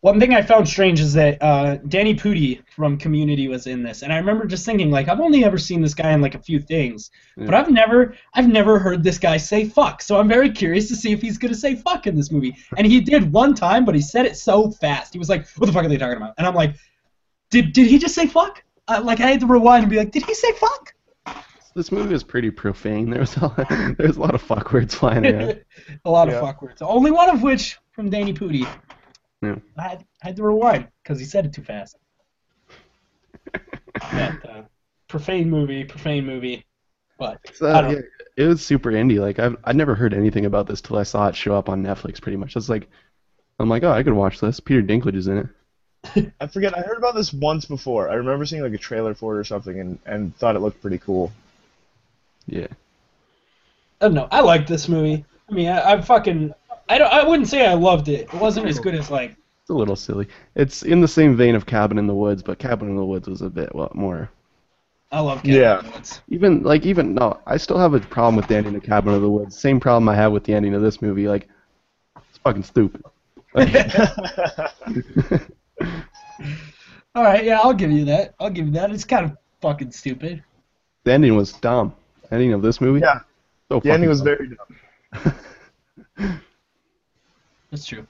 one 0.05 0.21
thing 0.21 0.35
I 0.35 0.43
found 0.43 0.69
strange 0.69 1.01
is 1.01 1.15
that 1.15 1.43
uh, 1.43 1.77
Danny 1.89 2.15
Pudi 2.15 2.63
from 2.77 2.99
Community 2.99 3.49
was 3.49 3.67
in 3.67 3.83
this, 3.83 4.03
and 4.03 4.13
I 4.13 4.19
remember 4.19 4.45
just 4.45 4.67
thinking 4.67 4.91
like 4.91 5.09
I've 5.09 5.21
only 5.21 5.45
ever 5.45 5.57
seen 5.57 5.81
this 5.81 5.95
guy 5.95 6.13
in 6.13 6.21
like 6.21 6.35
a 6.35 6.39
few 6.39 6.61
things, 6.61 7.11
but 7.37 7.55
I've 7.55 7.71
never 7.71 8.15
I've 8.35 8.49
never 8.49 8.79
heard 8.79 9.03
this 9.03 9.19
guy 9.19 9.39
say 9.39 9.65
fuck. 9.65 10.03
So 10.03 10.21
I'm 10.21 10.29
very 10.29 10.51
curious 10.51 10.89
to 10.89 10.97
see 10.97 11.13
if 11.13 11.23
he's 11.23 11.39
gonna 11.39 11.55
say 11.55 11.75
fuck 11.75 12.07
in 12.07 12.15
this 12.15 12.31
movie. 12.31 12.55
And 12.77 12.87
he 12.87 13.01
did 13.01 13.33
one 13.33 13.55
time, 13.55 13.85
but 13.87 13.95
he 13.95 14.03
said 14.03 14.27
it 14.27 14.37
so 14.37 14.71
fast. 14.71 15.15
He 15.15 15.19
was 15.19 15.31
like, 15.31 15.49
"What 15.57 15.67
the 15.67 15.73
fuck 15.73 15.87
are 15.87 15.89
they 15.89 15.97
talking 15.97 16.19
about?" 16.19 16.35
And 16.37 16.47
I'm 16.47 16.55
like, 16.55 16.77
"Did 17.51 17.73
did 17.73 17.89
he 17.89 17.99
just 17.99 18.15
say 18.15 18.27
fuck?" 18.27 18.63
Uh, 18.87 19.01
like 19.03 19.21
I 19.21 19.31
had 19.31 19.41
to 19.41 19.47
rewind 19.47 19.85
and 19.85 19.91
be 19.91 19.97
like, 19.97 20.13
"Did 20.13 20.25
he 20.27 20.35
say 20.35 20.53
fuck?" 20.53 20.95
This 21.75 21.91
movie 21.91 22.13
was 22.13 22.23
pretty 22.23 22.51
profane. 22.51 23.11
There 23.11 23.21
was 23.21 23.37
a, 23.37 23.95
there 23.99 24.07
was 24.07 24.17
a 24.17 24.21
lot 24.21 24.35
of 24.35 24.43
fuck 24.43 24.73
words 24.73 24.95
flying 24.95 25.27
around. 25.27 25.65
a 26.05 26.11
lot 26.11 26.29
Yeah. 26.29 26.35
of 26.35 26.41
fuck 26.43 26.63
words. 26.63 26.81
Only 26.83 27.11
one 27.11 27.31
of 27.31 27.43
which 27.43 27.79
from 27.93 28.11
Danny 28.11 28.33
Pudi. 28.33 28.67
Yeah. 29.43 29.57
I 29.77 29.83
had, 29.83 30.05
I 30.23 30.27
had 30.29 30.37
to 30.37 30.45
rewind 30.45 30.89
because 31.03 31.19
he 31.19 31.25
said 31.27 31.47
it 31.47 31.53
too 31.53 31.63
fast. 31.63 31.97
That, 34.13 34.45
uh, 34.49 34.63
profane 35.09 35.49
movie, 35.51 35.85
profane 35.85 36.27
movie. 36.27 36.65
But 37.19 37.39
It's, 37.45 37.63
uh, 37.63 37.69
I 37.73 37.81
don't- 37.81 37.93
yeah, 37.93 38.01
it 38.37 38.47
was 38.49 38.65
super 38.65 38.91
indie. 38.91 39.21
Like 39.21 39.39
I've 39.39 39.57
I 39.63 39.73
never 39.73 39.95
heard 39.95 40.13
anything 40.15 40.47
about 40.47 40.67
this 40.67 40.81
till 40.81 40.99
I 40.99 41.05
saw 41.05 41.29
it 41.29 41.37
show 41.37 41.55
up 41.57 41.69
on 41.69 41.83
Netflix. 41.85 42.21
Pretty 42.21 42.37
much, 42.37 42.57
it's 42.57 42.69
like 42.69 42.89
I'm 43.61 43.69
like, 43.69 43.85
oh, 43.85 43.93
I 43.93 44.03
could 44.03 44.15
watch 44.15 44.41
this. 44.41 44.59
Peter 44.59 44.83
Dinklage 44.83 45.15
is 45.15 45.29
in 45.29 45.49
it. 46.17 46.33
I 46.41 46.49
forget. 46.49 46.77
I 46.77 46.81
heard 46.81 46.99
about 46.99 47.15
this 47.15 47.33
once 47.33 47.67
before. 47.67 48.11
I 48.11 48.15
remember 48.15 48.45
seeing 48.47 48.63
like 48.63 48.73
a 48.73 48.79
trailer 48.79 49.15
for 49.15 49.37
it 49.37 49.39
or 49.39 49.45
something, 49.45 49.79
and, 49.79 49.99
and 50.07 50.37
thought 50.37 50.57
it 50.57 50.59
looked 50.59 50.83
pretty 50.83 50.99
cool. 50.99 51.31
Yeah. 52.47 52.67
I 54.01 54.07
don't 54.07 54.15
know. 54.15 54.29
I 54.31 54.41
like 54.41 54.67
this 54.67 54.89
movie. 54.89 55.25
I 55.49 55.53
mean, 55.53 55.69
I, 55.69 55.93
I 55.93 56.01
fucking. 56.01 56.53
I 56.89 56.99
don't. 56.99 57.13
I 57.13 57.25
wouldn't 57.25 57.49
say 57.49 57.67
I 57.67 57.75
loved 57.75 58.09
it. 58.09 58.23
It 58.33 58.35
wasn't 58.35 58.67
as 58.67 58.79
good 58.79 58.95
as 58.95 59.11
like. 59.11 59.31
It's 59.63 59.71
a 59.71 59.75
little 59.75 59.97
silly. 59.97 60.29
It's 60.57 60.83
in 60.83 61.01
the 61.01 61.09
same 61.09 61.37
vein 61.37 61.55
of 61.55 61.65
Cabin 61.65 61.97
in 61.97 62.07
the 62.07 62.15
Woods, 62.15 62.43
but 62.43 62.59
Cabin 62.59 62.89
in 62.91 62.97
the 62.97 63.05
Woods 63.05 63.27
was 63.29 63.41
a 63.41 63.49
bit 63.49 63.75
well, 63.75 63.91
more. 63.95 64.29
I 65.11 65.21
love 65.21 65.39
Cabin 65.39 65.55
Yeah. 65.61 65.79
in 65.81 65.87
the 65.87 65.93
Woods. 65.93 66.21
Even 66.29 66.63
like 66.63 66.85
even 66.85 67.15
no, 67.15 67.41
I 67.47 67.57
still 67.57 67.79
have 67.79 67.95
a 67.95 68.01
problem 68.01 68.37
with 68.37 68.47
the 68.49 68.57
ending 68.57 68.75
of 68.75 68.83
Cabin 68.83 69.15
in 69.15 69.23
the 69.23 69.31
Woods. 69.31 69.59
Same 69.59 69.81
problem 69.81 70.07
I 70.09 70.15
have 70.17 70.33
with 70.33 70.45
the 70.45 70.53
ending 70.53 70.75
of 70.75 70.83
this 70.83 71.01
movie. 71.01 71.27
Like, 71.29 71.49
it's 72.29 72.39
fucking 72.39 72.65
stupid. 72.65 73.03
Like, 73.55 73.73
All 77.15 77.23
right, 77.23 77.45
yeah, 77.45 77.61
I'll 77.61 77.73
give 77.75 77.93
you 77.93 78.05
that. 78.07 78.35
I'll 78.41 78.51
give 78.51 78.67
you 78.67 78.73
that. 78.73 78.91
It's 78.91 79.05
kind 79.05 79.25
of 79.25 79.37
fucking 79.63 79.93
stupid. 79.93 80.43
the 81.05 81.13
ending 81.13 81.37
was 81.37 81.53
dumb. 81.53 81.95
The 82.29 82.35
ending 82.37 82.53
of 82.53 82.63
this 82.63 82.81
movie. 82.81 83.01
Yeah. 83.01 83.21
So 83.69 83.81
The 83.81 83.91
ending 83.93 84.09
was 84.09 84.21
dumb. 84.21 84.37
very 84.37 84.49
dumb. 84.49 85.35
That's 87.71 87.87
true. 87.87 88.07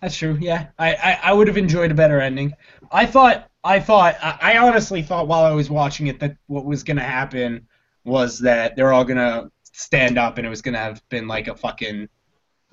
That's 0.00 0.16
true. 0.16 0.36
Yeah, 0.40 0.68
I, 0.78 0.94
I, 0.94 1.20
I 1.24 1.32
would 1.32 1.48
have 1.48 1.56
enjoyed 1.56 1.90
a 1.90 1.94
better 1.94 2.20
ending. 2.20 2.54
I 2.92 3.06
thought 3.06 3.48
I 3.62 3.80
thought 3.80 4.16
I, 4.22 4.38
I 4.54 4.58
honestly 4.58 5.02
thought 5.02 5.28
while 5.28 5.44
I 5.44 5.52
was 5.52 5.70
watching 5.70 6.08
it 6.08 6.20
that 6.20 6.36
what 6.46 6.64
was 6.66 6.82
gonna 6.84 7.02
happen 7.02 7.66
was 8.04 8.38
that 8.40 8.76
they're 8.76 8.92
all 8.92 9.04
gonna 9.04 9.50
stand 9.72 10.18
up 10.18 10.36
and 10.36 10.46
it 10.46 10.50
was 10.50 10.60
gonna 10.60 10.78
have 10.78 11.02
been 11.08 11.26
like 11.26 11.48
a 11.48 11.54
fucking 11.56 12.08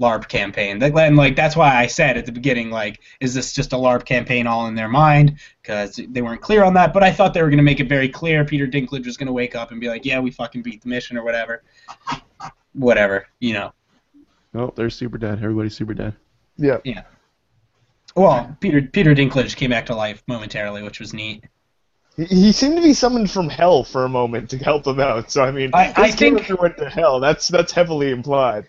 LARP 0.02 0.28
campaign. 0.28 0.82
And 0.82 1.16
like 1.16 1.36
that's 1.36 1.56
why 1.56 1.76
I 1.76 1.88
said 1.88 2.18
at 2.18 2.26
the 2.26 2.32
beginning 2.32 2.72
like, 2.72 3.00
is 3.20 3.34
this 3.34 3.54
just 3.54 3.72
a 3.72 3.76
LARP 3.78 4.04
campaign 4.06 4.48
all 4.48 4.68
in 4.68 4.76
their 4.76 4.90
mind? 4.90 5.38
Because 5.62 6.00
they 6.10 6.22
weren't 6.22 6.42
clear 6.42 6.64
on 6.64 6.74
that. 6.74 6.92
But 6.94 7.04
I 7.04 7.12
thought 7.12 7.34
they 7.34 7.42
were 7.44 7.50
gonna 7.50 7.62
make 7.62 7.80
it 7.80 7.88
very 7.88 8.10
clear. 8.10 8.44
Peter 8.44 8.68
Dinklage 8.68 9.06
was 9.06 9.16
gonna 9.18 9.32
wake 9.32 9.56
up 9.56 9.72
and 9.72 9.80
be 9.80 9.88
like, 9.88 10.04
yeah, 10.06 10.20
we 10.20 10.32
fucking 10.32 10.64
beat 10.64 10.82
the 10.82 10.90
mission 10.90 11.18
or 11.18 11.24
whatever. 11.24 11.64
Whatever, 12.74 13.28
you 13.40 13.54
know. 13.54 13.74
Oh, 14.56 14.74
they're 14.76 14.90
super 14.90 15.18
dead. 15.18 15.38
Everybody's 15.44 15.76
super 15.76 15.94
dead. 15.94 16.16
Yeah. 16.58 16.78
Yeah. 16.84 17.04
Well, 18.16 18.56
Peter 18.60 18.82
Peter 18.82 19.14
Dinklage 19.16 19.56
came 19.56 19.70
back 19.70 19.86
to 19.86 19.96
life 19.96 20.24
momentarily, 20.28 20.84
which 20.84 21.00
was 21.00 21.14
neat. 21.14 21.46
He, 22.18 22.26
he 22.26 22.52
seemed 22.52 22.76
to 22.76 22.82
be 22.82 22.94
summoned 22.94 23.32
from 23.32 23.48
hell 23.50 23.84
for 23.86 24.04
a 24.04 24.10
moment 24.10 24.50
to 24.50 24.58
help 24.58 24.84
them 24.84 25.00
out. 25.00 25.32
So 25.32 25.44
I 25.44 25.52
mean, 25.52 25.72
I- 25.74 25.94
I 25.96 26.08
his 26.08 26.16
think- 26.16 26.38
character 26.40 26.56
went 26.58 26.78
to 26.78 26.90
hell. 26.90 27.20
That's 27.22 27.48
that's 27.48 27.72
heavily 27.72 28.12
implied. 28.12 28.66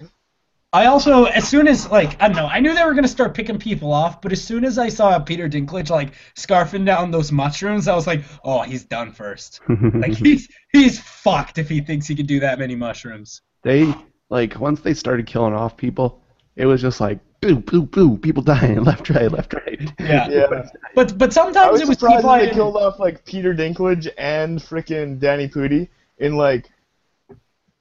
I 0.74 0.86
also, 0.86 1.24
as 1.24 1.46
soon 1.46 1.68
as 1.68 1.90
like 1.90 2.20
I 2.22 2.28
don't 2.28 2.36
know, 2.36 2.46
I 2.46 2.60
knew 2.60 2.74
they 2.74 2.84
were 2.84 2.94
gonna 2.94 3.06
start 3.08 3.34
picking 3.34 3.58
people 3.58 3.92
off, 3.92 4.22
but 4.22 4.32
as 4.32 4.42
soon 4.42 4.64
as 4.64 4.78
I 4.78 4.88
saw 4.88 5.18
Peter 5.18 5.48
Dinklage 5.48 5.90
like 5.90 6.14
scarfing 6.34 6.86
down 6.86 7.10
those 7.10 7.30
mushrooms, 7.30 7.88
I 7.88 7.94
was 7.94 8.06
like, 8.06 8.24
oh, 8.42 8.62
he's 8.62 8.84
done 8.84 9.12
first. 9.12 9.60
Like 9.68 10.14
he's 10.14 10.48
he's 10.72 10.98
fucked 10.98 11.58
if 11.58 11.68
he 11.68 11.80
thinks 11.82 12.06
he 12.06 12.14
can 12.14 12.24
do 12.26 12.40
that 12.40 12.58
many 12.58 12.74
mushrooms. 12.74 13.42
they 13.62 13.92
like 14.30 14.58
once 14.58 14.80
they 14.80 14.94
started 14.94 15.26
killing 15.26 15.52
off 15.52 15.76
people, 15.76 16.22
it 16.56 16.64
was 16.64 16.80
just 16.80 17.00
like 17.00 17.18
boo 17.42 17.56
boo 17.56 17.82
boo, 17.82 18.16
people 18.16 18.42
dying 18.42 18.82
left 18.90 19.10
right 19.10 19.30
left 19.30 19.52
right. 19.52 19.92
Yeah. 20.00 20.28
Yeah. 20.30 20.62
But 20.94 21.18
but 21.18 21.30
I 21.30 21.32
sometimes 21.34 21.72
was 21.72 21.80
it 21.82 21.88
was 21.88 21.98
surprised 21.98 22.18
people 22.20 22.32
they 22.32 22.38
didn't- 22.40 22.54
killed 22.54 22.76
off 22.76 22.98
like 22.98 23.26
Peter 23.26 23.52
Dinklage 23.54 24.08
and 24.16 24.58
frickin' 24.58 25.18
Danny 25.18 25.48
Pudi 25.48 25.88
in 26.18 26.36
like 26.36 26.70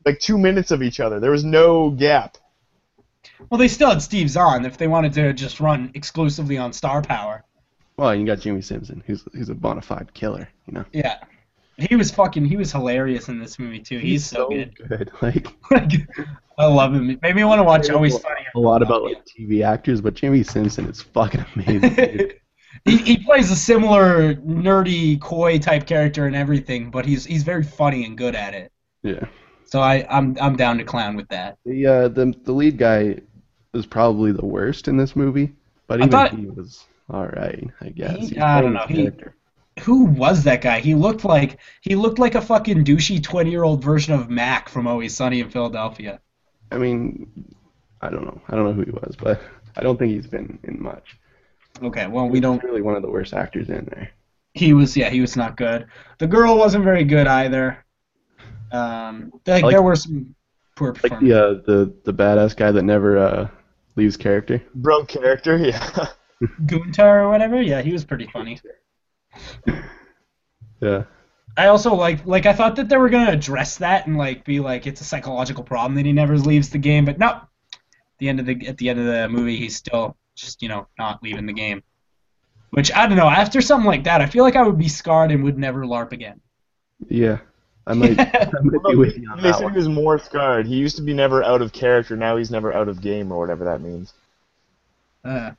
like 0.05 0.20
two 0.20 0.38
minutes 0.38 0.72
of 0.72 0.82
each 0.84 0.99
other. 0.99 1.22
There 1.22 1.32
was 1.32 1.45
no 1.45 1.91
gap. 1.91 2.38
Well, 3.49 3.57
they 3.57 3.67
still 3.67 3.89
had 3.89 4.01
Steve 4.01 4.29
Zahn 4.29 4.65
if 4.65 4.77
they 4.77 4.87
wanted 4.87 5.13
to 5.13 5.33
just 5.33 5.59
run 5.59 5.91
exclusively 5.93 6.57
on 6.57 6.73
star 6.73 7.01
power. 7.01 7.43
Well, 7.97 8.15
you 8.15 8.25
got 8.25 8.39
Jimmi 8.39 8.63
Simpson, 8.63 9.03
who's 9.05 9.25
who's 9.33 9.49
a 9.49 9.55
bona 9.55 9.81
fide 9.81 10.13
killer. 10.13 10.49
You 10.65 10.73
know. 10.73 10.85
Yeah. 10.91 11.17
He 11.77 11.95
was 11.95 12.11
fucking. 12.11 12.45
He 12.45 12.57
was 12.57 12.71
hilarious 12.71 13.29
in 13.29 13.39
this 13.39 13.57
movie 13.57 13.79
too. 13.79 13.97
He's, 13.97 14.25
so, 14.25 14.49
good. 14.49 14.75
good. 14.75 15.11
Like 15.21 15.47
I 16.57 16.65
love 16.65 16.93
him. 16.93 17.07
Made 17.21 17.35
me 17.35 17.43
want 17.43 17.59
to 17.59 17.63
watch 17.63 17.89
Always 17.89 18.17
Funny. 18.19 18.45
a 18.55 18.59
lot 18.59 18.83
about 18.83 19.03
like 19.03 19.25
TV 19.25 19.65
actors, 19.65 20.01
but 20.01 20.13
Jimmi 20.13 20.47
Simpson 20.47 20.85
is 20.85 21.01
fucking 21.01 21.43
amazing. 21.55 22.31
he, 22.85 22.97
he 22.97 23.17
plays 23.17 23.49
a 23.49 23.55
similar 23.55 24.35
nerdy, 24.35 25.19
coy 25.19 25.57
type 25.57 25.87
character 25.87 26.27
and 26.27 26.35
everything, 26.35 26.91
but 26.91 27.05
he's 27.05 27.25
he's 27.25 27.43
very 27.43 27.63
funny 27.63 28.05
and 28.05 28.17
good 28.17 28.35
at 28.35 28.53
it. 28.53 28.71
Yeah. 29.01 29.25
So 29.65 29.79
I 29.79 30.05
I'm 30.09 30.37
I'm 30.39 30.55
down 30.55 30.77
to 30.77 30.83
clown 30.83 31.15
with 31.15 31.29
that. 31.29 31.57
The 31.65 31.87
uh, 31.87 32.07
the 32.09 32.33
the 32.43 32.51
lead 32.51 32.77
guy 32.77 33.17
is 33.74 33.86
probably 33.86 34.32
the 34.32 34.45
worst 34.45 34.88
in 34.88 34.97
this 34.97 35.15
movie, 35.15 35.53
but 35.88 35.99
even 35.99 36.09
thought- 36.11 36.34
he 36.34 36.45
was 36.45 36.86
all 37.09 37.26
right, 37.28 37.69
I 37.82 37.89
guess. 37.89 38.30
He- 38.30 38.39
I 38.39 38.61
don't 38.61 38.74
know, 38.74 38.86
he- 38.88 39.09
Who 39.84 40.05
was 40.05 40.43
that 40.43 40.61
guy? 40.61 40.80
He 40.82 40.95
looked 40.95 41.24
like 41.24 41.57
he 41.82 41.95
looked 41.95 42.19
like 42.19 42.36
a 42.36 42.41
fucking 42.41 42.84
douchey 42.84 43.24
twenty 43.24 43.51
year 43.51 43.63
old 43.63 43.84
version 43.84 44.13
of 44.13 44.30
Mac 44.30 44.67
from 44.69 44.86
Always 44.86 45.15
Sunny 45.15 45.39
in 45.39 45.49
Philadelphia. 45.49 46.19
I 46.72 46.78
mean, 46.78 47.28
I 48.01 48.09
don't 48.09 48.26
know. 48.26 48.41
I 48.49 48.55
don't 48.55 48.65
know 48.65 48.74
who 48.74 48.84
he 48.84 48.91
was, 48.91 49.15
but 49.17 49.41
I 49.78 49.82
don't 49.82 49.97
think 49.97 50.11
he's 50.13 50.28
been 50.28 50.59
in 50.63 50.82
much. 50.82 51.17
Okay, 51.82 52.07
well 52.07 52.28
we 52.28 52.41
don't. 52.41 52.61
Really 52.63 52.82
one 52.82 52.95
of 52.95 53.01
the 53.01 53.09
worst 53.09 53.34
actors 53.34 53.69
in 53.69 53.86
there. 53.86 54.09
He 54.53 54.74
was 54.74 54.97
yeah 54.97 55.09
he 55.09 55.22
was 55.22 55.38
not 55.38 55.55
good. 55.55 55.88
The 56.17 56.28
girl 56.28 56.57
wasn't 56.57 56.84
very 56.84 57.05
good 57.05 57.26
either. 57.28 57.84
Um, 58.74 59.32
like, 59.47 59.63
like- 59.63 59.72
there 59.72 59.82
were 59.82 59.95
some 59.95 60.36
poor 60.76 60.89
Like 60.91 61.01
performances. 61.01 61.30
the 61.30 61.45
uh, 61.45 61.53
the 61.65 61.93
the 62.03 62.13
badass 62.13 62.55
guy 62.55 62.72
that 62.72 62.84
never 62.84 63.17
uh, 63.17 63.47
leaves 63.95 64.17
character. 64.17 64.61
Broke 64.75 65.07
character, 65.07 65.57
yeah. 65.57 66.07
Guntar 66.65 67.23
or 67.23 67.29
whatever. 67.29 67.61
Yeah, 67.61 67.81
he 67.81 67.91
was 67.91 68.03
pretty 68.03 68.27
funny. 68.27 68.59
Yeah. 70.81 71.03
I 71.57 71.67
also 71.67 71.93
like 71.93 72.25
like 72.25 72.45
I 72.45 72.53
thought 72.53 72.75
that 72.77 72.89
they 72.89 72.97
were 72.97 73.09
gonna 73.09 73.31
address 73.31 73.77
that 73.77 74.07
and 74.07 74.17
like 74.17 74.43
be 74.45 74.59
like 74.59 74.87
it's 74.87 75.01
a 75.01 75.05
psychological 75.05 75.63
problem 75.63 75.95
that 75.95 76.05
he 76.05 76.11
never 76.11 76.37
leaves 76.37 76.69
the 76.69 76.77
game, 76.77 77.05
but 77.05 77.19
no. 77.19 77.27
At 77.27 77.47
the 78.19 78.29
end 78.29 78.39
of 78.39 78.45
the 78.45 78.67
at 78.67 78.77
the 78.77 78.89
end 78.89 78.99
of 78.99 79.05
the 79.05 79.29
movie, 79.29 79.57
he's 79.57 79.75
still 79.75 80.17
just 80.35 80.61
you 80.61 80.69
know 80.69 80.87
not 80.97 81.21
leaving 81.21 81.45
the 81.45 81.53
game. 81.53 81.83
Which 82.71 82.91
I 82.93 83.05
don't 83.05 83.17
know. 83.17 83.29
After 83.29 83.61
something 83.61 83.85
like 83.85 84.05
that, 84.05 84.21
I 84.21 84.27
feel 84.27 84.43
like 84.43 84.55
I 84.55 84.63
would 84.63 84.77
be 84.77 84.87
scarred 84.87 85.31
and 85.31 85.43
would 85.43 85.57
never 85.57 85.83
LARP 85.85 86.13
again. 86.13 86.39
Yeah. 87.09 87.39
I 87.88 87.93
might, 87.93 88.19
I 88.19 88.49
might 88.63 88.84
be 88.89 88.95
with 88.95 89.17
you 89.17 89.29
on 89.32 89.38
they 89.41 89.49
that 89.49 89.55
said 89.55 89.63
one. 89.63 89.73
he 89.73 89.77
was 89.79 89.89
more 89.89 90.19
scarred. 90.19 90.67
He 90.67 90.75
used 90.75 90.95
to 90.97 91.01
be 91.01 91.13
never 91.13 91.43
out 91.43 91.61
of 91.61 91.73
character. 91.73 92.15
Now 92.15 92.38
he's 92.38 92.51
never 92.51 92.73
out 92.73 92.88
of 92.88 93.01
game 93.01 93.32
or 93.32 93.39
whatever 93.39 93.65
that 93.65 93.82
means. 93.82 94.13
Uh, 95.25 95.51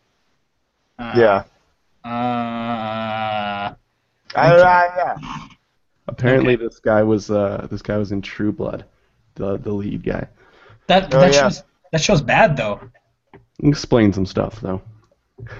uh, 0.99 1.13
yeah. 1.17 1.45
Uh, 2.05 3.75
Uh, 4.35 4.89
yeah. 4.97 5.17
Apparently, 6.09 6.57
this 6.57 6.79
guy 6.79 7.03
was 7.03 7.31
uh, 7.31 7.67
this 7.71 7.83
guy 7.83 7.97
was 7.97 8.13
in 8.13 8.23
True 8.23 8.53
Blood, 8.53 8.85
the 9.35 9.57
the 9.57 9.73
lead 9.73 10.03
guy. 10.05 10.27
that 10.89 11.15
Oh, 11.15 11.21
that 11.21 11.33
yeah. 11.33 11.41
shows 11.43 11.63
that 11.93 12.01
shows 12.03 12.23
bad 12.23 12.57
though. 12.57 12.81
Explain 13.63 14.13
some 14.13 14.27
stuff 14.27 14.61
though. 14.61 14.83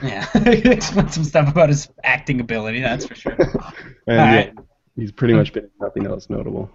Yeah, 0.03 0.27
explain 0.35 1.09
some 1.09 1.25
stuff 1.25 1.49
about 1.49 1.69
his 1.69 1.89
acting 2.05 2.41
ability. 2.41 2.81
That's 2.81 3.07
for 3.07 3.15
sure. 3.15 3.37
And 4.09 4.19
Alright. 4.19 4.53
yeah, 4.57 4.63
he's 4.97 5.13
pretty 5.13 5.35
much 5.35 5.53
been 5.53 5.65
in 5.65 5.71
nothing 5.81 6.07
else 6.07 6.29
notable. 6.31 6.71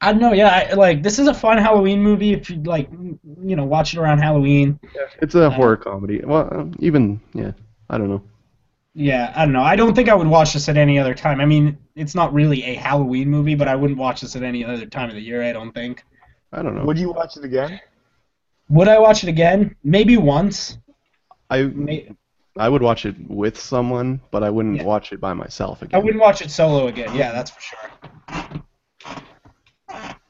I 0.00 0.12
don't 0.12 0.20
know. 0.20 0.32
Yeah, 0.32 0.68
I, 0.70 0.74
like 0.74 1.02
this 1.02 1.18
is 1.18 1.28
a 1.28 1.34
fun 1.34 1.58
Halloween 1.58 2.02
movie 2.02 2.32
if 2.32 2.48
you 2.48 2.56
like, 2.62 2.88
you 2.90 3.56
know, 3.56 3.64
watch 3.64 3.92
it 3.92 4.00
around 4.00 4.18
Halloween. 4.18 4.80
It's 5.20 5.34
a 5.34 5.50
horror 5.50 5.76
comedy. 5.76 6.22
Well, 6.24 6.48
um, 6.52 6.74
even 6.78 7.20
yeah, 7.34 7.52
I 7.90 7.98
don't 7.98 8.08
know. 8.08 8.22
Yeah, 8.94 9.32
I 9.36 9.44
don't 9.44 9.52
know. 9.52 9.62
I 9.62 9.76
don't 9.76 9.94
think 9.94 10.08
I 10.08 10.14
would 10.14 10.26
watch 10.26 10.54
this 10.54 10.68
at 10.68 10.76
any 10.76 10.98
other 10.98 11.14
time. 11.14 11.40
I 11.40 11.44
mean, 11.44 11.78
it's 11.94 12.14
not 12.14 12.32
really 12.32 12.64
a 12.64 12.74
Halloween 12.74 13.28
movie, 13.28 13.54
but 13.54 13.68
I 13.68 13.76
wouldn't 13.76 13.98
watch 13.98 14.22
this 14.22 14.34
at 14.36 14.42
any 14.42 14.64
other 14.64 14.86
time 14.86 15.10
of 15.10 15.14
the 15.14 15.20
year. 15.20 15.42
I 15.42 15.52
don't 15.52 15.72
think. 15.72 16.02
I 16.52 16.62
don't 16.62 16.74
know. 16.74 16.84
Would 16.84 16.98
you 16.98 17.12
watch 17.12 17.36
it 17.36 17.44
again? 17.44 17.80
Would 18.70 18.88
I 18.88 18.98
watch 18.98 19.22
it 19.22 19.28
again? 19.28 19.76
Maybe 19.84 20.16
once. 20.16 20.78
I 21.50 21.64
May- 21.64 22.10
I 22.58 22.68
would 22.68 22.82
watch 22.82 23.06
it 23.06 23.14
with 23.28 23.58
someone, 23.58 24.20
but 24.30 24.42
I 24.42 24.50
wouldn't 24.50 24.76
Yeah. 24.76 24.84
watch 24.84 25.12
it 25.12 25.20
by 25.20 25.32
myself 25.34 25.82
again. 25.82 26.00
I 26.00 26.02
wouldn't 26.02 26.20
watch 26.20 26.42
it 26.42 26.50
solo 26.50 26.88
again. 26.88 27.14
Yeah, 27.14 27.32
that's 27.32 27.50
for 27.50 27.60
sure. 27.60 27.90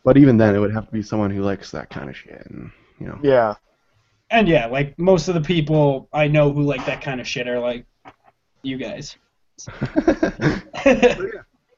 But 0.05 0.17
even 0.17 0.37
then, 0.39 0.55
it 0.55 0.59
would 0.59 0.73
have 0.73 0.87
to 0.87 0.93
be 0.93 1.03
someone 1.03 1.31
who 1.31 1.43
likes 1.43 1.71
that 1.73 1.91
kind 1.91 2.09
of 2.09 2.17
shit, 2.17 2.47
and 2.47 2.71
you 2.99 3.07
know. 3.07 3.19
Yeah. 3.23 3.55
And 4.31 4.49
yeah, 4.49 4.67
like 4.67 4.99
most 4.99 5.29
of 5.29 5.35
the 5.35 5.41
people 5.41 6.09
I 6.13 6.29
know 6.29 6.53
who 6.53 6.63
like 6.63 6.85
that 6.87 7.03
kind 7.03 7.21
of 7.21 7.27
shit 7.27 7.49
are 7.49 7.59
like 7.59 7.85
you 8.63 8.77
guys. 8.77 9.17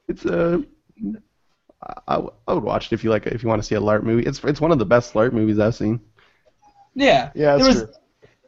it's 0.09 0.27
uh, 0.27 0.59
I, 1.83 1.95
I 2.17 2.23
I 2.49 2.53
would 2.55 2.63
watch 2.65 2.87
it 2.87 2.93
if 2.93 3.03
you 3.05 3.11
like 3.11 3.27
if 3.27 3.43
you 3.43 3.49
want 3.49 3.61
to 3.63 3.67
see 3.67 3.75
a 3.75 3.81
LARP 3.81 4.03
movie. 4.05 4.25
It's 4.25 4.43
it's 4.45 4.61
one 4.61 4.71
of 4.73 4.79
the 4.79 4.87
best 4.87 5.15
LARP 5.15 5.33
movies 5.33 5.59
I've 5.59 5.75
seen. 5.75 6.01
yeah. 6.95 7.31
Yeah, 7.35 7.57
there 7.57 7.67
was 7.67 7.83
true. 7.85 7.93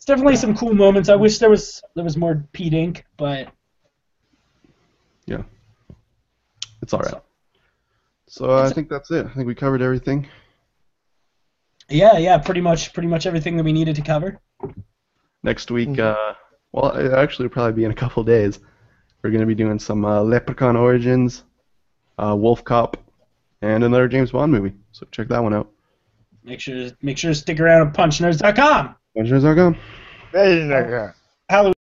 It's 0.04 0.08
definitely 0.10 0.36
some 0.36 0.54
cool 0.54 0.74
moments. 0.74 1.08
I 1.08 1.14
wish 1.14 1.38
there 1.38 1.48
was 1.48 1.82
there 1.94 2.04
was 2.04 2.14
more 2.14 2.46
Pete 2.52 2.74
Ink, 2.74 3.06
but 3.16 3.48
yeah, 5.24 5.44
It's 6.82 6.92
all 6.92 7.00
right. 7.00 7.22
So 8.26 8.50
uh, 8.50 8.64
I 8.64 8.70
think 8.70 8.90
that's 8.90 9.10
it. 9.10 9.24
I 9.24 9.30
think 9.30 9.46
we 9.46 9.54
covered 9.54 9.80
everything. 9.80 10.28
yeah, 11.88 12.18
yeah, 12.18 12.36
pretty 12.36 12.60
much 12.60 12.92
pretty 12.92 13.08
much 13.08 13.24
everything 13.24 13.56
that 13.56 13.64
we 13.64 13.72
needed 13.72 13.96
to 13.96 14.02
cover. 14.02 14.38
Next 15.42 15.70
week, 15.70 15.98
uh, 15.98 16.34
well, 16.72 16.90
it 16.96 17.10
actually 17.10 17.46
will 17.46 17.54
probably 17.54 17.72
be 17.72 17.84
in 17.84 17.90
a 17.90 17.94
couple 17.94 18.22
days. 18.24 18.60
We're 19.22 19.30
gonna 19.30 19.46
be 19.46 19.54
doing 19.54 19.78
some 19.78 20.04
uh, 20.04 20.20
Leprechaun 20.20 20.76
Origins, 20.76 21.44
uh, 22.18 22.36
Wolf 22.38 22.62
Cop, 22.62 22.98
and 23.62 23.82
another 23.82 24.06
James 24.08 24.32
Bond 24.32 24.52
movie. 24.52 24.74
So 24.92 25.06
check 25.12 25.28
that 25.28 25.42
one 25.42 25.54
out. 25.54 25.70
Make 26.42 26.60
sure 26.60 26.90
make 27.00 27.16
sure 27.16 27.30
to 27.30 27.34
stick 27.34 27.58
around 27.58 27.88
at 27.88 27.94
punchnerds.com. 27.94 28.96
Hey, 30.32 30.58
nigga. 30.62 31.14
Halloween 31.48 31.73